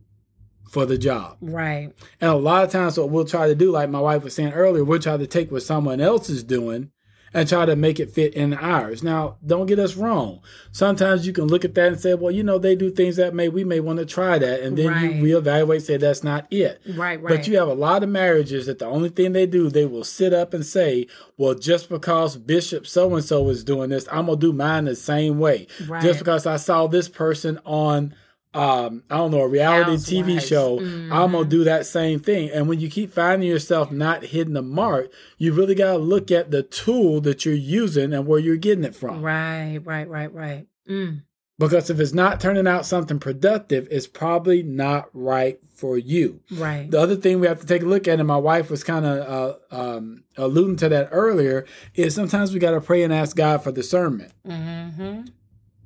for 0.70 0.84
the 0.84 0.98
job. 0.98 1.38
Right. 1.40 1.92
And 2.20 2.30
a 2.30 2.34
lot 2.34 2.64
of 2.64 2.70
times, 2.70 2.98
what 2.98 3.10
we'll 3.10 3.24
try 3.24 3.46
to 3.46 3.54
do, 3.54 3.70
like 3.70 3.88
my 3.88 4.00
wife 4.00 4.24
was 4.24 4.34
saying 4.34 4.52
earlier, 4.52 4.84
we'll 4.84 4.98
try 4.98 5.16
to 5.16 5.26
take 5.26 5.50
what 5.50 5.62
someone 5.62 6.00
else 6.00 6.28
is 6.28 6.42
doing 6.42 6.90
and 7.36 7.46
try 7.46 7.66
to 7.66 7.76
make 7.76 8.00
it 8.00 8.10
fit 8.10 8.32
in 8.32 8.54
ours. 8.54 9.02
Now, 9.02 9.36
don't 9.44 9.66
get 9.66 9.78
us 9.78 9.94
wrong. 9.94 10.40
Sometimes 10.72 11.26
you 11.26 11.34
can 11.34 11.44
look 11.44 11.66
at 11.66 11.74
that 11.74 11.88
and 11.88 12.00
say, 12.00 12.14
well, 12.14 12.32
you 12.32 12.42
know, 12.42 12.58
they 12.58 12.74
do 12.74 12.90
things 12.90 13.16
that 13.16 13.34
may 13.34 13.50
we 13.50 13.62
may 13.62 13.78
want 13.78 13.98
to 13.98 14.06
try 14.06 14.38
that, 14.38 14.60
and 14.62 14.78
then 14.78 14.88
right. 14.88 15.14
you 15.14 15.22
reevaluate, 15.22 15.82
say 15.82 15.98
that's 15.98 16.24
not 16.24 16.46
it. 16.50 16.80
Right, 16.88 17.20
right. 17.22 17.36
But 17.36 17.46
you 17.46 17.58
have 17.58 17.68
a 17.68 17.74
lot 17.74 18.02
of 18.02 18.08
marriages 18.08 18.64
that 18.64 18.78
the 18.78 18.86
only 18.86 19.10
thing 19.10 19.34
they 19.34 19.44
do, 19.44 19.68
they 19.68 19.84
will 19.84 20.02
sit 20.02 20.32
up 20.32 20.54
and 20.54 20.64
say, 20.64 21.08
well, 21.36 21.54
just 21.54 21.90
because 21.90 22.38
Bishop 22.38 22.86
so 22.86 23.14
and 23.14 23.22
so 23.22 23.46
is 23.50 23.64
doing 23.64 23.90
this, 23.90 24.08
I'm 24.10 24.26
gonna 24.26 24.38
do 24.38 24.54
mine 24.54 24.86
the 24.86 24.96
same 24.96 25.38
way. 25.38 25.66
Right. 25.86 26.02
Just 26.02 26.18
because 26.18 26.46
I 26.46 26.56
saw 26.56 26.86
this 26.86 27.10
person 27.10 27.60
on 27.66 28.14
um, 28.56 29.02
I 29.10 29.18
don't 29.18 29.32
know, 29.32 29.42
a 29.42 29.48
reality. 29.48 30.22
TV 30.22 30.40
show, 30.40 30.78
mm-hmm. 30.78 31.12
I'm 31.12 31.32
gonna 31.32 31.44
do 31.44 31.64
that 31.64 31.84
same 31.84 32.20
thing. 32.20 32.50
And 32.50 32.68
when 32.68 32.80
you 32.80 32.88
keep 32.88 33.12
finding 33.12 33.48
yourself 33.48 33.92
not 33.92 34.24
hitting 34.24 34.54
the 34.54 34.62
mark, 34.62 35.12
you 35.36 35.52
really 35.52 35.74
gotta 35.74 35.98
look 35.98 36.30
at 36.30 36.50
the 36.50 36.62
tool 36.62 37.20
that 37.20 37.44
you're 37.44 37.54
using 37.54 38.14
and 38.14 38.26
where 38.26 38.40
you're 38.40 38.56
getting 38.56 38.84
it 38.84 38.96
from. 38.96 39.22
Right, 39.22 39.78
right, 39.84 40.08
right, 40.08 40.32
right. 40.32 40.66
Mm. 40.88 41.22
Because 41.58 41.90
if 41.90 42.00
it's 42.00 42.14
not 42.14 42.40
turning 42.40 42.66
out 42.66 42.86
something 42.86 43.18
productive, 43.18 43.88
it's 43.90 44.06
probably 44.06 44.62
not 44.62 45.08
right 45.12 45.58
for 45.74 45.98
you. 45.98 46.40
Right. 46.50 46.90
The 46.90 47.00
other 47.00 47.16
thing 47.16 47.40
we 47.40 47.46
have 47.46 47.60
to 47.60 47.66
take 47.66 47.82
a 47.82 47.86
look 47.86 48.08
at, 48.08 48.18
and 48.18 48.28
my 48.28 48.36
wife 48.36 48.70
was 48.70 48.84
kind 48.84 49.06
of 49.06 49.58
uh, 49.70 49.74
um, 49.74 50.24
alluding 50.36 50.76
to 50.76 50.88
that 50.90 51.08
earlier, 51.12 51.64
is 51.94 52.14
sometimes 52.14 52.52
we 52.52 52.58
got 52.58 52.72
to 52.72 52.80
pray 52.80 53.02
and 53.02 53.12
ask 53.12 53.36
God 53.36 53.62
for 53.62 53.72
discernment. 53.72 54.32
Mm-hmm 54.46 55.22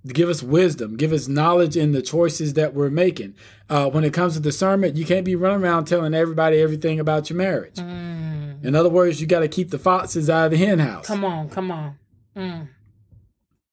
give 0.06 0.28
us 0.28 0.42
wisdom, 0.42 0.96
give 0.96 1.12
us 1.12 1.28
knowledge 1.28 1.76
in 1.76 1.92
the 1.92 2.02
choices 2.02 2.54
that 2.54 2.74
we're 2.74 2.90
making. 2.90 3.34
Uh, 3.68 3.88
when 3.90 4.04
it 4.04 4.12
comes 4.12 4.34
to 4.34 4.40
discernment, 4.40 4.96
you 4.96 5.04
can't 5.04 5.24
be 5.24 5.34
running 5.34 5.62
around 5.62 5.86
telling 5.86 6.14
everybody 6.14 6.60
everything 6.60 6.98
about 6.98 7.30
your 7.30 7.36
marriage. 7.36 7.76
Mm. 7.76 8.64
In 8.64 8.74
other 8.74 8.88
words, 8.88 9.20
you 9.20 9.26
got 9.26 9.40
to 9.40 9.48
keep 9.48 9.70
the 9.70 9.78
foxes 9.78 10.30
out 10.30 10.46
of 10.46 10.50
the 10.52 10.56
hen 10.56 10.78
house. 10.78 11.06
Come 11.06 11.24
on, 11.24 11.48
come 11.48 11.70
on. 11.70 11.98
Mm. 12.36 12.68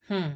Hmm. 0.08 0.28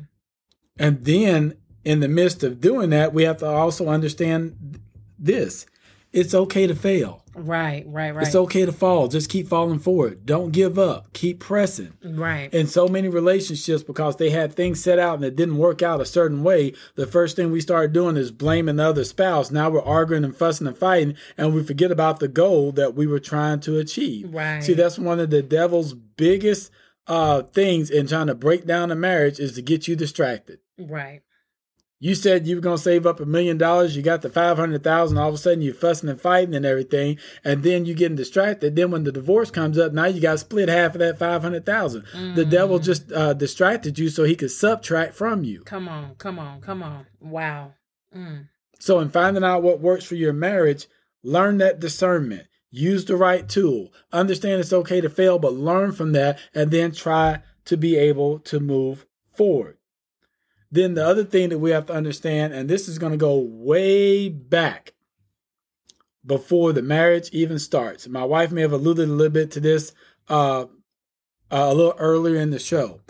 And 0.78 1.06
then, 1.06 1.56
in 1.84 2.00
the 2.00 2.08
midst 2.08 2.44
of 2.44 2.62
doing 2.62 2.90
that, 2.92 3.14
we 3.14 3.24
have 3.24 3.38
to 3.38 3.46
also 3.46 3.88
understand 3.88 4.80
this 5.18 5.66
it's 6.12 6.34
okay 6.34 6.68
to 6.68 6.76
fail. 6.76 7.21
Right, 7.34 7.86
right, 7.88 8.14
right. 8.14 8.26
It's 8.26 8.36
okay 8.36 8.66
to 8.66 8.72
fall. 8.72 9.08
Just 9.08 9.30
keep 9.30 9.48
falling 9.48 9.80
forward. 9.80 10.26
Don't 10.26 10.52
give 10.52 10.78
up. 10.78 11.14
Keep 11.14 11.40
pressing. 11.40 11.94
Right. 12.04 12.54
And 12.54 12.70
so 12.70 12.88
many 12.88 13.08
relationships, 13.08 13.84
because 13.84 14.18
they 14.18 14.30
had 14.30 14.54
things 14.54 14.84
set 14.84 15.00
out 15.00 15.16
and 15.16 15.24
it 15.24 15.36
didn't 15.36 15.58
work 15.58 15.82
out 15.82 16.02
a 16.02 16.06
certain 16.06 16.44
way, 16.44 16.74
the 16.96 17.08
first 17.08 17.36
thing 17.36 17.52
we 17.52 17.62
start 17.62 17.94
doing 17.94 18.18
is 18.18 18.32
blaming 18.32 18.76
the 18.76 18.84
other 18.84 19.04
spouse. 19.04 19.52
Now 19.52 19.70
we're 19.70 19.82
arguing 19.82 20.26
and 20.26 20.36
fussing 20.36 20.68
and 20.68 20.78
fighting, 20.78 21.16
and 21.38 21.54
we 21.54 21.64
forget 21.64 21.92
about 21.92 22.20
the 22.20 22.28
goal 22.28 22.72
that 22.74 22.96
we 22.96 23.08
were 23.08 23.20
trying 23.20 23.62
to 23.62 23.78
achieve. 23.78 24.34
Right. 24.34 24.64
See, 24.64 24.74
that's 24.74 25.00
one 25.00 25.20
of 25.20 25.30
the 25.30 25.42
devil's 25.42 25.94
biggest 25.94 26.72
uh, 27.08 27.44
things 27.44 27.90
in 27.90 28.08
trying 28.08 28.28
to 28.28 28.36
break 28.36 28.66
down 28.66 28.92
a 28.92 28.96
marriage 28.96 29.40
is 29.40 29.54
to 29.54 29.62
get 29.62 29.88
you 29.88 29.96
distracted. 29.96 30.60
Right. 30.78 31.22
You 32.04 32.16
said 32.16 32.48
you 32.48 32.56
were 32.56 32.62
going 32.62 32.78
to 32.78 32.84
save 32.84 33.06
up 33.06 33.20
a 33.20 33.28
million 33.28 33.60
dollars. 33.60 33.96
You 33.96 34.02
got 34.02 34.24
the 34.24 34.30
500,000. 34.30 35.18
All 35.20 35.30
of 35.30 35.36
a 35.36 35.38
sudden 35.38 35.62
you're 35.62 35.76
fussing 35.76 36.10
and 36.10 36.20
fighting 36.20 36.56
and 36.56 36.66
everything. 36.66 37.20
And 37.44 37.62
then 37.62 37.86
you're 37.86 37.96
getting 37.96 38.18
distracted. 38.18 38.76
Then 38.76 38.90
when 38.90 39.04
the 39.04 39.12
divorce 39.12 39.52
comes 39.52 39.78
up, 39.78 39.94
now 39.94 40.06
you 40.06 40.20
got 40.20 40.32
to 40.32 40.38
split 40.40 40.68
half 40.68 40.96
of 40.96 41.00
that 41.00 41.20
500,000. 41.20 42.02
Mm. 42.02 42.36
The 42.36 42.44
devil 42.44 42.80
mm. 42.80 42.84
just 42.84 43.12
uh, 43.12 43.34
distracted 43.34 44.00
you 44.00 44.10
so 44.10 44.24
he 44.24 44.36
could 44.36 44.50
subtract 44.50 45.14
from 45.14 45.44
you. 45.44 45.62
Come 45.62 45.88
on, 45.88 46.16
come 46.16 46.40
on, 46.40 46.60
come 46.60 46.82
on. 46.82 47.06
Wow. 47.20 47.74
Mm. 48.18 48.48
So 48.80 49.00
in 49.00 49.10
finding 49.10 49.44
out 49.44 49.62
what 49.62 49.80
works 49.80 50.04
for 50.04 50.16
your 50.16 50.34
marriage, 50.34 50.88
learn 51.24 51.60
that 51.60 51.80
discernment. 51.80 52.48
Use 52.72 53.06
the 53.06 53.16
right 53.16 53.48
tool. 53.48 53.90
Understand 54.12 54.60
it's 54.60 54.74
okay 54.74 55.02
to 55.02 55.10
fail, 55.10 55.38
but 55.38 55.54
learn 55.54 55.92
from 55.92 56.14
that 56.14 56.40
and 56.56 56.72
then 56.72 56.94
try 56.94 57.44
to 57.66 57.78
be 57.78 57.96
able 57.96 58.40
to 58.40 58.60
move 58.60 59.06
forward. 59.36 59.78
Then 60.72 60.94
the 60.94 61.06
other 61.06 61.26
thing 61.26 61.50
that 61.50 61.60
we 61.60 61.72
have 61.72 61.88
to 61.88 61.94
understand, 61.94 62.54
and 62.54 62.70
this 62.70 62.88
is 62.88 62.98
going 62.98 63.12
to 63.12 63.18
go 63.18 63.38
way 63.38 64.30
back 64.30 64.94
before 66.26 66.72
the 66.72 66.82
marriage 66.82 67.30
even 67.34 67.60
starts. 67.60 68.08
My 68.08 68.24
wife 68.24 68.52
may 68.52 68.62
have 68.62 68.72
alluded 68.72 69.10
a 69.10 69.12
little 69.12 69.34
bit 69.34 69.52
to 69.52 69.60
this 69.60 69.94
uh, 70.30 70.62
uh, 70.62 70.66
a 71.52 71.74
little 71.74 71.96
earlier 71.98 72.40
in 72.40 72.52
the 72.52 72.60
show. 72.60 73.02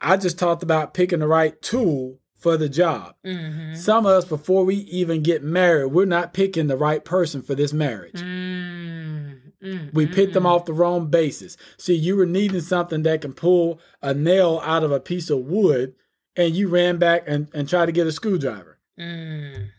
I 0.00 0.16
just 0.16 0.38
talked 0.38 0.62
about 0.62 0.94
picking 0.94 1.18
the 1.18 1.26
right 1.26 1.60
tool 1.60 2.20
for 2.36 2.56
the 2.56 2.68
job. 2.68 3.16
Mm-hmm. 3.26 3.74
Some 3.74 4.06
of 4.06 4.12
us, 4.12 4.24
before 4.24 4.64
we 4.64 4.76
even 4.76 5.22
get 5.24 5.42
married, 5.42 5.86
we're 5.86 6.04
not 6.04 6.32
picking 6.32 6.68
the 6.68 6.76
right 6.76 7.04
person 7.04 7.42
for 7.42 7.56
this 7.56 7.72
marriage. 7.72 8.14
Mm-hmm. 8.14 9.88
We 9.92 10.06
picked 10.06 10.34
them 10.34 10.46
off 10.46 10.66
the 10.66 10.72
wrong 10.72 11.08
basis. 11.08 11.56
See, 11.78 11.96
you 11.96 12.14
were 12.14 12.26
needing 12.26 12.60
something 12.60 13.02
that 13.02 13.22
can 13.22 13.32
pull 13.32 13.80
a 14.00 14.14
nail 14.14 14.60
out 14.64 14.84
of 14.84 14.92
a 14.92 15.00
piece 15.00 15.30
of 15.30 15.40
wood 15.40 15.94
and 16.38 16.54
you 16.54 16.68
ran 16.68 16.96
back 16.96 17.24
and, 17.26 17.48
and 17.52 17.68
tried 17.68 17.86
to 17.86 17.92
get 17.92 18.06
a 18.06 18.12
screwdriver. 18.12 18.78
Mm. 18.98 19.70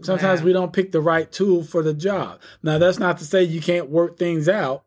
Sometimes 0.00 0.40
wow. 0.40 0.46
we 0.46 0.52
don't 0.52 0.72
pick 0.72 0.92
the 0.92 1.00
right 1.00 1.30
tool 1.30 1.64
for 1.64 1.82
the 1.82 1.92
job. 1.92 2.40
Now, 2.62 2.78
that's 2.78 2.98
not 2.98 3.18
to 3.18 3.24
say 3.24 3.42
you 3.42 3.60
can't 3.60 3.90
work 3.90 4.18
things 4.18 4.48
out 4.48 4.84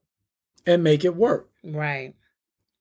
and 0.66 0.84
make 0.84 1.04
it 1.04 1.16
work. 1.16 1.50
Right. 1.64 2.16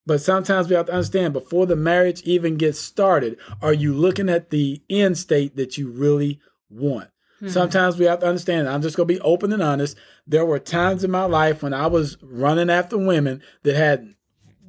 But 0.06 0.20
sometimes 0.20 0.68
we 0.68 0.76
have 0.76 0.86
to 0.86 0.92
understand 0.92 1.32
before 1.32 1.66
the 1.66 1.76
marriage 1.76 2.22
even 2.22 2.56
gets 2.56 2.78
started, 2.78 3.38
are 3.60 3.72
you 3.72 3.92
looking 3.92 4.28
at 4.28 4.50
the 4.50 4.82
end 4.88 5.18
state 5.18 5.56
that 5.56 5.76
you 5.76 5.90
really 5.90 6.40
want? 6.70 7.10
Hmm. 7.40 7.48
Sometimes 7.48 7.98
we 7.98 8.04
have 8.04 8.20
to 8.20 8.26
understand. 8.26 8.68
I'm 8.68 8.82
just 8.82 8.96
going 8.96 9.08
to 9.08 9.14
be 9.14 9.20
open 9.20 9.52
and 9.52 9.62
honest. 9.62 9.96
There 10.26 10.46
were 10.46 10.58
times 10.58 11.02
in 11.02 11.10
my 11.10 11.24
life 11.24 11.62
when 11.62 11.74
I 11.74 11.88
was 11.88 12.18
running 12.22 12.70
after 12.70 12.96
women 12.96 13.42
that 13.64 13.74
had 13.74 14.14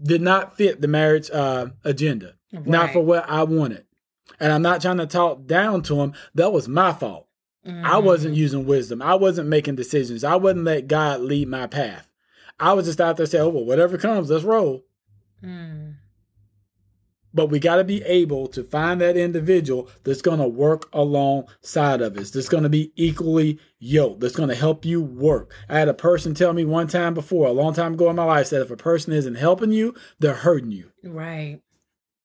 did 0.01 0.21
not 0.21 0.57
fit 0.57 0.81
the 0.81 0.87
marriage 0.87 1.29
uh, 1.29 1.67
agenda. 1.83 2.35
Right. 2.51 2.65
Not 2.65 2.93
for 2.93 3.01
what 3.01 3.29
I 3.29 3.43
wanted. 3.43 3.85
And 4.39 4.51
I'm 4.51 4.61
not 4.61 4.81
trying 4.81 4.97
to 4.97 5.05
talk 5.05 5.45
down 5.45 5.81
to 5.83 6.01
him. 6.01 6.13
That 6.35 6.51
was 6.53 6.67
my 6.67 6.93
fault. 6.93 7.27
Mm. 7.65 7.83
I 7.83 7.97
wasn't 7.97 8.35
using 8.35 8.65
wisdom. 8.65 9.01
I 9.01 9.15
wasn't 9.15 9.49
making 9.49 9.75
decisions. 9.75 10.23
I 10.23 10.35
wouldn't 10.35 10.65
let 10.65 10.87
God 10.87 11.21
lead 11.21 11.47
my 11.47 11.67
path. 11.67 12.09
I 12.59 12.73
was 12.73 12.85
just 12.85 13.01
out 13.01 13.17
there 13.17 13.25
saying, 13.25 13.43
oh, 13.43 13.49
well, 13.49 13.65
whatever 13.65 13.97
comes, 13.97 14.29
let's 14.29 14.43
roll. 14.43 14.85
Mm. 15.43 15.95
But 17.33 17.47
we 17.47 17.59
got 17.59 17.75
to 17.75 17.83
be 17.83 18.01
able 18.03 18.47
to 18.47 18.63
find 18.63 18.99
that 19.01 19.15
individual 19.15 19.87
that's 20.03 20.21
going 20.21 20.39
to 20.39 20.47
work 20.47 20.89
alongside 20.91 22.01
of 22.01 22.17
us, 22.17 22.31
that's 22.31 22.49
going 22.49 22.63
to 22.63 22.69
be 22.69 22.91
equally 22.95 23.59
yoked, 23.77 24.19
that's 24.19 24.35
going 24.35 24.49
to 24.49 24.55
help 24.55 24.83
you 24.83 25.01
work. 25.01 25.53
I 25.69 25.77
had 25.77 25.87
a 25.87 25.93
person 25.93 26.33
tell 26.33 26.53
me 26.53 26.65
one 26.65 26.87
time 26.87 27.13
before, 27.13 27.47
a 27.47 27.51
long 27.51 27.73
time 27.73 27.93
ago 27.93 28.09
in 28.09 28.15
my 28.15 28.23
life, 28.23 28.49
that 28.49 28.63
if 28.63 28.71
a 28.71 28.77
person 28.77 29.13
isn't 29.13 29.35
helping 29.35 29.71
you, 29.71 29.93
they're 30.17 30.33
hurting 30.33 30.71
you. 30.71 30.91
Right. 31.03 31.61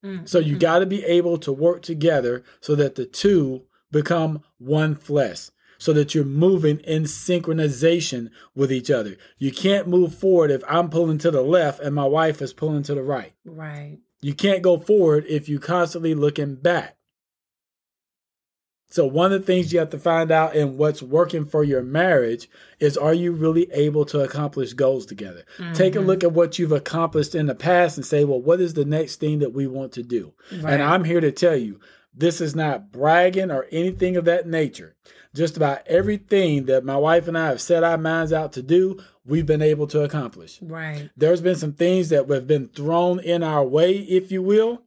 Mm-hmm. 0.04 0.26
So 0.26 0.38
you 0.38 0.58
got 0.58 0.80
to 0.80 0.86
be 0.86 1.02
able 1.04 1.38
to 1.38 1.52
work 1.52 1.82
together 1.82 2.44
so 2.60 2.74
that 2.74 2.94
the 2.94 3.06
two 3.06 3.62
become 3.90 4.42
one 4.58 4.94
flesh 4.94 5.50
so 5.78 5.92
that 5.92 6.14
you're 6.14 6.24
moving 6.24 6.78
in 6.80 7.02
synchronization 7.04 8.30
with 8.54 8.72
each 8.72 8.90
other. 8.90 9.16
You 9.38 9.52
can't 9.52 9.88
move 9.88 10.14
forward 10.14 10.50
if 10.50 10.62
I'm 10.68 10.88
pulling 10.88 11.18
to 11.18 11.30
the 11.30 11.42
left 11.42 11.80
and 11.80 11.94
my 11.94 12.06
wife 12.06 12.40
is 12.40 12.52
pulling 12.52 12.82
to 12.84 12.94
the 12.94 13.02
right. 13.02 13.34
Right. 13.44 13.98
You 14.22 14.34
can't 14.34 14.62
go 14.62 14.78
forward 14.78 15.26
if 15.28 15.48
you 15.48 15.58
constantly 15.58 16.14
looking 16.14 16.54
back. 16.54 16.93
So 18.94 19.04
one 19.04 19.32
of 19.32 19.40
the 19.40 19.44
things 19.44 19.72
you 19.72 19.80
have 19.80 19.90
to 19.90 19.98
find 19.98 20.30
out 20.30 20.54
in 20.54 20.76
what's 20.76 21.02
working 21.02 21.46
for 21.46 21.64
your 21.64 21.82
marriage 21.82 22.48
is 22.78 22.96
are 22.96 23.12
you 23.12 23.32
really 23.32 23.68
able 23.72 24.04
to 24.04 24.20
accomplish 24.20 24.72
goals 24.72 25.04
together? 25.04 25.44
Mm-hmm. 25.58 25.72
Take 25.72 25.96
a 25.96 25.98
mm-hmm. 25.98 26.06
look 26.06 26.22
at 26.22 26.30
what 26.30 26.60
you've 26.60 26.70
accomplished 26.70 27.34
in 27.34 27.46
the 27.46 27.56
past 27.56 27.96
and 27.96 28.06
say, 28.06 28.24
well, 28.24 28.40
what 28.40 28.60
is 28.60 28.74
the 28.74 28.84
next 28.84 29.16
thing 29.16 29.40
that 29.40 29.52
we 29.52 29.66
want 29.66 29.90
to 29.94 30.04
do? 30.04 30.32
Right. 30.52 30.74
And 30.74 30.80
I'm 30.80 31.02
here 31.02 31.20
to 31.20 31.32
tell 31.32 31.56
you, 31.56 31.80
this 32.14 32.40
is 32.40 32.54
not 32.54 32.92
bragging 32.92 33.50
or 33.50 33.66
anything 33.72 34.16
of 34.16 34.26
that 34.26 34.46
nature. 34.46 34.94
Just 35.34 35.56
about 35.56 35.84
everything 35.88 36.66
that 36.66 36.84
my 36.84 36.96
wife 36.96 37.26
and 37.26 37.36
I 37.36 37.48
have 37.48 37.60
set 37.60 37.82
our 37.82 37.98
minds 37.98 38.32
out 38.32 38.52
to 38.52 38.62
do, 38.62 39.02
we've 39.26 39.44
been 39.44 39.60
able 39.60 39.88
to 39.88 40.04
accomplish. 40.04 40.62
Right. 40.62 41.10
There's 41.16 41.40
been 41.40 41.56
some 41.56 41.72
things 41.72 42.10
that 42.10 42.30
have 42.30 42.46
been 42.46 42.68
thrown 42.68 43.18
in 43.18 43.42
our 43.42 43.64
way, 43.64 43.96
if 43.96 44.30
you 44.30 44.40
will, 44.40 44.82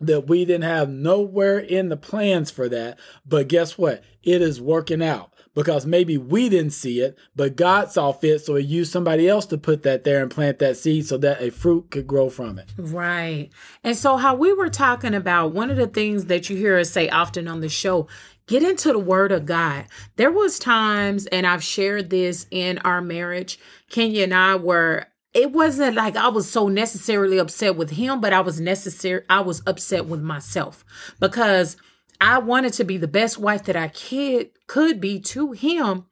that 0.00 0.26
we 0.28 0.44
didn't 0.44 0.64
have 0.64 0.88
nowhere 0.88 1.58
in 1.58 1.88
the 1.88 1.96
plans 1.96 2.50
for 2.50 2.68
that. 2.68 2.98
But 3.26 3.48
guess 3.48 3.78
what? 3.78 4.02
It 4.22 4.42
is 4.42 4.60
working 4.60 5.02
out 5.02 5.32
because 5.54 5.86
maybe 5.86 6.18
we 6.18 6.48
didn't 6.48 6.72
see 6.72 7.00
it, 7.00 7.16
but 7.34 7.56
God 7.56 7.90
saw 7.90 8.12
fit. 8.12 8.44
So 8.44 8.56
he 8.56 8.64
used 8.64 8.92
somebody 8.92 9.28
else 9.28 9.46
to 9.46 9.58
put 9.58 9.82
that 9.84 10.04
there 10.04 10.20
and 10.20 10.30
plant 10.30 10.58
that 10.58 10.76
seed 10.76 11.06
so 11.06 11.16
that 11.18 11.40
a 11.40 11.50
fruit 11.50 11.90
could 11.90 12.06
grow 12.06 12.28
from 12.28 12.58
it. 12.58 12.72
Right. 12.76 13.50
And 13.82 13.96
so, 13.96 14.16
how 14.16 14.34
we 14.34 14.52
were 14.52 14.70
talking 14.70 15.14
about 15.14 15.52
one 15.52 15.70
of 15.70 15.76
the 15.76 15.86
things 15.86 16.26
that 16.26 16.50
you 16.50 16.56
hear 16.56 16.78
us 16.78 16.90
say 16.90 17.08
often 17.08 17.48
on 17.48 17.60
the 17.60 17.68
show 17.68 18.08
get 18.46 18.62
into 18.62 18.92
the 18.92 18.98
word 18.98 19.32
of 19.32 19.46
god 19.46 19.86
there 20.16 20.30
was 20.30 20.58
times 20.58 21.24
and 21.26 21.46
i've 21.46 21.64
shared 21.64 22.10
this 22.10 22.46
in 22.50 22.76
our 22.78 23.00
marriage 23.00 23.58
kenya 23.88 24.22
and 24.22 24.34
i 24.34 24.54
were 24.54 25.06
it 25.34 25.52
wasn't 25.52 25.96
like 25.96 26.16
I 26.16 26.28
was 26.28 26.48
so 26.48 26.68
necessarily 26.68 27.38
upset 27.38 27.76
with 27.76 27.90
him, 27.90 28.20
but 28.20 28.32
I 28.32 28.40
was 28.40 28.60
necessary. 28.60 29.22
I 29.28 29.40
was 29.40 29.62
upset 29.66 30.06
with 30.06 30.22
myself 30.22 30.84
because 31.18 31.76
I 32.20 32.38
wanted 32.38 32.72
to 32.74 32.84
be 32.84 32.96
the 32.96 33.08
best 33.08 33.38
wife 33.38 33.64
that 33.64 33.76
I 33.76 33.88
could 33.88 34.50
could 34.68 35.00
be 35.00 35.18
to 35.20 35.52
him, 35.52 36.06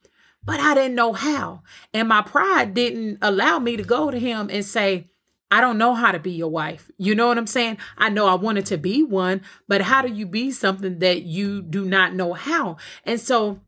but 0.45 0.59
I 0.59 0.75
didn't 0.75 0.97
know 0.97 1.13
how. 1.13 1.63
And 1.95 2.09
my 2.09 2.23
pride 2.23 2.75
didn't 2.75 3.19
allow 3.23 3.61
me 3.61 3.77
to 3.77 3.85
go 3.85 4.11
to 4.11 4.19
him 4.19 4.51
and 4.51 4.65
say, 4.65 5.09
I 5.53 5.61
don't 5.61 5.79
know 5.79 5.95
how 5.95 6.13
to 6.13 6.19
be 6.19 6.33
your 6.33 6.51
wife. 6.51 6.91
You 6.99 7.15
know 7.15 7.29
what 7.29 7.39
I'm 7.39 7.47
saying? 7.47 7.79
I 7.97 8.09
know 8.09 8.27
I 8.27 8.35
wanted 8.35 8.67
to 8.67 8.79
be 8.79 9.03
one, 9.03 9.43
but 9.69 9.83
how 9.83 10.03
do 10.03 10.13
you 10.13 10.27
be 10.27 10.51
something 10.51 10.99
that 10.99 11.23
you 11.23 11.63
do 11.63 11.85
not 11.85 12.15
know 12.15 12.33
how? 12.33 12.79
And 13.05 13.21
so 13.21 13.61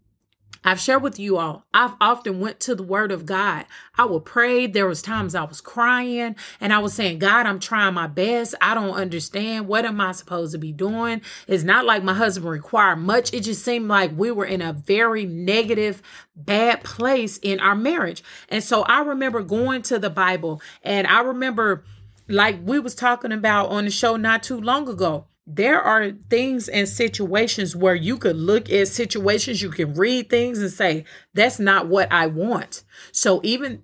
I've 0.64 0.80
shared 0.80 1.02
with 1.02 1.18
you 1.18 1.36
all. 1.36 1.66
I've 1.74 1.94
often 2.00 2.40
went 2.40 2.58
to 2.60 2.74
the 2.74 2.82
word 2.82 3.12
of 3.12 3.26
God. 3.26 3.66
I 3.98 4.06
would 4.06 4.24
pray. 4.24 4.66
There 4.66 4.86
was 4.86 5.02
times 5.02 5.34
I 5.34 5.44
was 5.44 5.60
crying 5.60 6.36
and 6.58 6.72
I 6.72 6.78
was 6.78 6.94
saying, 6.94 7.18
God, 7.18 7.44
I'm 7.44 7.60
trying 7.60 7.94
my 7.94 8.06
best. 8.06 8.54
I 8.62 8.74
don't 8.74 8.94
understand. 8.94 9.68
What 9.68 9.84
am 9.84 10.00
I 10.00 10.12
supposed 10.12 10.52
to 10.52 10.58
be 10.58 10.72
doing? 10.72 11.20
It's 11.46 11.64
not 11.64 11.84
like 11.84 12.02
my 12.02 12.14
husband 12.14 12.50
required 12.50 12.96
much. 12.96 13.34
It 13.34 13.40
just 13.40 13.62
seemed 13.62 13.88
like 13.88 14.12
we 14.16 14.30
were 14.30 14.46
in 14.46 14.62
a 14.62 14.72
very 14.72 15.26
negative, 15.26 16.00
bad 16.34 16.82
place 16.82 17.38
in 17.38 17.60
our 17.60 17.74
marriage. 17.74 18.24
And 18.48 18.64
so 18.64 18.82
I 18.82 19.00
remember 19.00 19.42
going 19.42 19.82
to 19.82 19.98
the 19.98 20.10
Bible 20.10 20.62
and 20.82 21.06
I 21.06 21.20
remember 21.20 21.84
like 22.26 22.58
we 22.64 22.78
was 22.78 22.94
talking 22.94 23.32
about 23.32 23.68
on 23.68 23.84
the 23.84 23.90
show 23.90 24.16
not 24.16 24.42
too 24.42 24.58
long 24.58 24.88
ago 24.88 25.26
there 25.46 25.80
are 25.80 26.10
things 26.30 26.68
and 26.68 26.88
situations 26.88 27.76
where 27.76 27.94
you 27.94 28.16
could 28.16 28.36
look 28.36 28.70
at 28.70 28.88
situations, 28.88 29.60
you 29.60 29.70
can 29.70 29.94
read 29.94 30.30
things 30.30 30.58
and 30.60 30.70
say, 30.70 31.04
that's 31.34 31.58
not 31.58 31.86
what 31.86 32.10
I 32.10 32.26
want. 32.26 32.82
So 33.12 33.40
even 33.42 33.82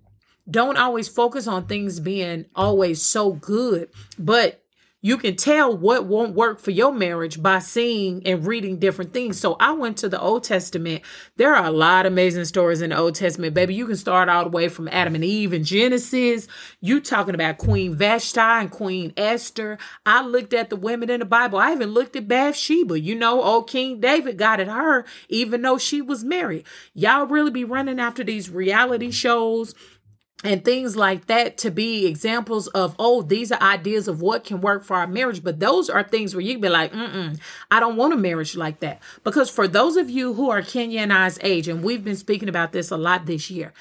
don't 0.51 0.79
always 0.79 1.09
focus 1.09 1.47
on 1.47 1.67
things 1.67 2.01
being 2.01 2.47
always 2.55 3.03
so 3.03 3.33
good, 3.33 3.91
but 4.19 4.63
you 5.03 5.17
can 5.17 5.37
tell 5.37 5.77
what 5.77 6.05
won't 6.05 6.35
work 6.35 6.61
for 6.61 6.71
your 6.71 6.93
marriage 6.93 7.43
by 7.43 7.59
seeing 7.59 8.27
and 8.27 8.47
reading 8.47 8.79
different 8.79 9.13
things. 9.13 9.41
So 9.41 9.57
I 9.59 9.73
went 9.73 9.97
to 9.99 10.09
the 10.09 10.21
Old 10.21 10.45
Testament. 10.45 11.03
There 11.37 11.55
are 11.55 11.65
a 11.65 11.71
lot 11.71 12.05
of 12.05 12.13
amazing 12.13 12.45
stories 12.45 12.83
in 12.83 12.91
the 12.91 12.99
Old 12.99 13.15
Testament, 13.15 13.55
baby. 13.55 13.75
You 13.75 13.87
can 13.87 13.97
start 13.97 14.29
all 14.29 14.45
the 14.45 14.51
way 14.51 14.69
from 14.69 14.89
Adam 14.89 15.15
and 15.15 15.25
Eve 15.25 15.53
and 15.53 15.65
Genesis. 15.65 16.49
You 16.81 17.01
talking 17.01 17.35
about 17.35 17.59
Queen 17.59 17.95
Vashti 17.95 18.41
and 18.41 18.71
Queen 18.71 19.13
Esther. 19.17 19.79
I 20.05 20.23
looked 20.23 20.53
at 20.53 20.69
the 20.69 20.77
women 20.77 21.09
in 21.09 21.21
the 21.21 21.27
Bible. 21.27 21.59
I 21.59 21.73
even 21.73 21.91
looked 21.91 22.17
at 22.17 22.29
Bathsheba. 22.29 23.01
You 23.01 23.15
know, 23.15 23.43
old 23.43 23.69
King 23.69 24.01
David 24.01 24.37
got 24.37 24.61
at 24.61 24.69
her, 24.69 25.07
even 25.29 25.63
though 25.63 25.79
she 25.79 26.03
was 26.03 26.25
married. 26.25 26.67
Y'all 26.93 27.27
really 27.27 27.51
be 27.51 27.65
running 27.65 27.99
after 27.99 28.23
these 28.23 28.51
reality 28.51 29.11
shows 29.11 29.75
and 30.43 30.65
things 30.65 30.97
like 30.97 31.27
that 31.27 31.59
to 31.59 31.71
be 31.71 32.07
examples 32.07 32.67
of 32.69 32.95
oh 32.99 33.23
these 33.23 33.53
are 33.53 33.61
ideas 33.61 34.09
of 34.09 34.23
what 34.23 34.45
can 34.45 34.61
work 34.61 34.85
for 34.85 34.97
our 34.97 35.07
marriage. 35.07 35.43
But 35.43 35.61
those 35.61 35.91
are 35.91 36.03
things 36.03 36.35
where 36.35 36.43
you 36.43 36.55
can 36.55 36.61
be 36.61 36.69
like 36.69 36.93
mm 36.93 37.39
i 37.71 37.79
don't 37.81 37.97
want 37.97 38.13
a 38.13 38.17
marriage 38.17 38.57
like 38.57 38.81
that. 38.81 39.01
Because 39.25 39.51
for 39.51 39.69
those 39.69 39.97
of 39.97 40.11
you 40.11 40.35
who 40.35 40.51
are 40.51 40.63
kenya 40.63 41.01
and 41.01 41.13
i's 41.13 41.39
age 41.43 41.69
and 41.69 41.83
we've 41.83 42.05
been 42.05 42.17
speaking 42.17 42.49
about 42.49 42.73
this 42.73 42.91
a 42.91 42.97
lot 42.97 43.27
this 43.27 43.51
year 43.51 43.73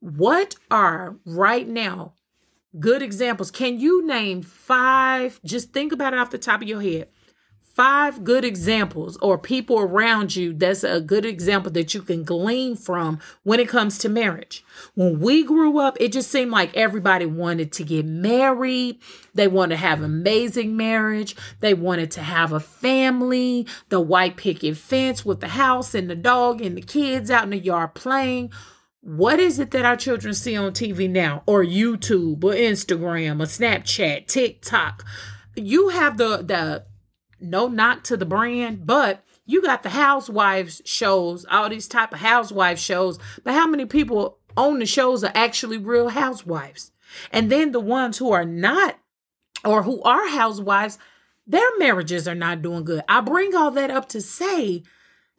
what 0.00 0.54
are 0.70 1.16
right 1.24 1.66
now 1.66 2.12
good 2.78 3.02
examples? 3.02 3.50
Can 3.50 3.78
you 3.80 4.06
name 4.06 4.42
five 4.42 5.40
just 5.44 5.72
think 5.72 5.92
about 5.92 6.12
it 6.12 6.18
off 6.18 6.30
the 6.30 6.38
top 6.38 6.62
of 6.62 6.68
your 6.68 6.82
head 6.82 7.08
five 7.78 8.24
good 8.24 8.44
examples 8.44 9.16
or 9.18 9.38
people 9.38 9.78
around 9.78 10.34
you 10.34 10.52
that's 10.52 10.82
a 10.82 11.00
good 11.00 11.24
example 11.24 11.70
that 11.70 11.94
you 11.94 12.02
can 12.02 12.24
glean 12.24 12.74
from 12.74 13.20
when 13.44 13.60
it 13.60 13.68
comes 13.68 13.98
to 13.98 14.08
marriage. 14.08 14.64
When 14.96 15.20
we 15.20 15.44
grew 15.44 15.78
up, 15.78 15.96
it 16.00 16.12
just 16.12 16.28
seemed 16.28 16.50
like 16.50 16.76
everybody 16.76 17.24
wanted 17.24 17.70
to 17.74 17.84
get 17.84 18.04
married. 18.04 18.98
They 19.32 19.46
wanted 19.46 19.76
to 19.76 19.82
have 19.82 20.02
amazing 20.02 20.76
marriage. 20.76 21.36
They 21.60 21.72
wanted 21.72 22.10
to 22.10 22.22
have 22.22 22.52
a 22.52 22.58
family, 22.58 23.64
the 23.90 24.00
white 24.00 24.36
picket 24.36 24.76
fence 24.76 25.24
with 25.24 25.38
the 25.38 25.46
house 25.46 25.94
and 25.94 26.10
the 26.10 26.16
dog 26.16 26.60
and 26.60 26.76
the 26.76 26.82
kids 26.82 27.30
out 27.30 27.44
in 27.44 27.50
the 27.50 27.58
yard 27.58 27.94
playing. 27.94 28.50
What 29.02 29.38
is 29.38 29.60
it 29.60 29.70
that 29.70 29.84
our 29.84 29.96
children 29.96 30.34
see 30.34 30.56
on 30.56 30.72
TV 30.72 31.08
now, 31.08 31.44
or 31.46 31.64
YouTube, 31.64 32.42
or 32.42 32.54
Instagram, 32.54 33.40
or 33.40 33.46
Snapchat, 33.46 34.26
TikTok? 34.26 35.04
You 35.54 35.90
have 35.90 36.18
the 36.18 36.38
the 36.38 36.87
no 37.40 37.68
knock 37.68 38.04
to 38.04 38.16
the 38.16 38.26
brand, 38.26 38.86
but 38.86 39.24
you 39.46 39.62
got 39.62 39.82
the 39.82 39.90
housewives 39.90 40.82
shows, 40.84 41.46
all 41.50 41.68
these 41.68 41.88
type 41.88 42.12
of 42.12 42.18
housewife 42.20 42.78
shows, 42.78 43.18
but 43.44 43.54
how 43.54 43.66
many 43.66 43.86
people 43.86 44.38
on 44.56 44.78
the 44.78 44.86
shows 44.86 45.24
are 45.24 45.32
actually 45.34 45.78
real 45.78 46.10
housewives? 46.10 46.92
And 47.32 47.50
then 47.50 47.72
the 47.72 47.80
ones 47.80 48.18
who 48.18 48.32
are 48.32 48.44
not 48.44 48.98
or 49.64 49.82
who 49.82 50.02
are 50.02 50.28
housewives, 50.28 50.98
their 51.46 51.78
marriages 51.78 52.28
are 52.28 52.34
not 52.34 52.62
doing 52.62 52.84
good. 52.84 53.02
I 53.08 53.20
bring 53.20 53.54
all 53.54 53.70
that 53.70 53.90
up 53.90 54.08
to 54.10 54.20
say 54.20 54.82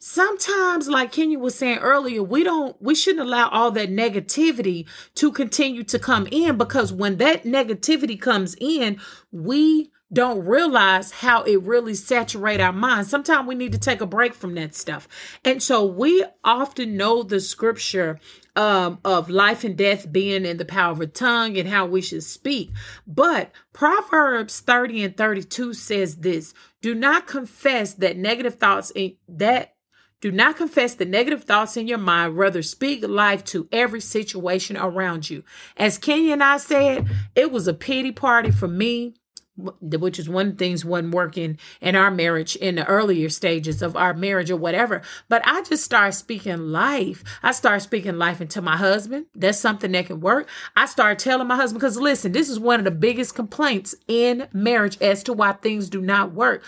sometimes 0.00 0.88
like 0.88 1.12
Kenya 1.12 1.38
was 1.38 1.54
saying 1.54 1.78
earlier, 1.78 2.22
we 2.22 2.42
don't 2.42 2.80
we 2.82 2.94
shouldn't 2.94 3.26
allow 3.26 3.48
all 3.50 3.70
that 3.72 3.90
negativity 3.90 4.86
to 5.14 5.30
continue 5.30 5.84
to 5.84 5.98
come 5.98 6.26
in 6.32 6.58
because 6.58 6.92
when 6.92 7.18
that 7.18 7.44
negativity 7.44 8.20
comes 8.20 8.56
in, 8.60 8.98
we 9.30 9.92
don't 10.12 10.44
realize 10.44 11.12
how 11.12 11.42
it 11.42 11.62
really 11.62 11.94
saturate 11.94 12.60
our 12.60 12.72
minds. 12.72 13.08
Sometimes 13.08 13.46
we 13.46 13.54
need 13.54 13.72
to 13.72 13.78
take 13.78 14.00
a 14.00 14.06
break 14.06 14.34
from 14.34 14.54
that 14.54 14.74
stuff. 14.74 15.06
And 15.44 15.62
so 15.62 15.84
we 15.84 16.24
often 16.42 16.96
know 16.96 17.22
the 17.22 17.40
scripture 17.40 18.18
um, 18.56 18.98
of 19.04 19.30
life 19.30 19.62
and 19.62 19.76
death 19.76 20.10
being 20.10 20.44
in 20.44 20.56
the 20.56 20.64
power 20.64 20.92
of 20.92 21.00
a 21.00 21.06
tongue 21.06 21.56
and 21.56 21.68
how 21.68 21.86
we 21.86 22.02
should 22.02 22.24
speak. 22.24 22.72
But 23.06 23.52
Proverbs 23.72 24.60
30 24.60 25.04
and 25.04 25.16
32 25.16 25.74
says 25.74 26.16
this, 26.16 26.54
do 26.82 26.94
not 26.94 27.26
confess 27.26 27.94
that 27.94 28.16
negative 28.16 28.56
thoughts 28.56 28.90
in 28.94 29.16
that 29.28 29.74
do 30.20 30.30
not 30.30 30.56
confess 30.56 30.94
the 30.94 31.06
negative 31.06 31.44
thoughts 31.44 31.78
in 31.78 31.88
your 31.88 31.96
mind, 31.96 32.36
rather 32.36 32.62
speak 32.62 33.06
life 33.08 33.42
to 33.44 33.68
every 33.72 34.02
situation 34.02 34.76
around 34.76 35.30
you. 35.30 35.44
As 35.78 35.96
Kenya 35.96 36.34
and 36.34 36.44
I 36.44 36.58
said, 36.58 37.08
it 37.34 37.50
was 37.50 37.66
a 37.66 37.72
pity 37.72 38.12
party 38.12 38.50
for 38.50 38.68
me 38.68 39.14
which 39.80 40.18
is 40.18 40.28
one 40.28 40.56
things 40.56 40.84
wasn't 40.84 41.14
working 41.14 41.58
in 41.80 41.96
our 41.96 42.10
marriage 42.10 42.56
in 42.56 42.76
the 42.76 42.86
earlier 42.86 43.28
stages 43.28 43.82
of 43.82 43.96
our 43.96 44.14
marriage 44.14 44.50
or 44.50 44.56
whatever. 44.56 45.02
But 45.28 45.42
I 45.44 45.62
just 45.62 45.84
start 45.84 46.14
speaking 46.14 46.58
life. 46.58 47.22
I 47.42 47.52
start 47.52 47.82
speaking 47.82 48.18
life 48.18 48.40
into 48.40 48.62
my 48.62 48.76
husband. 48.76 49.26
That's 49.34 49.58
something 49.58 49.92
that 49.92 50.06
can 50.06 50.20
work. 50.20 50.48
I 50.76 50.86
start 50.86 51.18
telling 51.18 51.46
my 51.46 51.56
husband, 51.56 51.80
because 51.80 51.96
listen, 51.96 52.32
this 52.32 52.48
is 52.48 52.58
one 52.58 52.80
of 52.80 52.84
the 52.84 52.90
biggest 52.90 53.34
complaints 53.34 53.94
in 54.08 54.48
marriage 54.52 55.00
as 55.00 55.22
to 55.24 55.32
why 55.32 55.52
things 55.52 55.88
do 55.88 56.00
not 56.00 56.32
work. 56.32 56.62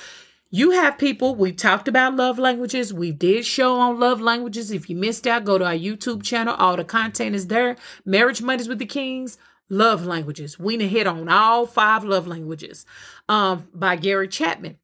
You 0.54 0.72
have 0.72 0.98
people, 0.98 1.34
we 1.34 1.52
talked 1.52 1.88
about 1.88 2.14
love 2.14 2.38
languages. 2.38 2.92
We 2.92 3.10
did 3.10 3.46
show 3.46 3.80
on 3.80 3.98
love 3.98 4.20
languages. 4.20 4.70
If 4.70 4.90
you 4.90 4.96
missed 4.96 5.26
out, 5.26 5.46
go 5.46 5.56
to 5.56 5.64
our 5.64 5.72
YouTube 5.72 6.22
channel. 6.22 6.54
All 6.58 6.76
the 6.76 6.84
content 6.84 7.34
is 7.34 7.46
there. 7.46 7.76
Marriage 8.04 8.42
Mondays 8.42 8.68
with 8.68 8.78
the 8.78 8.84
Kings 8.84 9.38
love 9.72 10.04
languages. 10.04 10.58
We 10.58 10.76
need 10.76 10.84
to 10.84 10.90
hit 10.90 11.06
on 11.06 11.28
all 11.28 11.66
five 11.66 12.04
love 12.04 12.26
languages 12.26 12.84
um, 13.28 13.66
by 13.74 13.96
Gary 13.96 14.28
Chapman. 14.28 14.78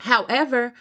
However, 0.00 0.72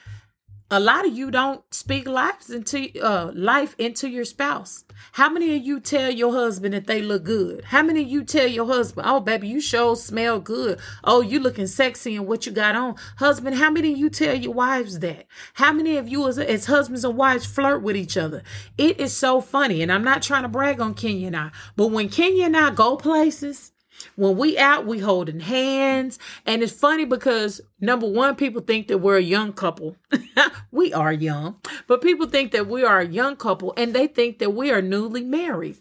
a 0.73 0.79
lot 0.79 1.05
of 1.05 1.15
you 1.15 1.29
don't 1.29 1.61
speak 1.73 2.07
life 2.07 2.49
into 2.49 2.89
uh, 3.03 3.29
life 3.35 3.75
into 3.77 4.07
your 4.07 4.23
spouse. 4.23 4.85
How 5.13 5.29
many 5.29 5.53
of 5.57 5.63
you 5.63 5.81
tell 5.81 6.09
your 6.09 6.31
husband 6.31 6.73
that 6.73 6.87
they 6.87 7.01
look 7.01 7.25
good? 7.25 7.65
How 7.65 7.83
many 7.83 8.03
of 8.03 8.07
you 8.07 8.23
tell 8.23 8.47
your 8.47 8.65
husband, 8.65 9.05
"Oh, 9.09 9.19
baby, 9.19 9.49
you 9.49 9.59
sure 9.59 9.97
smell 9.97 10.39
good. 10.39 10.79
Oh, 11.03 11.19
you 11.19 11.41
looking 11.41 11.67
sexy 11.67 12.15
and 12.15 12.25
what 12.25 12.45
you 12.45 12.53
got 12.53 12.77
on." 12.77 12.95
Husband, 13.17 13.57
how 13.57 13.69
many 13.69 13.91
of 13.91 13.97
you 13.97 14.09
tell 14.09 14.33
your 14.33 14.53
wives 14.53 14.99
that? 14.99 15.25
How 15.55 15.73
many 15.73 15.97
of 15.97 16.07
you 16.07 16.25
as, 16.29 16.39
as 16.39 16.67
husbands 16.67 17.03
and 17.03 17.17
wives 17.17 17.45
flirt 17.45 17.83
with 17.83 17.97
each 17.97 18.15
other? 18.15 18.41
It 18.77 18.97
is 18.97 19.15
so 19.15 19.41
funny, 19.41 19.81
and 19.81 19.91
I'm 19.91 20.05
not 20.05 20.21
trying 20.21 20.43
to 20.43 20.49
brag 20.49 20.79
on 20.79 20.93
Kenya 20.93 21.27
and 21.27 21.35
I, 21.35 21.51
but 21.75 21.87
when 21.87 22.07
Kenya 22.07 22.45
and 22.45 22.55
I 22.55 22.69
go 22.69 22.95
places, 22.95 23.70
when 24.15 24.37
we 24.37 24.57
out, 24.57 24.85
we 24.85 24.99
holding 24.99 25.39
hands. 25.39 26.19
And 26.45 26.63
it's 26.63 26.71
funny 26.73 27.05
because 27.05 27.61
number 27.79 28.07
one, 28.07 28.35
people 28.35 28.61
think 28.61 28.87
that 28.87 28.99
we're 28.99 29.17
a 29.17 29.21
young 29.21 29.53
couple. 29.53 29.97
we 30.71 30.93
are 30.93 31.13
young, 31.13 31.57
but 31.87 32.01
people 32.01 32.27
think 32.27 32.51
that 32.51 32.67
we 32.67 32.83
are 32.83 32.99
a 32.99 33.07
young 33.07 33.35
couple 33.35 33.73
and 33.77 33.93
they 33.93 34.07
think 34.07 34.39
that 34.39 34.51
we 34.51 34.71
are 34.71 34.81
newly 34.81 35.23
married. 35.23 35.77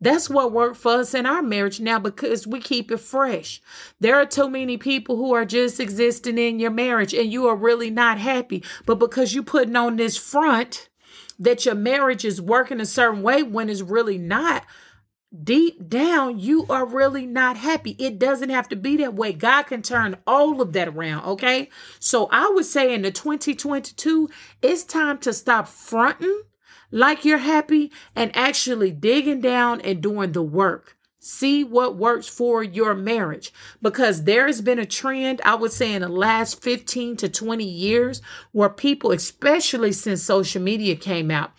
That's 0.00 0.28
what 0.28 0.52
worked 0.52 0.76
for 0.76 0.92
us 1.00 1.14
in 1.14 1.26
our 1.26 1.42
marriage 1.42 1.80
now 1.80 1.98
because 1.98 2.46
we 2.46 2.60
keep 2.60 2.90
it 2.90 2.98
fresh. 2.98 3.60
There 4.00 4.16
are 4.16 4.26
too 4.26 4.48
many 4.48 4.76
people 4.76 5.16
who 5.16 5.34
are 5.34 5.44
just 5.44 5.80
existing 5.80 6.38
in 6.38 6.58
your 6.58 6.70
marriage 6.70 7.14
and 7.14 7.32
you 7.32 7.46
are 7.46 7.56
really 7.56 7.90
not 7.90 8.18
happy. 8.18 8.64
But 8.84 8.98
because 8.98 9.34
you're 9.34 9.44
putting 9.44 9.76
on 9.76 9.96
this 9.96 10.16
front 10.16 10.88
that 11.38 11.66
your 11.66 11.74
marriage 11.74 12.24
is 12.24 12.40
working 12.40 12.80
a 12.80 12.86
certain 12.86 13.22
way 13.22 13.42
when 13.42 13.68
it's 13.68 13.82
really 13.82 14.18
not, 14.18 14.64
deep 15.42 15.88
down 15.88 16.38
you 16.38 16.66
are 16.68 16.86
really 16.86 17.26
not 17.26 17.56
happy. 17.56 17.96
It 17.98 18.18
doesn't 18.18 18.50
have 18.50 18.68
to 18.68 18.76
be 18.76 18.96
that 18.98 19.14
way. 19.14 19.32
God 19.32 19.64
can 19.64 19.82
turn 19.82 20.16
all 20.26 20.60
of 20.60 20.72
that 20.72 20.88
around, 20.88 21.24
okay? 21.24 21.68
So 21.98 22.28
I 22.30 22.50
would 22.54 22.66
say 22.66 22.94
in 22.94 23.02
the 23.02 23.10
2022, 23.10 24.28
it's 24.62 24.84
time 24.84 25.18
to 25.18 25.32
stop 25.32 25.68
fronting 25.68 26.42
like 26.90 27.24
you're 27.24 27.38
happy 27.38 27.92
and 28.14 28.34
actually 28.36 28.92
digging 28.92 29.40
down 29.40 29.80
and 29.80 30.00
doing 30.00 30.32
the 30.32 30.42
work. 30.42 30.96
See 31.18 31.64
what 31.64 31.96
works 31.96 32.28
for 32.28 32.62
your 32.62 32.94
marriage 32.94 33.52
because 33.82 34.24
there 34.24 34.46
has 34.46 34.60
been 34.60 34.78
a 34.78 34.86
trend, 34.86 35.40
I 35.44 35.56
would 35.56 35.72
say, 35.72 35.92
in 35.92 36.02
the 36.02 36.08
last 36.08 36.62
15 36.62 37.16
to 37.16 37.28
20 37.28 37.64
years 37.64 38.22
where 38.52 38.68
people, 38.68 39.10
especially 39.10 39.90
since 39.90 40.22
social 40.22 40.62
media 40.62 40.94
came 40.94 41.32
out, 41.32 41.50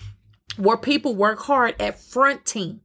where 0.56 0.78
people 0.78 1.16
work 1.16 1.40
hard 1.40 1.76
at 1.82 2.00
fronting 2.00 2.80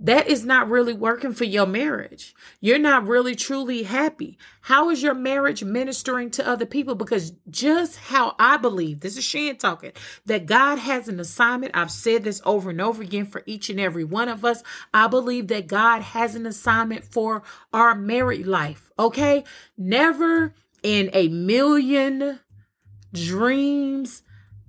that 0.00 0.26
is 0.28 0.44
not 0.44 0.68
really 0.68 0.92
working 0.92 1.32
for 1.32 1.44
your 1.44 1.66
marriage. 1.66 2.34
You're 2.60 2.78
not 2.78 3.06
really 3.06 3.34
truly 3.34 3.84
happy. 3.84 4.38
How 4.62 4.90
is 4.90 5.02
your 5.02 5.14
marriage 5.14 5.64
ministering 5.64 6.30
to 6.32 6.46
other 6.46 6.66
people? 6.66 6.94
Because 6.94 7.32
just 7.50 7.96
how 7.96 8.34
I 8.38 8.56
believe, 8.56 9.00
this 9.00 9.16
is 9.16 9.24
Shan 9.24 9.56
talking, 9.56 9.92
that 10.26 10.46
God 10.46 10.78
has 10.78 11.08
an 11.08 11.20
assignment. 11.20 11.76
I've 11.76 11.90
said 11.90 12.24
this 12.24 12.40
over 12.44 12.70
and 12.70 12.80
over 12.80 13.02
again 13.02 13.26
for 13.26 13.42
each 13.46 13.70
and 13.70 13.80
every 13.80 14.04
one 14.04 14.28
of 14.28 14.44
us. 14.44 14.62
I 14.92 15.06
believe 15.06 15.48
that 15.48 15.66
God 15.66 16.02
has 16.02 16.34
an 16.34 16.46
assignment 16.46 17.04
for 17.04 17.42
our 17.72 17.94
married 17.94 18.46
life. 18.46 18.90
Okay. 18.98 19.44
Never 19.76 20.54
in 20.82 21.10
a 21.12 21.28
million 21.28 22.40
dreams 23.12 24.22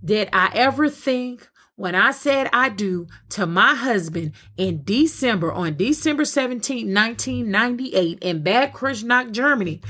did 0.04 0.30
I 0.32 0.52
ever 0.54 0.90
think 0.90 1.50
when 1.78 1.94
I 1.94 2.12
said 2.12 2.50
I 2.52 2.70
do 2.70 3.08
to 3.30 3.46
my 3.46 3.76
husband 3.76 4.34
in 4.58 4.84
December, 4.84 5.52
on 5.52 5.78
December 5.78 6.26
17, 6.26 6.92
1998, 6.94 8.18
in 8.20 8.42
Bad 8.42 8.74
Kreuznach, 8.74 9.32
Germany, 9.32 9.82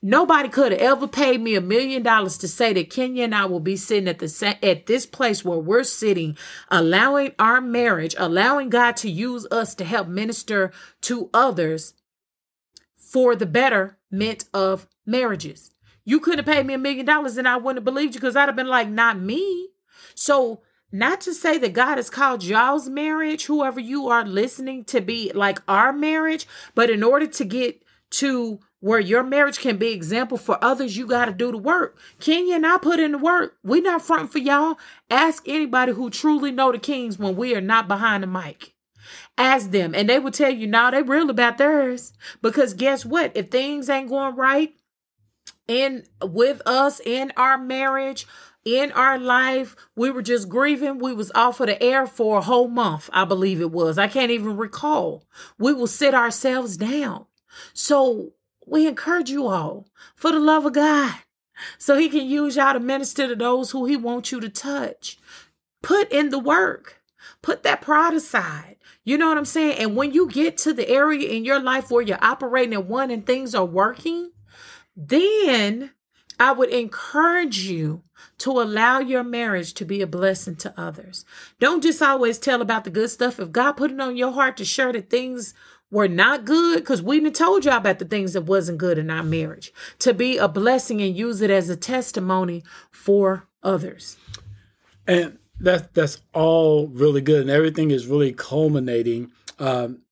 nobody 0.00 0.48
could 0.48 0.72
have 0.72 0.80
ever 0.80 1.06
paid 1.06 1.42
me 1.42 1.54
a 1.54 1.60
million 1.60 2.02
dollars 2.02 2.38
to 2.38 2.48
say 2.48 2.72
that 2.72 2.88
Kenya 2.88 3.24
and 3.24 3.34
I 3.34 3.44
will 3.44 3.60
be 3.60 3.76
sitting 3.76 4.08
at 4.08 4.20
the 4.20 4.56
at 4.62 4.86
this 4.86 5.04
place 5.04 5.44
where 5.44 5.58
we're 5.58 5.84
sitting, 5.84 6.36
allowing 6.70 7.32
our 7.38 7.60
marriage, 7.60 8.14
allowing 8.18 8.70
God 8.70 8.96
to 8.96 9.10
use 9.10 9.46
us 9.50 9.74
to 9.76 9.84
help 9.84 10.08
minister 10.08 10.72
to 11.02 11.28
others 11.34 11.92
for 12.96 13.36
the 13.36 13.46
betterment 13.46 14.46
of 14.54 14.88
marriages. 15.04 15.72
You 16.06 16.20
couldn't 16.20 16.46
have 16.46 16.54
paid 16.54 16.64
me 16.64 16.72
a 16.72 16.78
million 16.78 17.04
dollars 17.04 17.36
and 17.36 17.46
I 17.46 17.58
wouldn't 17.58 17.76
have 17.76 17.84
believed 17.84 18.14
you 18.14 18.20
because 18.20 18.34
I'd 18.34 18.48
have 18.48 18.56
been 18.56 18.66
like, 18.66 18.88
not 18.88 19.20
me. 19.20 19.68
So 20.14 20.62
not 20.90 21.20
to 21.22 21.34
say 21.34 21.58
that 21.58 21.72
God 21.72 21.96
has 21.96 22.10
called 22.10 22.42
y'all's 22.42 22.88
marriage, 22.88 23.46
whoever 23.46 23.80
you 23.80 24.08
are 24.08 24.24
listening 24.24 24.84
to 24.84 25.00
be 25.00 25.30
like 25.34 25.60
our 25.68 25.92
marriage, 25.92 26.46
but 26.74 26.90
in 26.90 27.02
order 27.02 27.26
to 27.26 27.44
get 27.44 27.82
to 28.10 28.60
where 28.80 29.00
your 29.00 29.22
marriage 29.22 29.58
can 29.58 29.76
be 29.76 29.92
example 29.92 30.38
for 30.38 30.62
others, 30.62 30.96
you 30.96 31.06
got 31.06 31.24
to 31.26 31.32
do 31.32 31.50
the 31.50 31.58
work. 31.58 31.98
Kenya 32.20 32.54
and 32.54 32.66
I 32.66 32.78
put 32.78 33.00
in 33.00 33.12
the 33.12 33.18
work. 33.18 33.56
We 33.62 33.80
not 33.80 34.02
fronting 34.02 34.28
for 34.28 34.38
y'all. 34.38 34.78
Ask 35.10 35.42
anybody 35.46 35.92
who 35.92 36.10
truly 36.10 36.52
know 36.52 36.70
the 36.70 36.78
kings 36.78 37.18
when 37.18 37.36
we 37.36 37.54
are 37.54 37.60
not 37.60 37.88
behind 37.88 38.22
the 38.22 38.28
mic. 38.28 38.74
Ask 39.36 39.70
them, 39.70 39.94
and 39.94 40.08
they 40.08 40.18
will 40.18 40.30
tell 40.30 40.50
you, 40.50 40.66
now 40.66 40.90
they 40.90 41.02
real 41.02 41.30
about 41.30 41.58
theirs. 41.58 42.12
Because 42.42 42.74
guess 42.74 43.04
what? 43.04 43.32
If 43.34 43.50
things 43.50 43.88
ain't 43.88 44.10
going 44.10 44.36
right 44.36 44.74
in 45.66 46.04
with 46.22 46.60
us 46.66 47.00
in 47.04 47.32
our 47.36 47.58
marriage, 47.58 48.26
in 48.76 48.92
our 48.92 49.18
life 49.18 49.76
we 49.96 50.10
were 50.10 50.22
just 50.22 50.48
grieving. 50.48 50.98
We 50.98 51.14
was 51.14 51.32
off 51.34 51.60
of 51.60 51.66
the 51.66 51.82
air 51.82 52.06
for 52.06 52.38
a 52.38 52.42
whole 52.42 52.68
month 52.68 53.08
i 53.12 53.24
believe 53.24 53.60
it 53.60 53.70
was. 53.70 53.98
I 53.98 54.08
can't 54.08 54.30
even 54.30 54.56
recall. 54.56 55.24
We 55.58 55.72
will 55.72 55.86
sit 55.86 56.14
ourselves 56.14 56.76
down. 56.76 57.26
So 57.72 58.32
we 58.66 58.86
encourage 58.86 59.30
you 59.30 59.46
all 59.46 59.86
for 60.14 60.30
the 60.30 60.38
love 60.38 60.66
of 60.66 60.74
god 60.74 61.14
so 61.78 61.96
he 61.96 62.08
can 62.08 62.26
use 62.26 62.56
y'all 62.56 62.74
to 62.74 62.80
minister 62.80 63.26
to 63.26 63.34
those 63.34 63.70
who 63.70 63.86
he 63.86 63.96
wants 63.96 64.30
you 64.30 64.40
to 64.40 64.48
touch. 64.48 65.18
Put 65.82 66.10
in 66.12 66.30
the 66.30 66.38
work. 66.38 67.02
Put 67.42 67.62
that 67.62 67.80
pride 67.80 68.14
aside. 68.14 68.76
You 69.04 69.16
know 69.16 69.28
what 69.28 69.38
i'm 69.38 69.44
saying? 69.44 69.78
And 69.78 69.96
when 69.96 70.12
you 70.12 70.28
get 70.28 70.58
to 70.58 70.72
the 70.72 70.88
area 70.88 71.28
in 71.28 71.44
your 71.44 71.60
life 71.60 71.90
where 71.90 72.02
you're 72.02 72.22
operating 72.22 72.74
at 72.74 72.86
one 72.86 73.10
and 73.10 73.24
things 73.24 73.54
are 73.54 73.64
working 73.64 74.32
then 74.98 75.92
I 76.38 76.52
would 76.52 76.70
encourage 76.70 77.60
you 77.60 78.02
to 78.38 78.50
allow 78.50 78.98
your 79.00 79.24
marriage 79.24 79.74
to 79.74 79.84
be 79.84 80.00
a 80.02 80.06
blessing 80.06 80.56
to 80.56 80.74
others. 80.80 81.24
Don't 81.58 81.82
just 81.82 82.02
always 82.02 82.38
tell 82.38 82.62
about 82.62 82.84
the 82.84 82.90
good 82.90 83.10
stuff. 83.10 83.38
If 83.40 83.52
God 83.52 83.72
put 83.72 83.90
it 83.90 84.00
on 84.00 84.16
your 84.16 84.32
heart 84.32 84.56
to 84.58 84.64
share 84.64 84.92
that 84.92 85.10
things 85.10 85.54
were 85.90 86.08
not 86.08 86.44
good, 86.44 86.80
because 86.80 87.02
we 87.02 87.20
done 87.20 87.32
told 87.32 87.64
y'all 87.64 87.78
about 87.78 87.98
the 87.98 88.04
things 88.04 88.34
that 88.34 88.42
wasn't 88.42 88.78
good 88.78 88.98
in 88.98 89.10
our 89.10 89.22
marriage, 89.22 89.72
to 89.98 90.12
be 90.12 90.36
a 90.36 90.48
blessing 90.48 91.00
and 91.00 91.16
use 91.16 91.40
it 91.40 91.50
as 91.50 91.68
a 91.68 91.76
testimony 91.76 92.62
for 92.90 93.44
others. 93.62 94.16
And 95.06 95.38
that's 95.58 95.88
that's 95.94 96.20
all 96.34 96.88
really 96.88 97.20
good, 97.20 97.42
and 97.42 97.50
everything 97.50 97.90
is 97.90 98.06
really 98.06 98.32
culminating. 98.32 99.32
Um, 99.58 100.02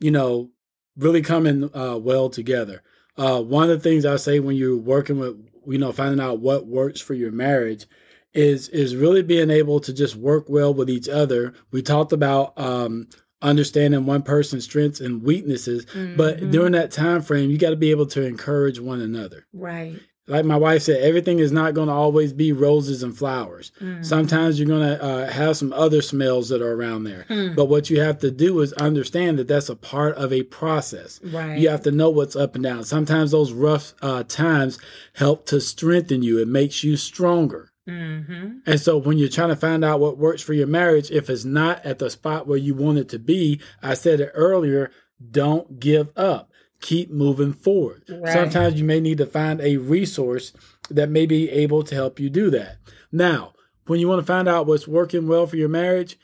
you 0.00 0.10
know, 0.10 0.50
really 0.96 1.22
coming 1.22 1.70
uh, 1.74 1.98
well 1.98 2.28
together. 2.28 2.82
Uh, 3.16 3.40
one 3.40 3.70
of 3.70 3.82
the 3.82 3.88
things 3.88 4.04
I 4.04 4.16
say 4.16 4.40
when 4.40 4.56
you're 4.56 4.76
working 4.76 5.18
with 5.18 5.36
you 5.66 5.78
know 5.78 5.92
finding 5.92 6.20
out 6.20 6.40
what 6.40 6.66
works 6.66 7.00
for 7.00 7.14
your 7.14 7.32
marriage 7.32 7.86
is 8.34 8.68
is 8.68 8.96
really 8.96 9.22
being 9.22 9.50
able 9.50 9.80
to 9.80 9.92
just 9.92 10.16
work 10.16 10.46
well 10.48 10.74
with 10.74 10.90
each 10.90 11.08
other. 11.08 11.54
We 11.70 11.82
talked 11.82 12.12
about 12.12 12.58
um 12.58 13.08
understanding 13.42 14.06
one 14.06 14.22
person's 14.22 14.64
strengths 14.64 14.98
and 14.98 15.22
weaknesses 15.22 15.84
mm-hmm. 15.86 16.16
but 16.16 16.50
during 16.50 16.72
that 16.72 16.90
time 16.90 17.20
frame 17.20 17.50
you 17.50 17.58
got 17.58 17.68
to 17.68 17.76
be 17.76 17.90
able 17.90 18.06
to 18.06 18.24
encourage 18.24 18.80
one 18.80 19.00
another. 19.00 19.46
Right 19.52 20.00
like 20.28 20.44
my 20.44 20.56
wife 20.56 20.82
said, 20.82 21.02
everything 21.02 21.38
is 21.38 21.52
not 21.52 21.74
going 21.74 21.86
to 21.86 21.94
always 21.94 22.32
be 22.32 22.52
roses 22.52 23.02
and 23.02 23.16
flowers. 23.16 23.70
Mm. 23.80 24.04
Sometimes 24.04 24.58
you're 24.58 24.68
going 24.68 24.86
to 24.86 25.02
uh, 25.02 25.30
have 25.30 25.56
some 25.56 25.72
other 25.72 26.02
smells 26.02 26.48
that 26.48 26.60
are 26.60 26.72
around 26.72 27.04
there. 27.04 27.26
Mm. 27.28 27.54
But 27.54 27.66
what 27.66 27.90
you 27.90 28.00
have 28.00 28.18
to 28.20 28.30
do 28.32 28.60
is 28.60 28.72
understand 28.74 29.38
that 29.38 29.46
that's 29.46 29.68
a 29.68 29.76
part 29.76 30.16
of 30.16 30.32
a 30.32 30.42
process. 30.42 31.20
Right. 31.22 31.58
You 31.58 31.68
have 31.68 31.82
to 31.82 31.92
know 31.92 32.10
what's 32.10 32.34
up 32.34 32.56
and 32.56 32.64
down. 32.64 32.82
Sometimes 32.84 33.30
those 33.30 33.52
rough 33.52 33.94
uh, 34.02 34.24
times 34.24 34.78
help 35.14 35.46
to 35.46 35.60
strengthen 35.60 36.22
you. 36.22 36.40
It 36.40 36.48
makes 36.48 36.82
you 36.82 36.96
stronger. 36.96 37.70
Mm-hmm. 37.88 38.58
And 38.66 38.80
so 38.80 38.96
when 38.96 39.18
you're 39.18 39.28
trying 39.28 39.50
to 39.50 39.56
find 39.56 39.84
out 39.84 40.00
what 40.00 40.18
works 40.18 40.42
for 40.42 40.54
your 40.54 40.66
marriage, 40.66 41.12
if 41.12 41.30
it's 41.30 41.44
not 41.44 41.84
at 41.86 42.00
the 42.00 42.10
spot 42.10 42.48
where 42.48 42.58
you 42.58 42.74
want 42.74 42.98
it 42.98 43.08
to 43.10 43.20
be, 43.20 43.60
I 43.80 43.94
said 43.94 44.20
it 44.20 44.32
earlier, 44.34 44.90
don't 45.30 45.78
give 45.78 46.10
up 46.16 46.50
keep 46.80 47.10
moving 47.10 47.52
forward. 47.52 48.04
Right. 48.08 48.32
Sometimes 48.32 48.78
you 48.78 48.84
may 48.84 49.00
need 49.00 49.18
to 49.18 49.26
find 49.26 49.60
a 49.60 49.76
resource 49.76 50.52
that 50.90 51.10
may 51.10 51.26
be 51.26 51.50
able 51.50 51.82
to 51.84 51.94
help 51.94 52.20
you 52.20 52.30
do 52.30 52.50
that. 52.50 52.78
Now, 53.10 53.52
when 53.86 54.00
you 54.00 54.08
want 54.08 54.20
to 54.20 54.26
find 54.26 54.48
out 54.48 54.66
what's 54.66 54.88
working 54.88 55.26
well 55.28 55.46
for 55.46 55.56
your 55.56 55.68
marriage, 55.68 56.18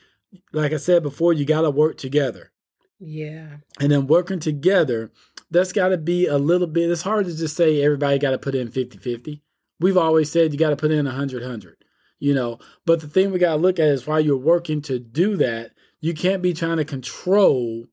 like 0.51 0.73
I 0.73 0.77
said 0.77 1.03
before, 1.03 1.33
you 1.33 1.45
got 1.45 1.61
to 1.61 1.69
work 1.69 1.97
together. 1.97 2.51
Yeah. 2.99 3.57
And 3.79 3.91
then 3.91 4.07
working 4.07 4.39
together, 4.39 5.11
that's 5.51 5.73
got 5.73 5.89
to 5.89 5.97
be 5.97 6.25
a 6.25 6.37
little 6.37 6.67
bit, 6.67 6.89
it's 6.89 7.01
hard 7.01 7.25
to 7.25 7.35
just 7.35 7.55
say 7.55 7.83
everybody 7.83 8.17
got 8.19 8.31
to 8.31 8.37
put 8.37 8.55
in 8.55 8.71
50 8.71 8.97
50. 8.97 9.41
We've 9.79 9.97
always 9.97 10.31
said 10.31 10.53
you 10.53 10.59
got 10.59 10.69
to 10.69 10.75
put 10.75 10.91
in 10.91 11.05
100 11.05 11.41
100, 11.41 11.83
you 12.19 12.33
know. 12.33 12.59
But 12.85 13.01
the 13.01 13.07
thing 13.07 13.31
we 13.31 13.39
got 13.39 13.55
to 13.55 13.61
look 13.61 13.79
at 13.79 13.87
is 13.87 14.07
while 14.07 14.21
you're 14.21 14.37
working 14.37 14.81
to 14.83 14.99
do 14.99 15.35
that, 15.37 15.71
you 15.99 16.13
can't 16.13 16.41
be 16.41 16.53
trying 16.53 16.77
to 16.77 16.85
control, 16.85 17.85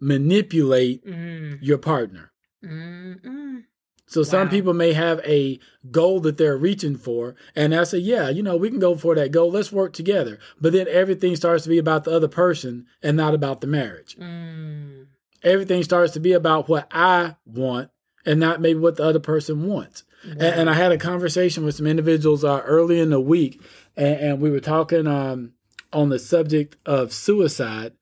manipulate 0.00 1.04
mm. 1.06 1.58
your 1.60 1.78
partner. 1.78 2.32
Mm-mm. 2.64 3.64
So 4.06 4.20
wow. 4.20 4.24
some 4.24 4.48
people 4.48 4.72
may 4.72 4.94
have 4.94 5.20
a 5.24 5.60
goal 5.90 6.20
that 6.20 6.38
they're 6.38 6.56
reaching 6.56 6.96
for, 6.96 7.34
and 7.54 7.74
I 7.74 7.84
say, 7.84 7.98
yeah, 7.98 8.30
you 8.30 8.42
know, 8.42 8.56
we 8.56 8.70
can 8.70 8.78
go 8.78 8.96
for 8.96 9.14
that 9.14 9.32
goal. 9.32 9.50
Let's 9.50 9.70
work 9.70 9.92
together. 9.92 10.38
But 10.60 10.72
then 10.72 10.86
everything 10.88 11.36
starts 11.36 11.64
to 11.64 11.68
be 11.68 11.78
about 11.78 12.04
the 12.04 12.12
other 12.12 12.28
person 12.28 12.86
and 13.02 13.16
not 13.16 13.34
about 13.34 13.60
the 13.60 13.66
marriage. 13.66 14.16
Mm. 14.18 15.08
Everything 15.42 15.82
starts 15.82 16.14
to 16.14 16.20
be 16.20 16.32
about 16.32 16.68
what 16.68 16.88
I 16.90 17.36
want 17.44 17.90
and 18.24 18.40
not 18.40 18.60
maybe 18.60 18.78
what 18.78 18.96
the 18.96 19.04
other 19.04 19.20
person 19.20 19.66
wants. 19.66 20.04
Wow. 20.24 20.32
And, 20.32 20.42
and, 20.42 20.70
I 20.70 20.74
had 20.74 20.90
a 20.90 20.98
conversation 20.98 21.64
with 21.64 21.76
some 21.76 21.86
individuals 21.86 22.42
uh, 22.42 22.60
early 22.64 22.98
in 22.98 23.10
the 23.10 23.20
week, 23.20 23.62
and, 23.96 24.20
and 24.20 24.40
we 24.40 24.50
were 24.50 24.58
talking 24.58 25.06
um, 25.06 25.52
on 25.92 26.08
the 26.08 26.18
subject 26.18 26.76
of 26.84 27.12
suicide 27.12 27.92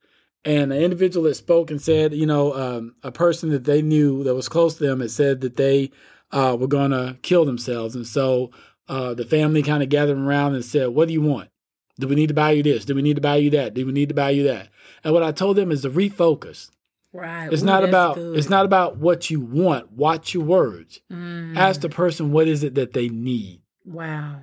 and 0.47 0.73
an 0.73 0.81
individual 0.81 1.25
that 1.25 1.35
spoke 1.35 1.73
and 1.73 1.83
said, 1.83 2.15
you 2.15 2.25
know, 2.25 2.55
um, 2.55 2.95
a 3.03 3.11
person 3.11 3.51
that 3.51 3.65
they 3.65 3.83
knew 3.83 4.23
that 4.23 4.35
was 4.35 4.49
close 4.49 4.77
to 4.77 4.87
them 4.87 5.01
had 5.01 5.11
said 5.11 5.41
that 5.41 5.57
they 5.57 5.91
uh, 6.31 6.57
were 6.59 6.69
going 6.69 6.93
to 6.93 7.17
kill 7.23 7.45
themselves. 7.45 7.97
And 7.97 8.07
so 8.07 8.53
uh, 8.89 9.13
the 9.15 9.25
family 9.25 9.63
kind 9.63 9.83
of 9.83 9.89
gathered 9.89 10.17
around 10.17 10.55
and 10.55 10.65
said, 10.65 10.91
What 10.91 11.09
do 11.09 11.15
you 11.15 11.21
want? 11.21 11.51
Do 11.99 12.07
we 12.07 12.15
need 12.15 12.29
to 12.29 12.35
buy 12.35 12.53
you 12.53 12.63
this? 12.63 12.85
Do 12.85 12.95
we 12.95 13.03
need 13.03 13.17
to 13.17 13.23
buy 13.23 13.37
you 13.37 13.51
that? 13.51 13.75
Do 13.75 13.85
we 13.85 13.93
need 13.93 14.09
to 14.11 14.15
buy 14.15 14.31
you 14.31 14.45
that? 14.45 14.69
And 15.03 15.13
what 15.13 15.25
I 15.25 15.33
told 15.33 15.57
them 15.57 15.73
is 15.73 15.83
to 15.83 15.91
refocus. 15.91 16.71
Right. 17.13 17.53
It's 17.53 17.63
Ooh, 17.63 17.67
not 17.67 17.83
about 17.83 18.15
good. 18.17 18.37
it's 18.37 18.51
not 18.51 18.67
about 18.67 18.99
what 18.99 19.31
you 19.31 19.41
want. 19.41 19.91
Watch 19.93 20.33
your 20.33 20.45
words. 20.45 21.01
Mm. 21.11 21.57
Ask 21.57 21.81
the 21.81 21.89
person 21.89 22.31
what 22.31 22.47
is 22.47 22.63
it 22.63 22.75
that 22.77 22.93
they 22.93 23.09
need. 23.09 23.63
Wow. 23.85 24.43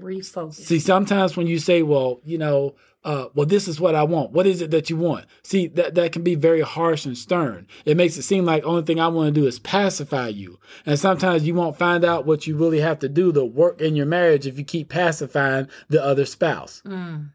Refocus. 0.00 0.54
See, 0.54 0.80
sometimes 0.80 1.36
when 1.36 1.46
you 1.46 1.58
say, 1.58 1.82
well, 1.82 2.20
you 2.24 2.38
know, 2.38 2.74
uh, 3.04 3.28
well, 3.34 3.46
this 3.46 3.68
is 3.68 3.78
what 3.78 3.94
I 3.94 4.02
want. 4.02 4.32
What 4.32 4.46
is 4.46 4.62
it 4.62 4.70
that 4.70 4.88
you 4.88 4.96
want? 4.96 5.26
See, 5.42 5.66
that, 5.68 5.94
that 5.94 6.12
can 6.12 6.22
be 6.22 6.34
very 6.34 6.62
harsh 6.62 7.04
and 7.04 7.16
stern. 7.16 7.66
It 7.84 7.96
makes 7.96 8.16
it 8.16 8.22
seem 8.22 8.46
like 8.46 8.62
the 8.62 8.68
only 8.68 8.82
thing 8.82 8.98
I 8.98 9.08
want 9.08 9.34
to 9.34 9.40
do 9.40 9.46
is 9.46 9.58
pacify 9.58 10.28
you. 10.28 10.58
And 10.86 10.98
sometimes 10.98 11.46
you 11.46 11.54
won't 11.54 11.78
find 11.78 12.04
out 12.04 12.26
what 12.26 12.46
you 12.46 12.56
really 12.56 12.80
have 12.80 12.98
to 13.00 13.08
do 13.08 13.32
to 13.32 13.44
work 13.44 13.80
in 13.80 13.94
your 13.94 14.06
marriage 14.06 14.46
if 14.46 14.58
you 14.58 14.64
keep 14.64 14.88
pacifying 14.88 15.68
the 15.88 16.02
other 16.02 16.24
spouse. 16.24 16.82
Mm. 16.86 17.30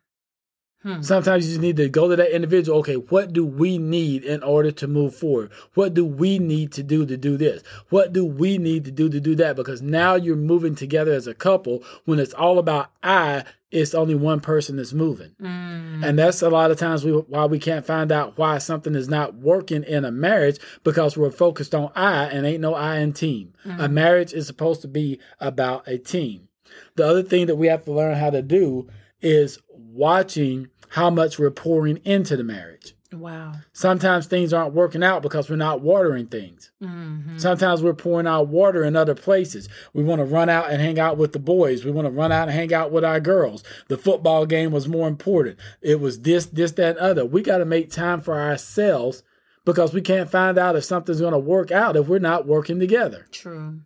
Hmm. 0.82 1.02
Sometimes 1.02 1.46
you 1.46 1.52
just 1.52 1.62
need 1.62 1.76
to 1.76 1.90
go 1.90 2.08
to 2.08 2.16
that 2.16 2.34
individual. 2.34 2.80
Okay, 2.80 2.96
what 2.96 3.34
do 3.34 3.46
we 3.46 3.78
need 3.78 4.24
in 4.24 4.42
order 4.42 4.72
to 4.72 4.88
move 4.88 5.14
forward? 5.14 5.52
What 5.74 5.94
do 5.94 6.06
we 6.06 6.40
need 6.40 6.72
to 6.74 6.84
do 6.84 7.06
to 7.06 7.18
do 7.18 7.36
this? 7.36 7.64
What 7.90 8.14
do 8.14 8.26
we 8.26 8.58
need 8.58 8.86
to 8.86 8.92
do 8.92 9.10
to 9.10 9.20
do 9.20 9.36
that? 9.36 9.58
Because 9.58 9.82
now 9.82 10.16
you're 10.16 10.38
moving 10.38 10.76
together 10.76 11.12
as 11.12 11.28
a 11.28 11.34
couple. 11.34 11.84
When 12.06 12.18
it's 12.18 12.34
all 12.34 12.60
about 12.60 12.92
I, 13.04 13.44
it's 13.72 13.94
only 13.94 14.16
one 14.16 14.40
person 14.40 14.78
that's 14.78 14.94
moving. 14.94 15.36
Mm. 15.42 16.04
And 16.04 16.18
that's 16.18 16.42
a 16.42 16.50
lot 16.50 16.72
of 16.72 16.78
times 16.78 17.06
we, 17.06 17.12
why 17.12 17.46
we 17.46 17.60
can't 17.60 17.86
find 17.86 18.12
out 18.12 18.38
why 18.38 18.58
something 18.58 18.96
is 18.96 19.08
not 19.08 19.36
working 19.36 19.84
in 19.84 20.06
a 20.06 20.12
marriage 20.12 20.60
because 20.84 21.16
we're 21.16 21.30
focused 21.30 21.76
on 21.76 21.92
I 21.96 22.26
and 22.26 22.46
ain't 22.46 22.62
no 22.62 22.74
I 22.74 22.98
in 22.98 23.14
team. 23.14 23.54
Mm. 23.66 23.84
A 23.84 23.88
marriage 23.88 24.34
is 24.34 24.48
supposed 24.48 24.82
to 24.82 24.88
be 24.88 25.20
about 25.40 25.88
a 25.88 25.98
team. 25.98 26.48
The 26.96 27.08
other 27.08 27.24
thing 27.24 27.46
that 27.48 27.56
we 27.56 27.68
have 27.68 27.86
to 27.86 27.92
learn 27.92 28.18
how 28.18 28.32
to 28.32 28.42
do 28.42 28.90
is 29.22 29.60
watching 29.70 30.70
how 30.90 31.10
much 31.10 31.38
we're 31.38 31.52
pouring 31.52 31.98
into 31.98 32.36
the 32.36 32.44
marriage. 32.44 32.96
Wow. 33.12 33.53
Sometimes 33.74 34.28
things 34.28 34.53
aren't 34.53 34.74
working 34.74 35.03
out 35.03 35.24
because 35.24 35.49
we're 35.49 35.55
not 35.55 35.82
watering 35.82 36.28
things. 36.28 36.72
Mm-hmm. 36.82 37.38
Sometimes 37.38 37.82
we're 37.82 37.93
pouring 37.93 38.28
out 38.28 38.47
water 38.47 38.84
in 38.84 38.95
other 38.95 39.16
places. 39.16 39.68
We 39.93 40.03
want 40.03 40.20
to 40.20 40.26
run 40.26 40.47
out 40.47 40.70
and 40.70 40.82
hang 40.82 40.99
out 40.99 41.18
with 41.18 41.34
the 41.34 41.39
boys. 41.39 41.84
We 41.84 41.91
want 41.91 42.05
to 42.05 42.12
run 42.12 42.32
out 42.32 42.49
and 42.49 42.55
hang 42.55 42.74
out 42.74 42.91
with 42.91 43.03
our 43.03 43.20
girls. 43.20 43.64
The 43.88 43.97
football 43.97 44.45
game 44.45 44.72
was 44.72 44.88
more 44.88 45.07
important. 45.07 45.57
It 45.82 45.99
was 45.99 46.22
this, 46.22 46.45
this, 46.45 46.74
that, 46.74 46.97
and 46.97 46.99
other. 46.99 47.26
We 47.26 47.41
got 47.41 47.57
to 47.57 47.66
make 47.66 47.91
time 47.91 48.22
for 48.22 48.39
ourselves 48.39 49.24
because 49.66 49.93
we 49.93 50.01
can't 50.01 50.30
find 50.30 50.57
out 50.57 50.76
if 50.76 50.84
something's 50.84 51.22
going 51.22 51.34
to 51.34 51.39
work 51.39 51.72
out 51.72 51.95
if 51.95 52.07
we're 52.07 52.20
not 52.20 52.45
working 52.45 52.80
together. 52.80 53.26
True. 53.32 53.82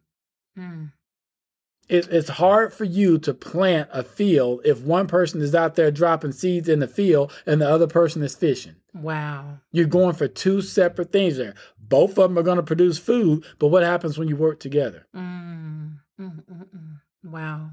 Mm 0.57 0.91
it, 1.89 2.07
it's 2.11 2.30
hard 2.30 2.74
for 2.74 2.86
you 2.86 3.17
to 3.19 3.34
plant 3.34 3.89
a 3.91 4.03
field 4.03 4.61
if 4.65 4.82
one 4.82 5.07
person 5.07 5.41
is 5.41 5.53
out 5.53 5.76
there 5.76 5.91
dropping 5.91 6.32
seeds 6.32 6.69
in 6.69 6.80
the 6.80 6.88
field 6.88 7.32
and 7.45 7.61
the 7.61 7.69
other 7.69 7.88
person 7.88 8.24
is 8.24 8.36
fishing. 8.36 8.76
Wow. 8.94 9.60
You're 9.72 9.86
going 9.86 10.16
for 10.16 10.28
two 10.28 10.62
separate 10.62 11.12
things 11.12 11.38
there. 11.38 11.56
Both 11.80 12.12
of 12.18 12.30
them 12.30 12.38
are 12.38 12.44
going 12.44 12.58
to 12.58 12.64
produce 12.64 12.98
food, 12.98 13.44
but 13.60 13.68
what 13.68 13.84
happens 13.84 14.18
when 14.18 14.28
you 14.28 14.36
work 14.36 14.60
together? 14.60 15.08
Mm, 15.16 16.00
mm, 16.20 16.44
mm, 16.44 16.66
mm. 16.76 16.98
wow. 17.24 17.72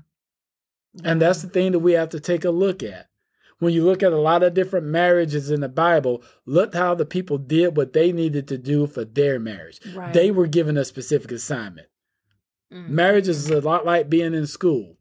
And 1.04 1.20
that's 1.20 1.42
the 1.42 1.48
thing 1.48 1.72
that 1.72 1.78
we 1.78 1.92
have 1.92 2.08
to 2.10 2.20
take 2.20 2.44
a 2.44 2.50
look 2.50 2.82
at. 2.82 3.08
When 3.58 3.74
you 3.74 3.84
look 3.84 4.02
at 4.02 4.12
a 4.12 4.18
lot 4.18 4.42
of 4.42 4.54
different 4.54 4.86
marriages 4.86 5.50
in 5.50 5.60
the 5.60 5.68
Bible, 5.68 6.22
look 6.46 6.74
how 6.74 6.94
the 6.94 7.04
people 7.04 7.36
did 7.36 7.76
what 7.76 7.92
they 7.92 8.10
needed 8.10 8.48
to 8.48 8.56
do 8.56 8.86
for 8.86 9.04
their 9.04 9.38
marriage. 9.38 9.80
Right. 9.94 10.14
They 10.14 10.30
were 10.30 10.46
given 10.46 10.78
a 10.78 10.84
specific 10.84 11.30
assignment. 11.30 11.86
Marriage 12.70 13.26
is 13.26 13.50
a 13.50 13.60
lot 13.60 13.84
like 13.84 14.08
being 14.08 14.32
in 14.32 14.46
school. 14.46 14.96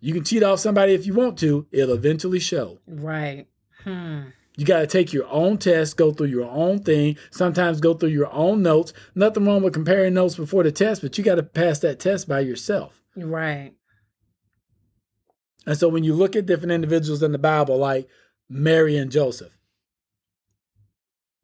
You 0.00 0.12
can 0.12 0.24
cheat 0.24 0.42
off 0.42 0.58
somebody 0.58 0.94
if 0.94 1.06
you 1.06 1.14
want 1.14 1.38
to, 1.38 1.66
it'll 1.70 1.94
eventually 1.94 2.40
show. 2.40 2.78
Right. 2.86 3.46
Hmm. 3.84 4.22
You 4.58 4.66
got 4.66 4.80
to 4.80 4.88
take 4.88 5.12
your 5.12 5.28
own 5.28 5.58
test, 5.58 5.96
go 5.96 6.10
through 6.10 6.26
your 6.26 6.50
own 6.50 6.80
thing, 6.80 7.16
sometimes 7.30 7.80
go 7.80 7.94
through 7.94 8.08
your 8.08 8.30
own 8.32 8.60
notes. 8.60 8.92
Nothing 9.14 9.46
wrong 9.46 9.62
with 9.62 9.72
comparing 9.72 10.14
notes 10.14 10.34
before 10.34 10.64
the 10.64 10.72
test, 10.72 11.00
but 11.00 11.16
you 11.16 11.22
got 11.22 11.36
to 11.36 11.44
pass 11.44 11.78
that 11.78 12.00
test 12.00 12.28
by 12.28 12.40
yourself. 12.40 13.00
Right. 13.14 13.74
And 15.64 15.78
so 15.78 15.88
when 15.88 16.02
you 16.02 16.12
look 16.12 16.34
at 16.34 16.46
different 16.46 16.72
individuals 16.72 17.22
in 17.22 17.30
the 17.30 17.38
Bible, 17.38 17.78
like 17.78 18.08
Mary 18.48 18.96
and 18.96 19.12
Joseph, 19.12 19.56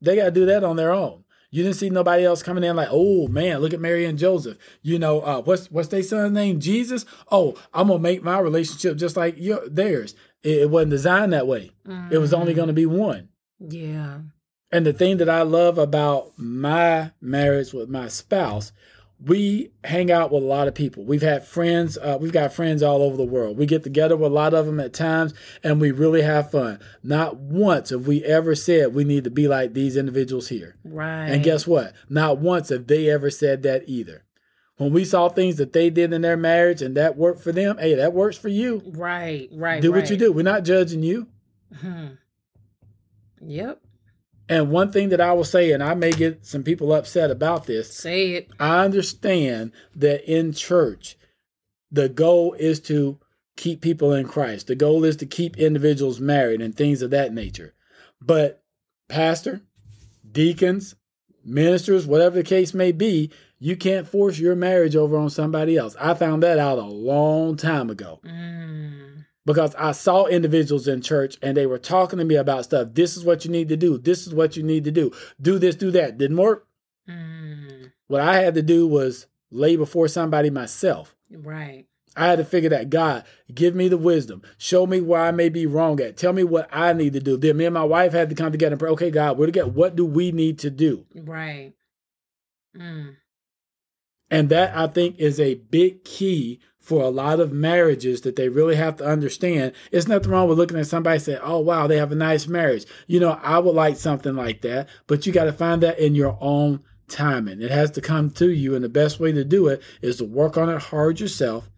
they 0.00 0.16
got 0.16 0.24
to 0.24 0.30
do 0.32 0.46
that 0.46 0.64
on 0.64 0.74
their 0.74 0.92
own. 0.92 1.22
You 1.52 1.62
didn't 1.62 1.76
see 1.76 1.90
nobody 1.90 2.24
else 2.24 2.42
coming 2.42 2.64
in 2.64 2.74
like, 2.74 2.88
oh 2.90 3.28
man, 3.28 3.60
look 3.60 3.72
at 3.72 3.80
Mary 3.80 4.06
and 4.06 4.18
Joseph. 4.18 4.58
You 4.82 4.98
know, 4.98 5.20
uh, 5.20 5.40
what's 5.42 5.70
what's 5.70 5.86
their 5.86 6.02
son's 6.02 6.32
name? 6.32 6.58
Jesus. 6.58 7.06
Oh, 7.30 7.54
I'm 7.72 7.86
gonna 7.86 8.00
make 8.00 8.24
my 8.24 8.40
relationship 8.40 8.96
just 8.96 9.16
like 9.16 9.36
your 9.38 9.68
theirs. 9.68 10.16
It, 10.44 10.62
it 10.62 10.70
wasn't 10.70 10.90
designed 10.90 11.32
that 11.32 11.46
way. 11.46 11.72
Mm. 11.86 12.12
It 12.12 12.18
was 12.18 12.32
only 12.32 12.54
gonna 12.54 12.72
be 12.72 12.86
one. 12.86 13.28
Yeah. 13.58 14.20
And 14.70 14.86
the 14.86 14.92
thing 14.92 15.18
that 15.18 15.28
I 15.28 15.42
love 15.42 15.78
about 15.78 16.32
my 16.36 17.12
marriage 17.20 17.72
with 17.72 17.88
my 17.88 18.08
spouse 18.08 18.72
we 19.24 19.70
hang 19.84 20.10
out 20.10 20.30
with 20.30 20.42
a 20.42 20.46
lot 20.46 20.68
of 20.68 20.74
people. 20.74 21.04
We've 21.04 21.22
had 21.22 21.46
friends, 21.46 21.96
uh, 21.98 22.18
we've 22.20 22.32
got 22.32 22.52
friends 22.52 22.82
all 22.82 23.02
over 23.02 23.16
the 23.16 23.24
world. 23.24 23.56
We 23.56 23.66
get 23.66 23.82
together 23.82 24.16
with 24.16 24.30
a 24.30 24.34
lot 24.34 24.54
of 24.54 24.66
them 24.66 24.80
at 24.80 24.92
times 24.92 25.34
and 25.62 25.80
we 25.80 25.92
really 25.92 26.22
have 26.22 26.50
fun. 26.50 26.80
Not 27.02 27.36
once 27.36 27.90
have 27.90 28.06
we 28.06 28.24
ever 28.24 28.54
said 28.54 28.94
we 28.94 29.04
need 29.04 29.24
to 29.24 29.30
be 29.30 29.48
like 29.48 29.72
these 29.72 29.96
individuals 29.96 30.48
here. 30.48 30.76
Right. 30.84 31.26
And 31.26 31.42
guess 31.42 31.66
what? 31.66 31.94
Not 32.08 32.38
once 32.38 32.68
have 32.68 32.86
they 32.86 33.08
ever 33.08 33.30
said 33.30 33.62
that 33.62 33.84
either. 33.86 34.24
When 34.76 34.92
we 34.92 35.04
saw 35.04 35.28
things 35.28 35.56
that 35.56 35.72
they 35.72 35.88
did 35.88 36.12
in 36.12 36.22
their 36.22 36.36
marriage 36.36 36.82
and 36.82 36.96
that 36.96 37.16
worked 37.16 37.40
for 37.40 37.52
them, 37.52 37.78
hey, 37.78 37.94
that 37.94 38.12
works 38.12 38.36
for 38.36 38.48
you. 38.48 38.82
Right, 38.86 39.48
right. 39.52 39.80
Do 39.80 39.92
right. 39.92 40.02
what 40.02 40.10
you 40.10 40.16
do. 40.16 40.32
We're 40.32 40.42
not 40.42 40.64
judging 40.64 41.02
you. 41.02 41.28
Hmm. 41.80 42.06
Yep. 43.40 43.80
And 44.48 44.70
one 44.70 44.92
thing 44.92 45.08
that 45.08 45.20
I 45.20 45.32
will 45.32 45.44
say, 45.44 45.72
and 45.72 45.82
I 45.82 45.94
may 45.94 46.10
get 46.10 46.44
some 46.44 46.62
people 46.62 46.92
upset 46.92 47.30
about 47.30 47.66
this. 47.66 47.94
Say 47.94 48.32
it. 48.32 48.50
I 48.58 48.84
understand 48.84 49.72
that 49.94 50.30
in 50.30 50.52
church, 50.52 51.16
the 51.90 52.08
goal 52.08 52.54
is 52.58 52.80
to 52.80 53.18
keep 53.56 53.80
people 53.80 54.12
in 54.12 54.26
Christ. 54.26 54.66
The 54.66 54.74
goal 54.74 55.04
is 55.04 55.16
to 55.16 55.26
keep 55.26 55.56
individuals 55.56 56.20
married 56.20 56.60
and 56.60 56.74
things 56.74 57.00
of 57.00 57.10
that 57.10 57.32
nature. 57.32 57.74
But 58.20 58.62
pastor, 59.08 59.62
deacons, 60.30 60.96
ministers, 61.44 62.06
whatever 62.06 62.36
the 62.36 62.42
case 62.42 62.74
may 62.74 62.92
be, 62.92 63.30
you 63.58 63.76
can't 63.76 64.08
force 64.08 64.38
your 64.38 64.54
marriage 64.54 64.96
over 64.96 65.16
on 65.16 65.30
somebody 65.30 65.76
else. 65.76 65.96
I 66.00 66.14
found 66.14 66.42
that 66.42 66.58
out 66.58 66.78
a 66.78 66.82
long 66.84 67.56
time 67.56 67.90
ago. 67.90 68.20
Mm 68.24 69.14
because 69.46 69.74
I 69.76 69.92
saw 69.92 70.26
individuals 70.26 70.88
in 70.88 71.02
church 71.02 71.36
and 71.42 71.56
they 71.56 71.66
were 71.66 71.78
talking 71.78 72.18
to 72.18 72.24
me 72.24 72.36
about 72.36 72.64
stuff. 72.64 72.88
This 72.92 73.16
is 73.16 73.24
what 73.24 73.44
you 73.44 73.50
need 73.50 73.68
to 73.68 73.76
do. 73.76 73.98
This 73.98 74.26
is 74.26 74.34
what 74.34 74.56
you 74.56 74.62
need 74.62 74.84
to 74.84 74.90
do. 74.90 75.12
Do 75.40 75.58
this, 75.58 75.76
do 75.76 75.90
that. 75.92 76.18
Didn't 76.18 76.36
work. 76.36 76.66
Mm. 77.08 77.92
What 78.06 78.22
I 78.22 78.40
had 78.40 78.54
to 78.54 78.62
do 78.62 78.86
was 78.86 79.26
lay 79.50 79.76
before 79.76 80.08
somebody 80.08 80.50
myself. 80.50 81.14
Right. 81.30 81.86
I 82.16 82.26
had 82.26 82.38
to 82.38 82.44
figure 82.44 82.70
that 82.70 82.90
God, 82.90 83.24
give 83.52 83.74
me 83.74 83.88
the 83.88 83.98
wisdom. 83.98 84.42
Show 84.56 84.86
me 84.86 85.00
where 85.00 85.20
I 85.20 85.32
may 85.32 85.48
be 85.48 85.66
wrong 85.66 86.00
at. 86.00 86.16
Tell 86.16 86.32
me 86.32 86.44
what 86.44 86.68
I 86.72 86.92
need 86.92 87.12
to 87.14 87.20
do. 87.20 87.36
Then 87.36 87.56
me 87.56 87.64
and 87.64 87.74
my 87.74 87.84
wife 87.84 88.12
had 88.12 88.28
to 88.30 88.36
come 88.36 88.52
together 88.52 88.74
and 88.74 88.80
pray, 88.80 88.90
okay, 88.90 89.10
God, 89.10 89.36
we're 89.36 89.46
together. 89.46 89.68
What 89.68 89.96
do 89.96 90.06
we 90.06 90.30
need 90.30 90.60
to 90.60 90.70
do? 90.70 91.06
Right. 91.14 91.72
Mm. 92.76 93.16
And 94.34 94.48
that 94.48 94.76
I 94.76 94.86
think 94.88 95.18
is 95.18 95.38
a 95.38 95.54
big 95.54 96.04
key 96.04 96.60
for 96.80 97.02
a 97.02 97.08
lot 97.08 97.40
of 97.40 97.52
marriages 97.52 98.20
that 98.22 98.36
they 98.36 98.48
really 98.48 98.76
have 98.76 98.96
to 98.96 99.06
understand. 99.06 99.72
It's 99.90 100.06
nothing 100.06 100.30
wrong 100.30 100.48
with 100.48 100.58
looking 100.58 100.78
at 100.78 100.86
somebody 100.86 101.14
and 101.14 101.22
saying, 101.22 101.40
Oh, 101.42 101.60
wow, 101.60 101.86
they 101.86 101.96
have 101.96 102.12
a 102.12 102.16
nice 102.16 102.46
marriage. 102.46 102.84
You 103.06 103.20
know, 103.20 103.40
I 103.42 103.58
would 103.58 103.74
like 103.74 103.96
something 103.96 104.36
like 104.36 104.60
that, 104.62 104.88
but 105.06 105.24
you 105.24 105.32
got 105.32 105.44
to 105.44 105.52
find 105.52 105.82
that 105.82 105.98
in 105.98 106.14
your 106.14 106.36
own 106.40 106.82
timing. 107.08 107.62
It 107.62 107.70
has 107.70 107.90
to 107.92 108.00
come 108.00 108.30
to 108.32 108.50
you. 108.50 108.74
And 108.74 108.84
the 108.84 108.90
best 108.90 109.18
way 109.18 109.32
to 109.32 109.44
do 109.44 109.68
it 109.68 109.82
is 110.02 110.16
to 110.16 110.24
work 110.24 110.58
on 110.58 110.68
it 110.68 110.82
hard 110.82 111.20
yourself, 111.20 111.70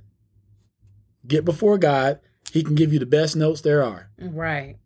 get 1.27 1.45
before 1.45 1.79
God. 1.79 2.21
He 2.53 2.63
can 2.63 2.75
give 2.75 2.93
you 2.93 2.99
the 2.99 3.07
best 3.07 3.37
notes 3.37 3.61
there 3.61 3.83
are. 3.83 4.09
Right. 4.19 4.77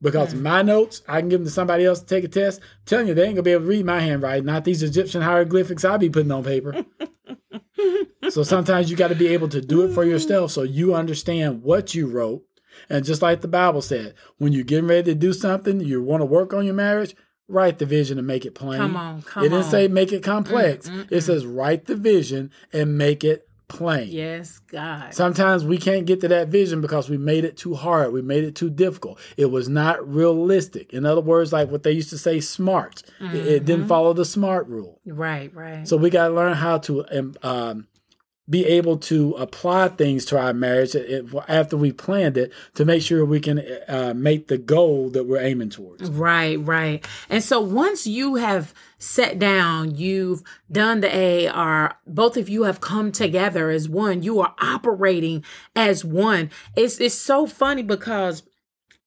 Because 0.00 0.34
mm. 0.34 0.42
my 0.42 0.62
notes, 0.62 1.02
I 1.08 1.20
can 1.20 1.28
give 1.28 1.40
them 1.40 1.46
to 1.46 1.52
somebody 1.52 1.84
else 1.84 2.00
to 2.00 2.06
take 2.06 2.24
a 2.24 2.28
test. 2.28 2.60
I'm 2.60 2.66
telling 2.86 3.08
you, 3.08 3.14
they 3.14 3.24
ain't 3.24 3.34
gonna 3.34 3.42
be 3.42 3.52
able 3.52 3.64
to 3.64 3.68
read 3.68 3.86
my 3.86 4.00
handwriting, 4.00 4.46
not 4.46 4.64
these 4.64 4.82
Egyptian 4.82 5.22
hieroglyphics 5.22 5.84
I 5.84 5.96
be 5.96 6.10
putting 6.10 6.32
on 6.32 6.44
paper. 6.44 6.84
so 8.30 8.42
sometimes 8.42 8.90
you 8.90 8.96
got 8.96 9.08
to 9.08 9.14
be 9.14 9.28
able 9.28 9.48
to 9.48 9.60
do 9.60 9.82
it 9.82 9.94
for 9.94 10.04
yourself 10.04 10.50
so 10.50 10.62
you 10.62 10.94
understand 10.94 11.62
what 11.62 11.94
you 11.94 12.06
wrote. 12.06 12.44
And 12.88 13.04
just 13.04 13.22
like 13.22 13.40
the 13.40 13.48
Bible 13.48 13.82
said, 13.82 14.14
when 14.38 14.52
you're 14.52 14.64
getting 14.64 14.88
ready 14.88 15.12
to 15.12 15.14
do 15.14 15.32
something, 15.32 15.80
you 15.80 16.02
want 16.02 16.20
to 16.20 16.26
work 16.26 16.54
on 16.54 16.64
your 16.64 16.74
marriage, 16.74 17.16
write 17.48 17.78
the 17.78 17.86
vision 17.86 18.18
and 18.18 18.26
make 18.26 18.44
it 18.44 18.54
plain. 18.54 18.78
Come 18.78 18.96
on, 18.96 19.22
come 19.22 19.40
on. 19.40 19.46
It 19.46 19.48
didn't 19.50 19.64
on. 19.64 19.70
say 19.70 19.88
make 19.88 20.12
it 20.12 20.22
complex. 20.22 20.88
Mm, 20.88 21.04
mm, 21.04 21.12
it 21.12 21.22
says 21.22 21.46
write 21.46 21.86
the 21.86 21.96
vision 21.96 22.50
and 22.72 22.96
make 22.96 23.24
it 23.24 23.47
plain. 23.68 24.08
Yes, 24.08 24.58
God. 24.70 25.14
Sometimes 25.14 25.64
we 25.64 25.78
can't 25.78 26.06
get 26.06 26.20
to 26.22 26.28
that 26.28 26.48
vision 26.48 26.80
because 26.80 27.08
we 27.08 27.18
made 27.18 27.44
it 27.44 27.56
too 27.56 27.74
hard. 27.74 28.12
We 28.12 28.22
made 28.22 28.44
it 28.44 28.54
too 28.54 28.70
difficult. 28.70 29.18
It 29.36 29.46
was 29.46 29.68
not 29.68 30.06
realistic. 30.06 30.92
In 30.92 31.06
other 31.06 31.20
words, 31.20 31.52
like 31.52 31.70
what 31.70 31.82
they 31.82 31.92
used 31.92 32.10
to 32.10 32.18
say, 32.18 32.40
smart. 32.40 33.02
Mm-hmm. 33.20 33.36
It, 33.36 33.46
it, 33.46 33.64
didn't 33.64 33.82
mm-hmm. 33.82 33.88
follow 33.88 34.12
the 34.12 34.24
smart 34.24 34.66
rule. 34.68 35.00
Right, 35.06 35.54
right. 35.54 35.86
So 35.86 35.96
we 35.96 36.10
got 36.10 36.28
to 36.28 36.34
learn 36.34 36.54
how 36.54 36.78
to 36.78 37.04
um, 37.42 37.86
be 38.48 38.64
able 38.64 38.96
to 38.96 39.32
apply 39.32 39.88
things 39.88 40.24
to 40.26 40.38
our 40.38 40.54
marriage 40.54 40.96
after 41.48 41.76
we 41.76 41.92
planned 41.92 42.36
it 42.36 42.52
to 42.74 42.84
make 42.84 43.02
sure 43.02 43.24
we 43.24 43.40
can 43.40 43.62
uh, 43.88 44.14
make 44.16 44.48
the 44.48 44.58
goal 44.58 45.10
that 45.10 45.24
we're 45.24 45.40
aiming 45.40 45.70
towards. 45.70 46.08
Right, 46.10 46.56
right. 46.64 47.06
And 47.28 47.42
so 47.42 47.60
once 47.60 48.06
you 48.06 48.36
have 48.36 48.72
sat 48.98 49.38
down, 49.38 49.96
you've 49.96 50.42
done 50.70 51.00
the 51.00 51.48
AAR, 51.50 51.98
both 52.06 52.36
of 52.36 52.48
you 52.48 52.62
have 52.62 52.80
come 52.80 53.12
together 53.12 53.70
as 53.70 53.88
one, 53.88 54.22
you 54.22 54.40
are 54.40 54.54
operating 54.60 55.44
as 55.76 56.04
one. 56.04 56.50
It's, 56.74 56.98
it's 57.00 57.14
so 57.14 57.46
funny 57.46 57.82
because 57.82 58.42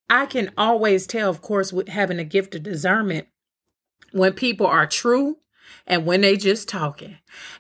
I 0.10 0.26
can 0.28 0.52
always 0.58 1.08
tell, 1.08 1.30
of 1.30 1.42
course, 1.42 1.74
with 1.74 1.88
having 1.88 2.20
a 2.20 2.24
gift 2.24 2.54
of 2.54 2.64
discernment, 2.64 3.28
when 4.12 4.34
people 4.34 4.68
are 4.68 4.86
true 4.86 5.38
and 5.88 6.06
when 6.06 6.22
they 6.22 6.38
just 6.38 6.68
talking. 6.68 7.18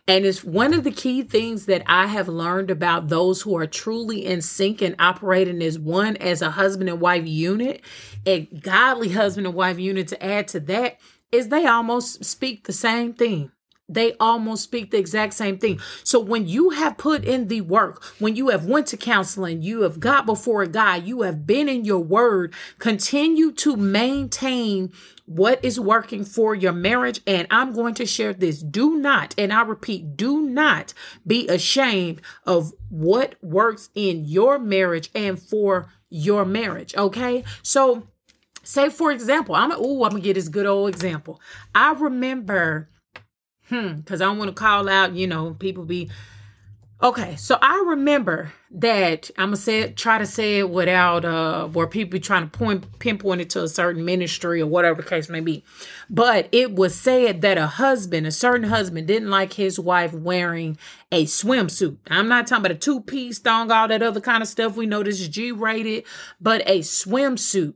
And 0.07 0.25
it's 0.25 0.43
one 0.43 0.73
of 0.73 0.83
the 0.83 0.91
key 0.91 1.23
things 1.23 1.65
that 1.65 1.83
I 1.85 2.07
have 2.07 2.27
learned 2.27 2.69
about 2.69 3.09
those 3.09 3.41
who 3.41 3.55
are 3.57 3.67
truly 3.67 4.25
in 4.25 4.41
sync 4.41 4.81
and 4.81 4.95
operating 4.99 5.61
as 5.61 5.79
one 5.79 6.17
as 6.17 6.41
a 6.41 6.51
husband 6.51 6.89
and 6.89 6.99
wife 6.99 7.25
unit, 7.25 7.81
a 8.25 8.45
godly 8.45 9.09
husband 9.09 9.47
and 9.47 9.55
wife 9.55 9.79
unit 9.79 10.07
to 10.09 10.23
add 10.23 10.47
to 10.49 10.59
that 10.61 10.99
is 11.31 11.47
they 11.47 11.65
almost 11.65 12.25
speak 12.25 12.65
the 12.65 12.73
same 12.73 13.13
thing. 13.13 13.51
They 13.93 14.13
almost 14.19 14.63
speak 14.63 14.91
the 14.91 14.97
exact 14.97 15.33
same 15.33 15.57
thing. 15.57 15.79
So 16.03 16.19
when 16.19 16.47
you 16.47 16.71
have 16.71 16.97
put 16.97 17.23
in 17.25 17.47
the 17.47 17.61
work, 17.61 18.03
when 18.19 18.35
you 18.35 18.49
have 18.49 18.65
went 18.65 18.87
to 18.87 18.97
counseling, 18.97 19.61
you 19.61 19.81
have 19.81 19.99
got 19.99 20.25
before 20.25 20.65
God, 20.65 21.05
you 21.05 21.21
have 21.21 21.45
been 21.45 21.67
in 21.67 21.85
your 21.85 21.99
word, 21.99 22.53
continue 22.79 23.51
to 23.53 23.75
maintain 23.75 24.91
what 25.25 25.63
is 25.63 25.79
working 25.79 26.25
for 26.25 26.53
your 26.53 26.73
marriage. 26.73 27.21
And 27.25 27.47
I'm 27.49 27.73
going 27.73 27.93
to 27.95 28.05
share 28.05 28.33
this. 28.33 28.61
Do 28.61 28.97
not, 28.97 29.33
and 29.37 29.53
I 29.53 29.61
repeat, 29.61 30.17
do 30.17 30.41
not 30.41 30.93
be 31.25 31.47
ashamed 31.47 32.21
of 32.45 32.73
what 32.89 33.35
works 33.41 33.89
in 33.95 34.25
your 34.25 34.59
marriage 34.59 35.09
and 35.15 35.39
for 35.39 35.89
your 36.09 36.43
marriage. 36.45 36.95
Okay. 36.95 37.43
So 37.63 38.07
say, 38.63 38.89
for 38.89 39.11
example, 39.11 39.55
I'm, 39.55 39.71
oh, 39.71 40.03
I'm 40.03 40.11
gonna 40.11 40.21
get 40.21 40.33
this 40.35 40.49
good 40.49 40.65
old 40.65 40.89
example. 40.89 41.41
I 41.73 41.93
remember, 41.93 42.89
hmm, 43.71 43.93
because 43.93 44.21
I 44.21 44.25
don't 44.25 44.37
want 44.37 44.49
to 44.49 44.53
call 44.53 44.87
out, 44.87 45.15
you 45.15 45.25
know, 45.25 45.55
people 45.57 45.85
be 45.85 46.09
Okay, 47.03 47.35
so 47.35 47.57
I 47.59 47.83
remember 47.87 48.53
that 48.69 49.31
I'm 49.35 49.47
gonna 49.47 49.57
say 49.57 49.79
it, 49.79 49.97
try 49.97 50.19
to 50.19 50.25
say 50.25 50.59
it 50.59 50.69
without 50.69 51.25
uh 51.25 51.67
where 51.67 51.87
people 51.87 52.19
trying 52.19 52.47
to 52.47 52.55
point 52.55 52.99
pinpoint 52.99 53.41
it 53.41 53.49
to 53.51 53.63
a 53.63 53.67
certain 53.67 54.05
ministry 54.05 54.61
or 54.61 54.67
whatever 54.67 55.01
the 55.01 55.09
case 55.09 55.27
may 55.27 55.39
be. 55.39 55.63
But 56.11 56.47
it 56.51 56.73
was 56.73 56.93
said 56.93 57.41
that 57.41 57.57
a 57.57 57.65
husband, 57.65 58.27
a 58.27 58.31
certain 58.31 58.69
husband, 58.69 59.07
didn't 59.07 59.31
like 59.31 59.53
his 59.53 59.79
wife 59.79 60.13
wearing 60.13 60.77
a 61.11 61.25
swimsuit. 61.25 61.97
I'm 62.07 62.27
not 62.27 62.45
talking 62.45 62.65
about 62.65 62.77
a 62.77 62.79
two-piece 62.79 63.39
thong, 63.39 63.71
all 63.71 63.87
that 63.87 64.03
other 64.03 64.21
kind 64.21 64.43
of 64.43 64.47
stuff. 64.47 64.75
We 64.75 64.85
know 64.85 65.01
this 65.01 65.19
is 65.19 65.27
G-rated, 65.27 66.03
but 66.39 66.61
a 66.67 66.81
swimsuit. 66.81 67.73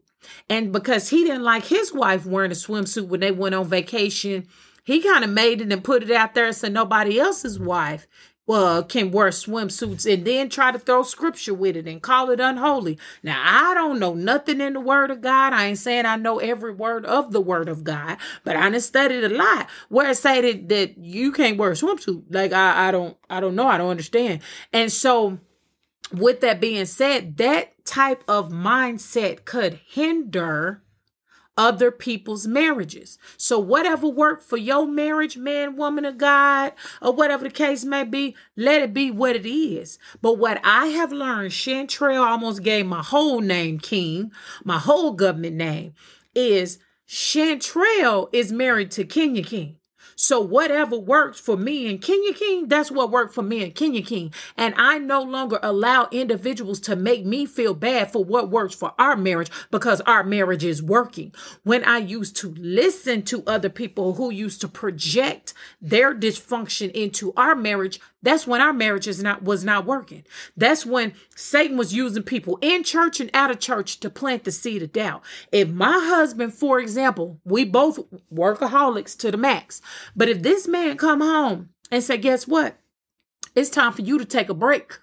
And 0.51 0.71
because 0.71 1.09
he 1.09 1.23
didn't 1.23 1.43
like 1.43 1.65
his 1.65 1.91
wife 1.91 2.27
wearing 2.27 2.51
a 2.51 2.55
swimsuit 2.55 3.07
when 3.07 3.21
they 3.21 3.31
went 3.31 3.55
on 3.55 3.65
vacation, 3.65 4.47
he 4.85 5.01
kind 5.01 5.23
of 5.23 5.29
made 5.29 5.59
it 5.61 5.73
and 5.73 5.83
put 5.83 6.03
it 6.03 6.11
out 6.11 6.35
there 6.35 6.53
so 6.53 6.69
nobody 6.69 7.19
else's 7.19 7.59
wife 7.59 8.07
uh, 8.47 8.83
can 8.83 9.11
wear 9.11 9.29
swimsuits 9.29 10.11
and 10.11 10.25
then 10.25 10.49
try 10.49 10.71
to 10.71 10.77
throw 10.77 11.03
scripture 11.03 11.53
with 11.53 11.75
it 11.75 11.87
and 11.87 12.01
call 12.01 12.29
it 12.29 12.39
unholy. 12.39 12.97
Now, 13.23 13.41
I 13.43 13.73
don't 13.73 13.99
know 13.99 14.13
nothing 14.13 14.61
in 14.61 14.73
the 14.73 14.79
word 14.79 15.09
of 15.09 15.21
God. 15.21 15.53
I 15.53 15.65
ain't 15.65 15.79
saying 15.79 16.05
I 16.05 16.15
know 16.15 16.37
every 16.37 16.73
word 16.73 17.05
of 17.05 17.31
the 17.31 17.41
word 17.41 17.67
of 17.67 17.83
God, 17.83 18.17
but 18.43 18.55
I 18.55 18.69
done 18.69 18.79
studied 18.81 19.23
a 19.23 19.29
lot 19.29 19.67
where 19.89 20.11
it 20.11 20.17
say 20.17 20.41
that, 20.41 20.69
that 20.69 20.97
you 20.97 21.31
can't 21.31 21.57
wear 21.57 21.71
a 21.71 21.73
swimsuit. 21.73 22.25
Like, 22.29 22.53
I, 22.53 22.89
I 22.89 22.91
don't, 22.91 23.17
I 23.29 23.39
don't 23.39 23.55
know. 23.55 23.67
I 23.67 23.77
don't 23.77 23.89
understand. 23.89 24.41
And 24.71 24.91
so 24.91 25.39
with 26.13 26.41
that 26.41 26.61
being 26.61 26.85
said, 26.85 27.37
that 27.37 27.83
type 27.83 28.23
of 28.27 28.51
mindset 28.51 29.45
could 29.45 29.79
hinder 29.87 30.83
other 31.57 31.91
people's 31.91 32.47
marriages. 32.47 33.17
So 33.37 33.59
whatever 33.59 34.07
worked 34.07 34.43
for 34.43 34.57
your 34.57 34.87
marriage, 34.87 35.37
man, 35.37 35.75
woman 35.75 36.05
or 36.05 36.11
God, 36.11 36.73
or 37.01 37.13
whatever 37.13 37.45
the 37.45 37.49
case 37.49 37.85
may 37.85 38.03
be, 38.03 38.35
let 38.55 38.81
it 38.81 38.93
be 38.93 39.11
what 39.11 39.35
it 39.35 39.45
is. 39.45 39.97
But 40.21 40.37
what 40.37 40.59
I 40.63 40.87
have 40.87 41.11
learned, 41.11 41.53
Chantrell 41.53 42.23
almost 42.23 42.63
gave 42.63 42.85
my 42.85 43.01
whole 43.01 43.41
name 43.41 43.79
King, 43.79 44.31
my 44.63 44.77
whole 44.77 45.13
government 45.13 45.55
name, 45.55 45.93
is 46.33 46.79
Chantrell 47.05 48.29
is 48.33 48.51
married 48.51 48.91
to 48.91 49.05
Kenya 49.05 49.43
King. 49.43 49.77
So 50.15 50.39
whatever 50.39 50.97
works 50.97 51.39
for 51.39 51.57
me 51.57 51.89
and 51.89 52.01
Kenya 52.01 52.33
King, 52.33 52.69
that's 52.69 52.89
what 52.89 53.11
worked 53.11 53.33
for 53.33 53.41
me 53.41 53.63
and 53.63 53.75
Kenya 53.75 54.01
King. 54.01 54.33
And 54.55 54.73
I 54.77 54.97
no 54.97 55.21
longer 55.21 55.59
allow 55.61 56.07
individuals 56.11 56.79
to 56.81 56.95
make 56.95 57.25
me 57.25 57.45
feel 57.45 57.73
bad 57.73 58.11
for 58.11 58.23
what 58.23 58.49
works 58.49 58.73
for 58.73 58.93
our 58.97 59.17
marriage 59.17 59.51
because 59.71 59.99
our 60.01 60.23
marriage 60.23 60.63
is 60.63 60.81
working. 60.81 61.33
When 61.63 61.83
I 61.83 61.97
used 61.97 62.37
to 62.37 62.55
listen 62.57 63.23
to 63.23 63.43
other 63.45 63.69
people 63.69 64.13
who 64.13 64.31
used 64.31 64.61
to 64.61 64.69
project 64.69 65.53
their 65.81 66.15
dysfunction 66.15 66.91
into 66.91 67.33
our 67.35 67.55
marriage, 67.55 67.99
that's 68.25 68.47
when 68.47 68.59
our 68.59 68.73
marriage 68.73 69.07
is 69.07 69.21
not 69.21 69.43
was 69.43 69.63
not 69.63 69.85
working. 69.85 70.23
That's 70.57 70.85
when 70.85 71.13
Satan 71.35 71.77
was 71.77 71.93
using 71.93 72.23
people 72.23 72.57
in 72.61 72.83
church 72.83 73.19
and 73.19 73.29
out 73.33 73.51
of 73.51 73.59
church 73.59 73.99
to 74.01 74.09
plant 74.09 74.43
the 74.43 74.51
seed 74.51 74.83
of 74.83 74.91
doubt. 74.91 75.23
If 75.51 75.69
my 75.69 75.93
husband, 75.93 76.53
for 76.53 76.79
example, 76.79 77.39
we 77.45 77.65
both 77.65 77.99
workaholics 78.33 79.17
to 79.19 79.31
the 79.31 79.37
max, 79.37 79.81
but 80.15 80.27
if 80.27 80.41
this 80.41 80.67
man 80.67 80.97
come 80.97 81.21
home 81.21 81.69
and 81.91 82.03
say, 82.03 82.17
"Guess 82.17 82.47
what? 82.47 82.77
It's 83.53 83.69
time 83.69 83.93
for 83.93 84.01
you 84.01 84.17
to 84.17 84.25
take 84.25 84.49
a 84.49 84.53
break." 84.53 84.99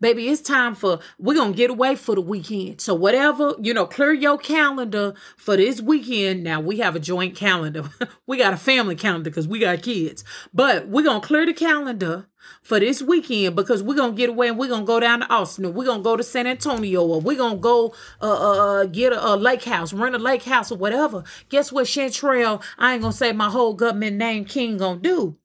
Baby, 0.00 0.28
it's 0.28 0.40
time 0.40 0.74
for 0.74 1.00
we're 1.18 1.34
gonna 1.34 1.52
get 1.52 1.70
away 1.70 1.96
for 1.96 2.14
the 2.14 2.20
weekend. 2.20 2.80
So 2.80 2.94
whatever, 2.94 3.54
you 3.60 3.74
know, 3.74 3.86
clear 3.86 4.12
your 4.12 4.38
calendar 4.38 5.14
for 5.36 5.56
this 5.56 5.80
weekend. 5.80 6.42
Now 6.42 6.60
we 6.60 6.78
have 6.78 6.96
a 6.96 7.00
joint 7.00 7.34
calendar. 7.34 7.90
we 8.26 8.38
got 8.38 8.52
a 8.52 8.58
family 8.58 8.96
calendar 8.96 9.30
because 9.30 9.48
we 9.48 9.58
got 9.58 9.82
kids. 9.82 10.24
But 10.52 10.88
we're 10.88 11.04
gonna 11.04 11.20
clear 11.20 11.46
the 11.46 11.52
calendar 11.52 12.26
for 12.62 12.80
this 12.80 13.02
weekend 13.02 13.56
because 13.56 13.82
we're 13.82 13.96
gonna 13.96 14.12
get 14.12 14.30
away 14.30 14.48
and 14.48 14.58
we're 14.58 14.68
gonna 14.68 14.84
go 14.84 15.00
down 15.00 15.20
to 15.20 15.32
Austin 15.32 15.66
or 15.66 15.70
we're 15.70 15.86
gonna 15.86 16.02
go 16.02 16.16
to 16.16 16.22
San 16.22 16.46
Antonio 16.46 17.04
or 17.04 17.20
we're 17.20 17.36
gonna 17.36 17.56
go 17.56 17.94
uh, 18.20 18.30
uh, 18.30 18.80
uh 18.80 18.84
get 18.84 19.12
a, 19.12 19.34
a, 19.34 19.36
lake 19.36 19.64
house, 19.64 19.92
rent 19.92 20.14
a 20.14 20.18
lake 20.18 20.44
house 20.44 20.70
or 20.70 20.78
whatever. 20.78 21.24
Guess 21.48 21.72
what, 21.72 21.86
Chantrell? 21.86 22.62
I 22.78 22.94
ain't 22.94 23.02
gonna 23.02 23.12
say 23.12 23.32
my 23.32 23.50
whole 23.50 23.74
government 23.74 24.16
name 24.16 24.44
King 24.44 24.78
gonna 24.78 25.00
do. 25.00 25.36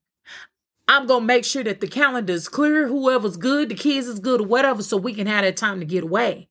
I'm 0.88 1.08
gonna 1.08 1.26
make 1.26 1.46
sure 1.46 1.64
that 1.64 1.80
the 1.80 1.88
calendar 1.88 2.34
is 2.34 2.50
clear, 2.50 2.88
whoever's 2.88 3.38
good, 3.38 3.70
the 3.70 3.76
kids 3.76 4.08
is 4.08 4.20
good 4.20 4.42
or 4.42 4.48
whatever, 4.48 4.84
so 4.84 4.98
we 4.98 5.14
can 5.14 5.28
have 5.28 5.44
that 5.44 5.56
time 5.58 5.80
to 5.80 5.86
get 5.86 6.04
away. 6.04 6.50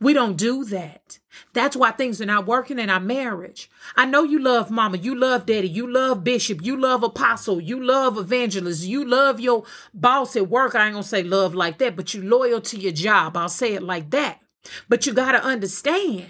We 0.00 0.12
don't 0.12 0.36
do 0.36 0.64
that. 0.66 1.18
That's 1.52 1.76
why 1.76 1.90
things 1.90 2.20
are 2.20 2.26
not 2.26 2.46
working 2.46 2.78
in 2.78 2.90
our 2.90 3.00
marriage. 3.00 3.70
I 3.96 4.06
know 4.06 4.22
you 4.22 4.38
love 4.38 4.70
mama, 4.70 4.98
you 4.98 5.14
love 5.14 5.46
daddy, 5.46 5.68
you 5.68 5.90
love 5.90 6.24
bishop, 6.24 6.62
you 6.62 6.76
love 6.80 7.02
apostle, 7.02 7.60
you 7.60 7.82
love 7.84 8.16
evangelist, 8.16 8.84
you 8.84 9.04
love 9.04 9.40
your 9.40 9.64
boss 9.92 10.36
at 10.36 10.48
work. 10.48 10.74
I 10.74 10.86
ain't 10.86 10.94
gonna 10.94 11.02
say 11.02 11.22
love 11.22 11.54
like 11.54 11.78
that, 11.78 11.96
but 11.96 12.14
you 12.14 12.22
loyal 12.22 12.60
to 12.62 12.78
your 12.78 12.92
job. 12.92 13.36
I'll 13.36 13.48
say 13.48 13.74
it 13.74 13.82
like 13.82 14.10
that. 14.10 14.40
But 14.88 15.06
you 15.06 15.12
gotta 15.12 15.42
understand 15.42 16.26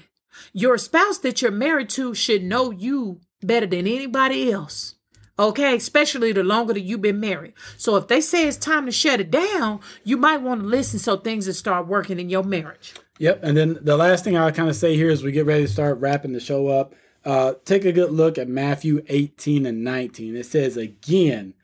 your 0.53 0.79
spouse 0.79 1.19
that 1.19 1.43
you're 1.43 1.51
married 1.51 1.91
to 1.91 2.15
should 2.15 2.43
know 2.43 2.71
you 2.71 3.21
better 3.41 3.67
than 3.67 3.87
anybody 3.87 4.51
else. 4.51 4.97
Okay, 5.37 5.75
especially 5.75 6.33
the 6.33 6.45
longer 6.45 6.75
that 6.75 6.81
you've 6.81 7.03
been 7.03 7.19
married. 7.19 7.55
So 7.77 7.97
if 7.97 8.07
they 8.07 8.21
say 8.21 8.47
it's 8.47 8.57
time 8.57 8.87
to 8.87 8.93
shut 8.93 9.21
it 9.21 9.33
down, 9.33 9.81
you 10.05 10.17
might 10.17 10.43
want 10.43 10.61
to 10.61 10.67
listen 10.67 11.01
so 11.01 11.17
things 11.17 11.47
will 11.47 11.55
start 11.55 11.89
working 11.89 12.21
in 12.21 12.31
your 12.31 12.45
marriage. 12.45 12.95
Yep. 13.19 13.41
And 13.43 13.57
then 13.57 13.79
the 13.81 13.97
last 13.97 14.23
thing 14.23 14.37
I'll 14.37 14.53
kind 14.53 14.69
of 14.69 14.77
say 14.77 14.95
here 14.95 15.11
as 15.11 15.23
we 15.23 15.33
get 15.33 15.47
ready 15.47 15.67
to 15.67 15.73
start 15.73 15.99
wrapping 15.99 16.33
the 16.33 16.41
show 16.41 16.69
up, 16.69 16.95
uh, 17.25 17.55
take 17.65 17.85
a 17.85 17.93
good 17.93 18.13
look 18.13 18.39
at 18.39 18.49
Matthew 18.49 19.03
18 19.09 19.67
and 19.67 19.83
19. 19.83 20.37
It 20.37 20.47
says, 20.47 20.77
Again, 20.77 21.55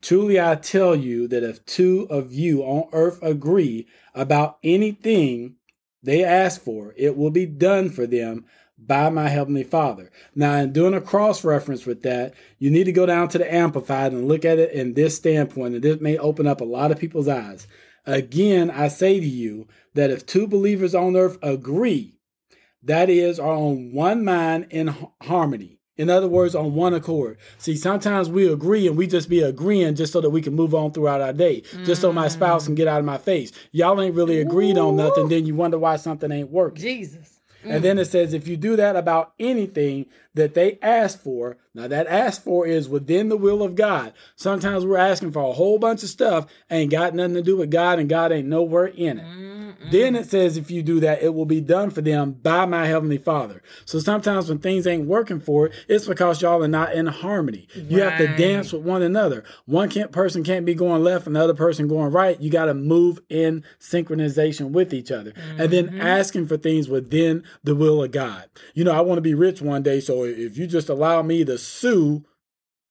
truly 0.00 0.40
I 0.40 0.56
tell 0.56 0.96
you 0.96 1.28
that 1.28 1.44
if 1.44 1.64
two 1.66 2.08
of 2.10 2.32
you 2.32 2.62
on 2.62 2.88
earth 2.92 3.22
agree 3.22 3.86
about 4.14 4.58
anything 4.64 5.56
they 6.02 6.24
ask 6.24 6.62
for, 6.62 6.94
it 6.96 7.16
will 7.16 7.30
be 7.30 7.46
done 7.46 7.90
for 7.90 8.06
them 8.06 8.46
by 8.86 9.10
my 9.10 9.28
heavenly 9.28 9.64
Father. 9.64 10.10
Now, 10.34 10.56
in 10.56 10.72
doing 10.72 10.94
a 10.94 11.00
cross 11.00 11.44
reference 11.44 11.86
with 11.86 12.02
that, 12.02 12.34
you 12.58 12.70
need 12.70 12.84
to 12.84 12.92
go 12.92 13.06
down 13.06 13.28
to 13.28 13.38
the 13.38 13.52
Amplified 13.52 14.12
and 14.12 14.28
look 14.28 14.44
at 14.44 14.58
it 14.58 14.72
in 14.72 14.94
this 14.94 15.16
standpoint, 15.16 15.74
and 15.74 15.84
this 15.84 16.00
may 16.00 16.18
open 16.18 16.46
up 16.46 16.60
a 16.60 16.64
lot 16.64 16.90
of 16.90 16.98
people's 16.98 17.28
eyes. 17.28 17.66
Again, 18.06 18.70
I 18.70 18.88
say 18.88 19.20
to 19.20 19.26
you 19.26 19.68
that 19.94 20.10
if 20.10 20.26
two 20.26 20.46
believers 20.46 20.94
on 20.94 21.16
earth 21.16 21.38
agree, 21.42 22.14
that 22.82 23.10
is, 23.10 23.38
are 23.38 23.54
on 23.54 23.92
one 23.92 24.24
mind 24.24 24.68
in 24.70 24.94
harmony. 25.22 25.78
In 25.96 26.08
other 26.08 26.28
words, 26.28 26.54
on 26.54 26.74
one 26.74 26.94
accord. 26.94 27.36
See, 27.58 27.76
sometimes 27.76 28.30
we 28.30 28.50
agree 28.50 28.88
and 28.88 28.96
we 28.96 29.06
just 29.06 29.28
be 29.28 29.42
agreeing 29.42 29.96
just 29.96 30.14
so 30.14 30.22
that 30.22 30.30
we 30.30 30.40
can 30.40 30.54
move 30.54 30.74
on 30.74 30.92
throughout 30.92 31.20
our 31.20 31.34
day, 31.34 31.60
mm. 31.60 31.84
just 31.84 32.00
so 32.00 32.10
my 32.10 32.28
spouse 32.28 32.64
can 32.64 32.74
get 32.74 32.88
out 32.88 33.00
of 33.00 33.04
my 33.04 33.18
face. 33.18 33.52
Y'all 33.70 34.00
ain't 34.00 34.14
really 34.14 34.40
agreed 34.40 34.78
Ooh. 34.78 34.88
on 34.88 34.96
nothing, 34.96 35.28
then 35.28 35.44
you 35.44 35.54
wonder 35.54 35.78
why 35.78 35.96
something 35.96 36.32
ain't 36.32 36.50
working. 36.50 36.80
Jesus. 36.80 37.39
And 37.64 37.84
then 37.84 37.98
it 37.98 38.06
says, 38.06 38.32
if 38.32 38.48
you 38.48 38.56
do 38.56 38.76
that 38.76 38.96
about 38.96 39.32
anything 39.38 40.06
that 40.34 40.54
they 40.54 40.78
ask 40.80 41.20
for, 41.20 41.56
now 41.74 41.88
that 41.88 42.06
ask 42.06 42.42
for 42.42 42.66
is 42.66 42.88
within 42.88 43.28
the 43.28 43.36
will 43.36 43.62
of 43.62 43.74
God. 43.74 44.12
Sometimes 44.36 44.84
we're 44.84 44.96
asking 44.96 45.32
for 45.32 45.42
a 45.42 45.52
whole 45.52 45.78
bunch 45.78 46.02
of 46.02 46.08
stuff, 46.08 46.46
ain't 46.70 46.90
got 46.90 47.14
nothing 47.14 47.34
to 47.34 47.42
do 47.42 47.56
with 47.56 47.70
God, 47.70 47.98
and 47.98 48.08
God 48.08 48.32
ain't 48.32 48.48
nowhere 48.48 48.86
in 48.86 49.18
it. 49.18 49.24
Mm. 49.24 49.90
Then 49.90 50.14
it 50.14 50.28
says, 50.28 50.56
if 50.56 50.70
you 50.70 50.82
do 50.82 51.00
that, 51.00 51.22
it 51.22 51.34
will 51.34 51.46
be 51.46 51.60
done 51.60 51.90
for 51.90 52.02
them 52.02 52.32
by 52.32 52.66
my 52.66 52.86
heavenly 52.86 53.18
Father. 53.18 53.62
So 53.84 53.98
sometimes 53.98 54.48
when 54.48 54.58
things 54.58 54.86
ain't 54.86 55.06
working 55.06 55.40
for 55.40 55.66
it, 55.66 55.72
it's 55.88 56.06
because 56.06 56.42
y'all 56.42 56.62
are 56.62 56.68
not 56.68 56.92
in 56.92 57.06
harmony. 57.06 57.66
You 57.74 58.02
right. 58.02 58.12
have 58.12 58.18
to 58.18 58.36
dance 58.36 58.72
with 58.72 58.82
one 58.82 59.02
another. 59.02 59.44
One 59.64 59.88
can't, 59.88 60.12
person 60.12 60.44
can't 60.44 60.66
be 60.66 60.74
going 60.74 61.02
left 61.02 61.26
and 61.26 61.34
the 61.34 61.42
other 61.42 61.54
person 61.54 61.88
going 61.88 62.12
right. 62.12 62.40
You 62.40 62.50
got 62.50 62.66
to 62.66 62.74
move 62.74 63.20
in 63.28 63.64
synchronization 63.80 64.70
with 64.70 64.92
each 64.92 65.10
other. 65.10 65.32
Mm-hmm. 65.32 65.60
And 65.60 65.72
then 65.72 65.86
mm-hmm. 65.86 66.00
asking 66.00 66.48
for 66.48 66.56
things 66.56 66.88
within 66.88 67.42
the 67.64 67.74
will 67.74 68.02
of 68.02 68.10
God. 68.12 68.48
You 68.74 68.84
know, 68.84 68.92
I 68.92 69.00
want 69.00 69.18
to 69.18 69.22
be 69.22 69.34
rich 69.34 69.62
one 69.62 69.82
day. 69.82 70.00
So 70.00 70.19
if 70.24 70.56
you 70.56 70.66
just 70.66 70.88
allow 70.88 71.22
me 71.22 71.44
to 71.44 71.58
sue 71.58 72.24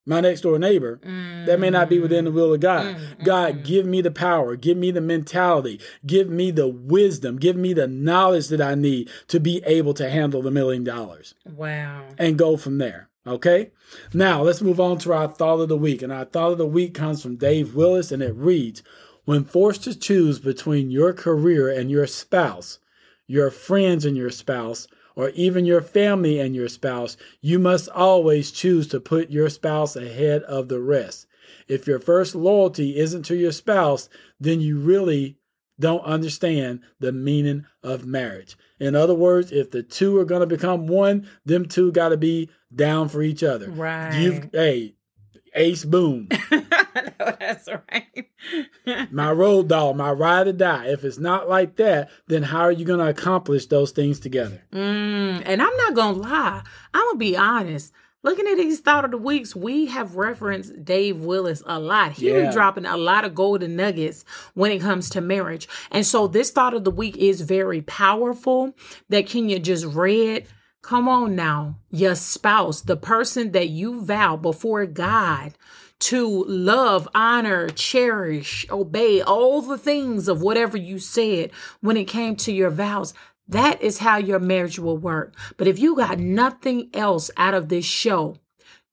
my 0.06 0.22
next 0.22 0.42
door 0.42 0.58
neighbor, 0.58 1.00
mm. 1.04 1.46
that 1.46 1.60
may 1.60 1.70
not 1.70 1.88
be 1.88 2.00
within 2.00 2.26
the 2.26 2.32
will 2.32 2.54
of 2.54 2.60
God. 2.60 2.96
Mm. 2.96 3.24
God, 3.24 3.56
mm. 3.56 3.66
give 3.66 3.86
me 3.86 4.02
the 4.02 4.12
power, 4.12 4.56
give 4.56 4.76
me 4.76 4.90
the 4.90 5.02
mentality, 5.02 5.80
give 6.06 6.30
me 6.30 6.50
the 6.50 6.68
wisdom, 6.68 7.38
give 7.38 7.56
me 7.56 7.74
the 7.74 7.88
knowledge 7.88 8.48
that 8.48 8.62
I 8.62 8.74
need 8.74 9.10
to 9.28 9.40
be 9.40 9.62
able 9.66 9.94
to 9.94 10.10
handle 10.10 10.42
the 10.42 10.52
million 10.52 10.84
dollars. 10.84 11.36
Wow. 11.46 12.06
And 12.18 12.40
go 12.40 12.58
from 12.58 12.80
there. 12.80 13.10
Okay. 13.28 13.70
Now 14.12 14.42
let's 14.42 14.62
move 14.62 14.80
on 14.80 14.98
to 15.00 15.14
our 15.14 15.28
thought 15.28 15.60
of 15.60 15.70
the 15.70 15.78
week. 15.78 16.02
And 16.02 16.12
our 16.12 16.26
thought 16.26 16.54
of 16.54 16.58
the 16.58 16.66
week 16.66 16.96
comes 16.96 17.22
from 17.22 17.36
Dave 17.36 17.76
Willis 17.76 18.12
and 18.12 18.24
it 18.24 18.36
reads 18.36 18.82
When 19.26 19.44
forced 19.44 19.84
to 19.84 19.98
choose 19.98 20.40
between 20.40 20.90
your 20.90 21.14
career 21.14 21.70
and 21.70 21.92
your 21.92 22.08
spouse, 22.08 22.80
your 23.28 23.52
friends 23.52 24.06
and 24.06 24.18
your 24.18 24.32
spouse, 24.32 24.88
or 25.20 25.32
even 25.32 25.66
your 25.66 25.82
family 25.82 26.40
and 26.40 26.56
your 26.56 26.70
spouse, 26.70 27.18
you 27.42 27.60
must 27.60 27.90
always 27.90 28.52
choose 28.52 28.88
to 28.88 29.02
put 29.02 29.30
your 29.30 29.50
spouse 29.50 29.98
ahead 29.98 30.44
of 30.44 30.70
the 30.70 30.80
rest. 30.80 31.28
If 31.68 31.88
your 31.88 32.00
first 32.00 32.36
loyalty 32.36 32.98
isn't 32.98 33.24
to 33.24 33.36
your 33.36 33.52
spouse, 33.52 34.08
then 34.40 34.62
you 34.62 34.80
really 34.80 35.36
don't 35.78 36.06
understand 36.06 36.80
the 37.02 37.12
meaning 37.12 37.66
of 37.84 38.06
marriage. 38.06 38.58
In 38.80 38.96
other 38.96 39.14
words, 39.14 39.52
if 39.52 39.72
the 39.72 39.84
two 39.84 40.18
are 40.18 40.26
going 40.26 40.40
to 40.40 40.48
become 40.48 40.88
one, 40.88 41.28
them 41.44 41.66
two 41.66 41.92
got 41.92 42.10
to 42.10 42.18
be 42.18 42.50
down 42.74 43.10
for 43.10 43.22
each 43.22 43.44
other. 43.44 43.70
Right. 43.70 44.18
You've, 44.18 44.50
hey, 44.54 44.96
ace 45.54 45.84
boom. 45.84 46.30
know 47.20 47.36
that's 47.40 47.68
right. 47.92 48.30
my 49.12 49.32
road 49.32 49.70
dog, 49.70 49.96
my 49.96 50.12
ride 50.12 50.48
or 50.48 50.54
die. 50.54 50.88
If 50.88 51.04
it's 51.04 51.18
not 51.18 51.50
like 51.50 51.76
that, 51.78 52.10
then 52.28 52.44
how 52.44 52.62
are 52.62 52.72
you 52.72 52.86
going 52.86 53.00
to 53.00 53.08
accomplish 53.08 53.68
those 53.68 53.92
things 53.92 54.20
together? 54.20 54.62
Mm, 54.72 55.44
and 55.46 55.62
I'm 55.62 55.78
not 55.78 55.94
going 55.94 56.16
to 56.16 56.22
lie. 56.22 56.64
I'm 56.94 57.04
going 57.06 57.16
to 57.16 57.20
be 57.20 57.38
honest. 57.38 57.94
Looking 58.22 58.48
at 58.48 58.58
these 58.58 58.82
thought 58.82 59.06
of 59.06 59.12
the 59.12 59.18
weeks, 59.18 59.56
we 59.56 59.86
have 59.86 60.18
referenced 60.18 60.84
Dave 60.84 61.22
Willis 61.22 61.64
a 61.66 61.80
lot. 61.80 62.14
He 62.14 62.30
yeah. 62.30 62.48
be 62.48 62.52
dropping 62.54 62.86
a 62.86 62.98
lot 62.98 63.24
of 63.24 63.34
golden 63.34 63.78
nuggets 63.78 64.26
when 64.54 64.74
it 64.74 64.82
comes 64.82 65.10
to 65.12 65.22
marriage. 65.22 65.70
And 65.90 66.06
so 66.06 66.28
this 66.28 66.52
thought 66.52 66.74
of 66.74 66.84
the 66.84 66.92
week 66.92 67.16
is 67.16 67.40
very 67.42 67.82
powerful 67.82 68.76
that 69.08 69.26
Kenya 69.26 69.58
just 69.60 69.86
read. 69.86 70.48
Come 70.82 71.08
on 71.08 71.36
now, 71.36 71.78
your 71.92 72.16
spouse, 72.16 72.82
the 72.82 72.98
person 72.98 73.52
that 73.52 73.70
you 73.70 74.04
vow 74.04 74.36
before 74.36 74.86
God 74.86 75.54
to 76.00 76.46
love, 76.48 77.08
honor, 77.14 77.70
cherish, 77.70 78.66
obey 78.70 79.22
all 79.22 79.62
the 79.62 79.78
things 79.78 80.28
of 80.28 80.42
whatever 80.42 80.78
you 80.78 81.00
said 81.00 81.52
when 81.82 81.98
it 81.98 82.06
came 82.06 82.36
to 82.38 82.54
your 82.54 82.70
vows. 82.70 83.14
That 83.48 83.82
is 83.82 83.98
how 84.00 84.18
your 84.18 84.40
marriage 84.40 84.80
will 84.80 84.98
work. 84.98 85.36
But 85.58 85.68
if 85.68 85.80
you 85.80 85.96
got 85.96 86.20
nothing 86.20 86.90
else 86.94 87.32
out 87.36 87.54
of 87.54 87.70
this 87.70 87.86
show, 87.86 88.38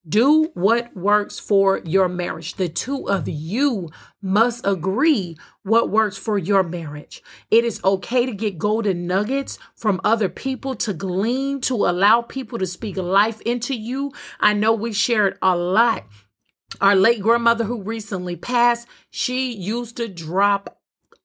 do 0.08 0.50
what 0.54 0.96
works 0.96 1.38
for 1.38 1.80
your 1.84 2.08
marriage. 2.08 2.54
The 2.54 2.68
two 2.68 3.08
of 3.08 3.28
you 3.28 3.90
must 4.22 4.64
agree 4.64 5.36
what 5.62 5.90
works 5.90 6.16
for 6.16 6.38
your 6.38 6.62
marriage. 6.62 7.22
It 7.50 7.64
is 7.64 7.82
okay 7.82 8.24
to 8.24 8.32
get 8.32 8.56
golden 8.56 9.06
nuggets 9.06 9.58
from 9.74 10.00
other 10.04 10.28
people, 10.28 10.76
to 10.76 10.92
glean, 10.92 11.60
to 11.62 11.74
allow 11.74 12.22
people 12.22 12.56
to 12.58 12.66
speak 12.66 12.96
life 12.96 13.40
into 13.40 13.74
you. 13.74 14.12
I 14.38 14.52
know 14.52 14.72
we 14.72 14.92
shared 14.92 15.38
a 15.42 15.56
lot 15.56 16.04
our 16.80 16.96
late 16.96 17.20
grandmother 17.20 17.64
who 17.64 17.82
recently 17.82 18.36
passed, 18.36 18.86
she 19.10 19.52
used 19.52 19.96
to 19.96 20.08
drop 20.08 20.75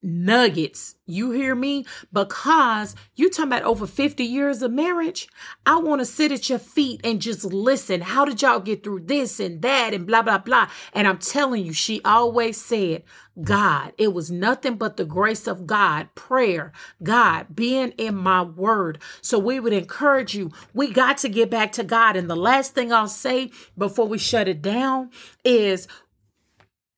nuggets. 0.04 0.96
You 1.06 1.32
hear 1.32 1.56
me? 1.56 1.86
Because 2.12 2.96
you 3.16 3.30
talking 3.30 3.52
about 3.52 3.64
over 3.64 3.86
50 3.86 4.24
years 4.24 4.62
of 4.62 4.72
marriage. 4.72 5.28
I 5.66 5.78
want 5.78 6.00
to 6.00 6.06
sit 6.06 6.32
at 6.32 6.50
your 6.50 6.60
feet 6.60 7.02
and 7.04 7.22
just 7.22 7.44
listen. 7.44 8.02
How 8.02 8.26
did 8.26 8.42
y'all 8.42 8.60
get 8.60 8.84
through 8.84 9.02
this 9.02 9.40
and 9.40 9.62
that 9.62 9.94
and 9.94 10.08
blah, 10.08 10.22
blah, 10.22 10.38
blah. 10.38 10.70
And 10.94 11.08
I'm 11.08 11.18
telling 11.18 11.66
you, 11.66 11.74
she 11.74 12.02
always 12.04 12.60
said, 12.60 13.04
God. 13.42 13.94
It 13.98 14.14
was 14.14 14.30
nothing 14.30 14.76
but 14.76 14.98
the 14.98 15.06
grace 15.06 15.48
of 15.48 15.66
God, 15.66 16.14
prayer, 16.16 16.72
God, 17.02 17.56
being 17.56 17.92
in 17.92 18.16
my 18.16 18.42
word. 18.42 19.00
So 19.22 19.40
we 19.40 19.60
would 19.60 19.74
encourage 19.74 20.36
you. 20.36 20.52
We 20.74 20.92
got 20.92 21.18
to 21.20 21.30
get 21.30 21.50
back 21.50 21.72
to 21.74 21.84
God. 21.84 22.16
And 22.16 22.30
the 22.30 22.36
last 22.36 22.74
thing 22.74 22.92
I'll 22.92 23.08
say 23.08 23.52
before 23.78 24.08
we 24.08 24.18
shut 24.18 24.48
it 24.48 24.62
down 24.62 25.12
is 25.46 25.88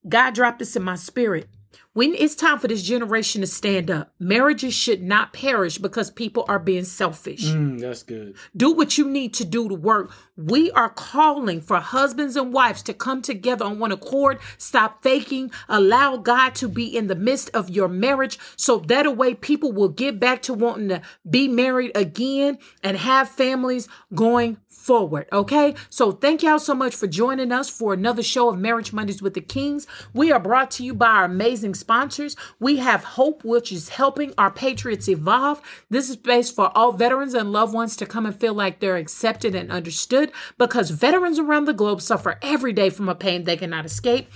God 0.08 0.34
dropped 0.34 0.60
this 0.60 0.76
in 0.76 0.84
my 0.84 0.96
spirit. 0.96 1.48
When 1.94 2.16
it's 2.16 2.34
time 2.34 2.58
for 2.58 2.68
this 2.68 2.82
generation 2.82 3.42
to 3.42 3.48
stand 3.48 3.92
up, 3.92 4.12
marriages 4.18 4.74
should 4.74 5.04
not 5.04 5.32
perish 5.32 5.78
because 5.78 6.10
people 6.10 6.44
are 6.48 6.58
being 6.58 6.86
selfish. 6.86 7.46
Mm, 7.46 7.80
that's 7.80 8.02
good. 8.02 8.34
Do 8.58 8.72
what 8.72 8.98
you 8.98 9.08
need 9.08 9.36
to 9.36 9.46
do 9.46 9.70
to 9.70 9.76
work. 9.76 10.12
We 10.36 10.72
are 10.72 10.90
calling 10.90 11.62
for 11.62 11.78
husbands 11.80 12.36
and 12.36 12.52
wives 12.52 12.82
to 12.84 12.96
come 12.96 13.22
together 13.22 13.66
on 13.66 13.78
one 13.78 13.92
accord, 13.92 14.40
stop 14.58 15.04
faking, 15.04 15.52
allow 15.70 16.18
God 16.18 16.56
to 16.56 16.68
be 16.68 16.86
in 16.86 17.06
the 17.06 17.16
midst 17.16 17.52
of 17.54 17.70
your 17.70 17.88
marriage 17.88 18.40
so 18.56 18.80
that 18.80 19.06
a 19.06 19.12
way 19.12 19.36
people 19.36 19.72
will 19.72 19.90
get 19.90 20.20
back 20.20 20.42
to 20.44 20.54
wanting 20.56 20.90
to 20.90 21.02
be 21.30 21.48
married 21.48 21.92
again 21.94 22.58
and 22.82 22.98
have 22.98 23.30
families 23.30 23.88
going 24.16 24.58
forward. 24.74 25.28
Okay. 25.32 25.76
So 25.90 26.12
thank 26.12 26.44
y'all 26.44 26.60
so 26.60 26.74
much 26.74 26.96
for 26.96 27.08
joining 27.08 27.52
us 27.52 27.70
for 27.70 27.94
another 27.94 28.24
show 28.24 28.50
of 28.50 28.60
Marriage 28.60 28.92
Mondays 28.92 29.22
with 29.22 29.34
the 29.34 29.42
Kings. 29.42 29.88
We 30.14 30.32
are 30.32 30.40
brought 30.40 30.72
to 30.72 30.84
you 30.84 30.94
by 30.94 31.08
our 31.08 31.26
amazing 31.26 31.76
sponsors. 31.76 32.36
We 32.60 32.78
have 32.78 33.04
Hope, 33.04 33.44
which 33.44 33.72
is 33.72 33.90
helping 33.90 34.34
our 34.38 34.52
patriots 34.52 35.08
evolve. 35.08 35.62
This 35.90 36.10
is 36.10 36.18
based 36.18 36.56
for 36.56 36.72
all 36.76 36.92
veterans 36.92 37.34
and 37.34 37.52
loved 37.52 37.74
ones 37.74 37.96
to 37.98 38.06
come 38.06 38.26
and 38.26 38.38
feel 38.38 38.54
like 38.54 38.80
they're 38.80 38.98
accepted 38.98 39.56
and 39.56 39.72
understood 39.72 40.32
because 40.58 40.90
veterans 40.90 41.40
around 41.40 41.66
the 41.66 41.74
globe 41.74 42.02
suffer 42.02 42.40
every 42.42 42.74
day 42.74 42.90
from 42.90 43.08
a 43.08 43.16
pain 43.16 43.44
they 43.44 43.58
cannot 43.58 43.86
escape. 43.86 44.30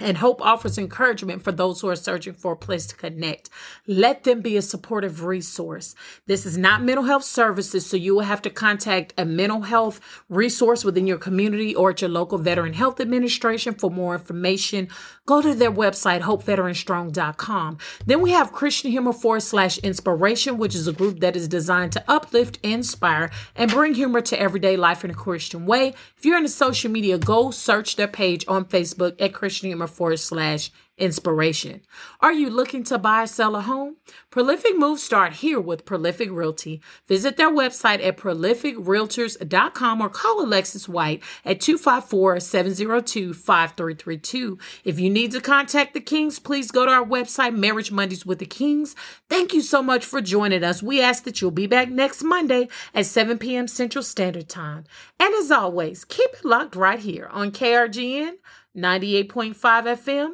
And 0.00 0.18
Hope 0.18 0.40
offers 0.40 0.78
encouragement 0.78 1.42
for 1.42 1.50
those 1.50 1.80
who 1.80 1.88
are 1.88 1.96
searching 1.96 2.34
for 2.34 2.52
a 2.52 2.56
place 2.56 2.86
to 2.86 2.96
connect. 2.96 3.50
Let 3.86 4.24
them 4.24 4.40
be 4.40 4.56
a 4.56 4.62
supportive 4.62 5.24
resource. 5.24 5.94
This 6.26 6.46
is 6.46 6.56
not 6.56 6.82
mental 6.82 7.04
health 7.04 7.24
services, 7.24 7.84
so 7.86 7.96
you 7.96 8.14
will 8.14 8.22
have 8.22 8.42
to 8.42 8.50
contact 8.50 9.12
a 9.18 9.24
mental 9.24 9.62
health 9.62 10.00
resource 10.28 10.84
within 10.84 11.06
your 11.06 11.18
community 11.18 11.74
or 11.74 11.90
at 11.90 12.00
your 12.00 12.10
local 12.10 12.38
Veteran 12.38 12.74
Health 12.74 13.00
Administration 13.00 13.74
for 13.74 13.90
more 13.90 14.14
information. 14.14 14.88
Go 15.28 15.42
to 15.42 15.54
their 15.54 15.70
website, 15.70 16.22
hopeveteranstrong.com. 16.22 17.76
Then 18.06 18.22
we 18.22 18.30
have 18.30 18.50
Christian 18.50 18.90
Humor 18.90 19.12
forward 19.12 19.42
slash 19.42 19.76
inspiration, 19.78 20.56
which 20.56 20.74
is 20.74 20.86
a 20.86 20.92
group 20.92 21.20
that 21.20 21.36
is 21.36 21.46
designed 21.46 21.92
to 21.92 22.04
uplift, 22.08 22.58
inspire, 22.62 23.30
and 23.54 23.70
bring 23.70 23.92
humor 23.92 24.22
to 24.22 24.40
everyday 24.40 24.78
life 24.78 25.04
in 25.04 25.10
a 25.10 25.14
Christian 25.14 25.66
way. 25.66 25.88
If 26.16 26.24
you're 26.24 26.38
into 26.38 26.48
social 26.48 26.90
media, 26.90 27.18
go 27.18 27.50
search 27.50 27.96
their 27.96 28.08
page 28.08 28.46
on 28.48 28.64
Facebook 28.64 29.20
at 29.20 29.34
Christian 29.34 29.68
Humor 29.68 29.86
forward 29.86 30.18
slash 30.18 30.70
inspiration. 30.98 31.80
Are 32.20 32.32
you 32.32 32.50
looking 32.50 32.82
to 32.84 32.98
buy 32.98 33.22
or 33.22 33.26
sell 33.26 33.56
a 33.56 33.62
home? 33.62 33.96
Prolific 34.30 34.76
moves 34.76 35.02
start 35.02 35.32
here 35.34 35.60
with 35.60 35.84
Prolific 35.84 36.30
Realty. 36.30 36.80
Visit 37.06 37.36
their 37.36 37.50
website 37.50 38.04
at 38.04 38.16
prolificrealtors.com 38.16 40.00
or 40.00 40.08
call 40.08 40.44
Alexis 40.44 40.88
White 40.88 41.22
at 41.44 41.58
254-702-5332. 41.60 44.60
If 44.84 45.00
you 45.00 45.10
need 45.10 45.32
to 45.32 45.40
contact 45.40 45.94
the 45.94 46.00
Kings, 46.00 46.38
please 46.38 46.70
go 46.70 46.84
to 46.84 46.92
our 46.92 47.04
website, 47.04 47.56
Marriage 47.56 47.90
Mondays 47.90 48.26
with 48.26 48.38
the 48.38 48.46
Kings. 48.46 48.94
Thank 49.28 49.52
you 49.54 49.62
so 49.62 49.82
much 49.82 50.04
for 50.04 50.20
joining 50.20 50.62
us. 50.64 50.82
We 50.82 51.00
ask 51.00 51.24
that 51.24 51.40
you'll 51.40 51.50
be 51.50 51.66
back 51.66 51.90
next 51.90 52.22
Monday 52.22 52.68
at 52.94 53.06
7 53.06 53.38
p.m. 53.38 53.66
Central 53.68 54.02
Standard 54.02 54.48
Time. 54.48 54.84
And 55.18 55.32
as 55.34 55.50
always, 55.50 56.04
keep 56.04 56.30
it 56.34 56.44
locked 56.44 56.76
right 56.76 56.98
here 56.98 57.28
on 57.32 57.52
KRGN 57.52 58.34
98.5 58.76 59.54
FM. 59.54 60.32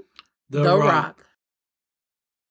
The, 0.55 0.63
the 0.63 0.79
Rock. 0.79 0.89
Rock. 0.93 1.27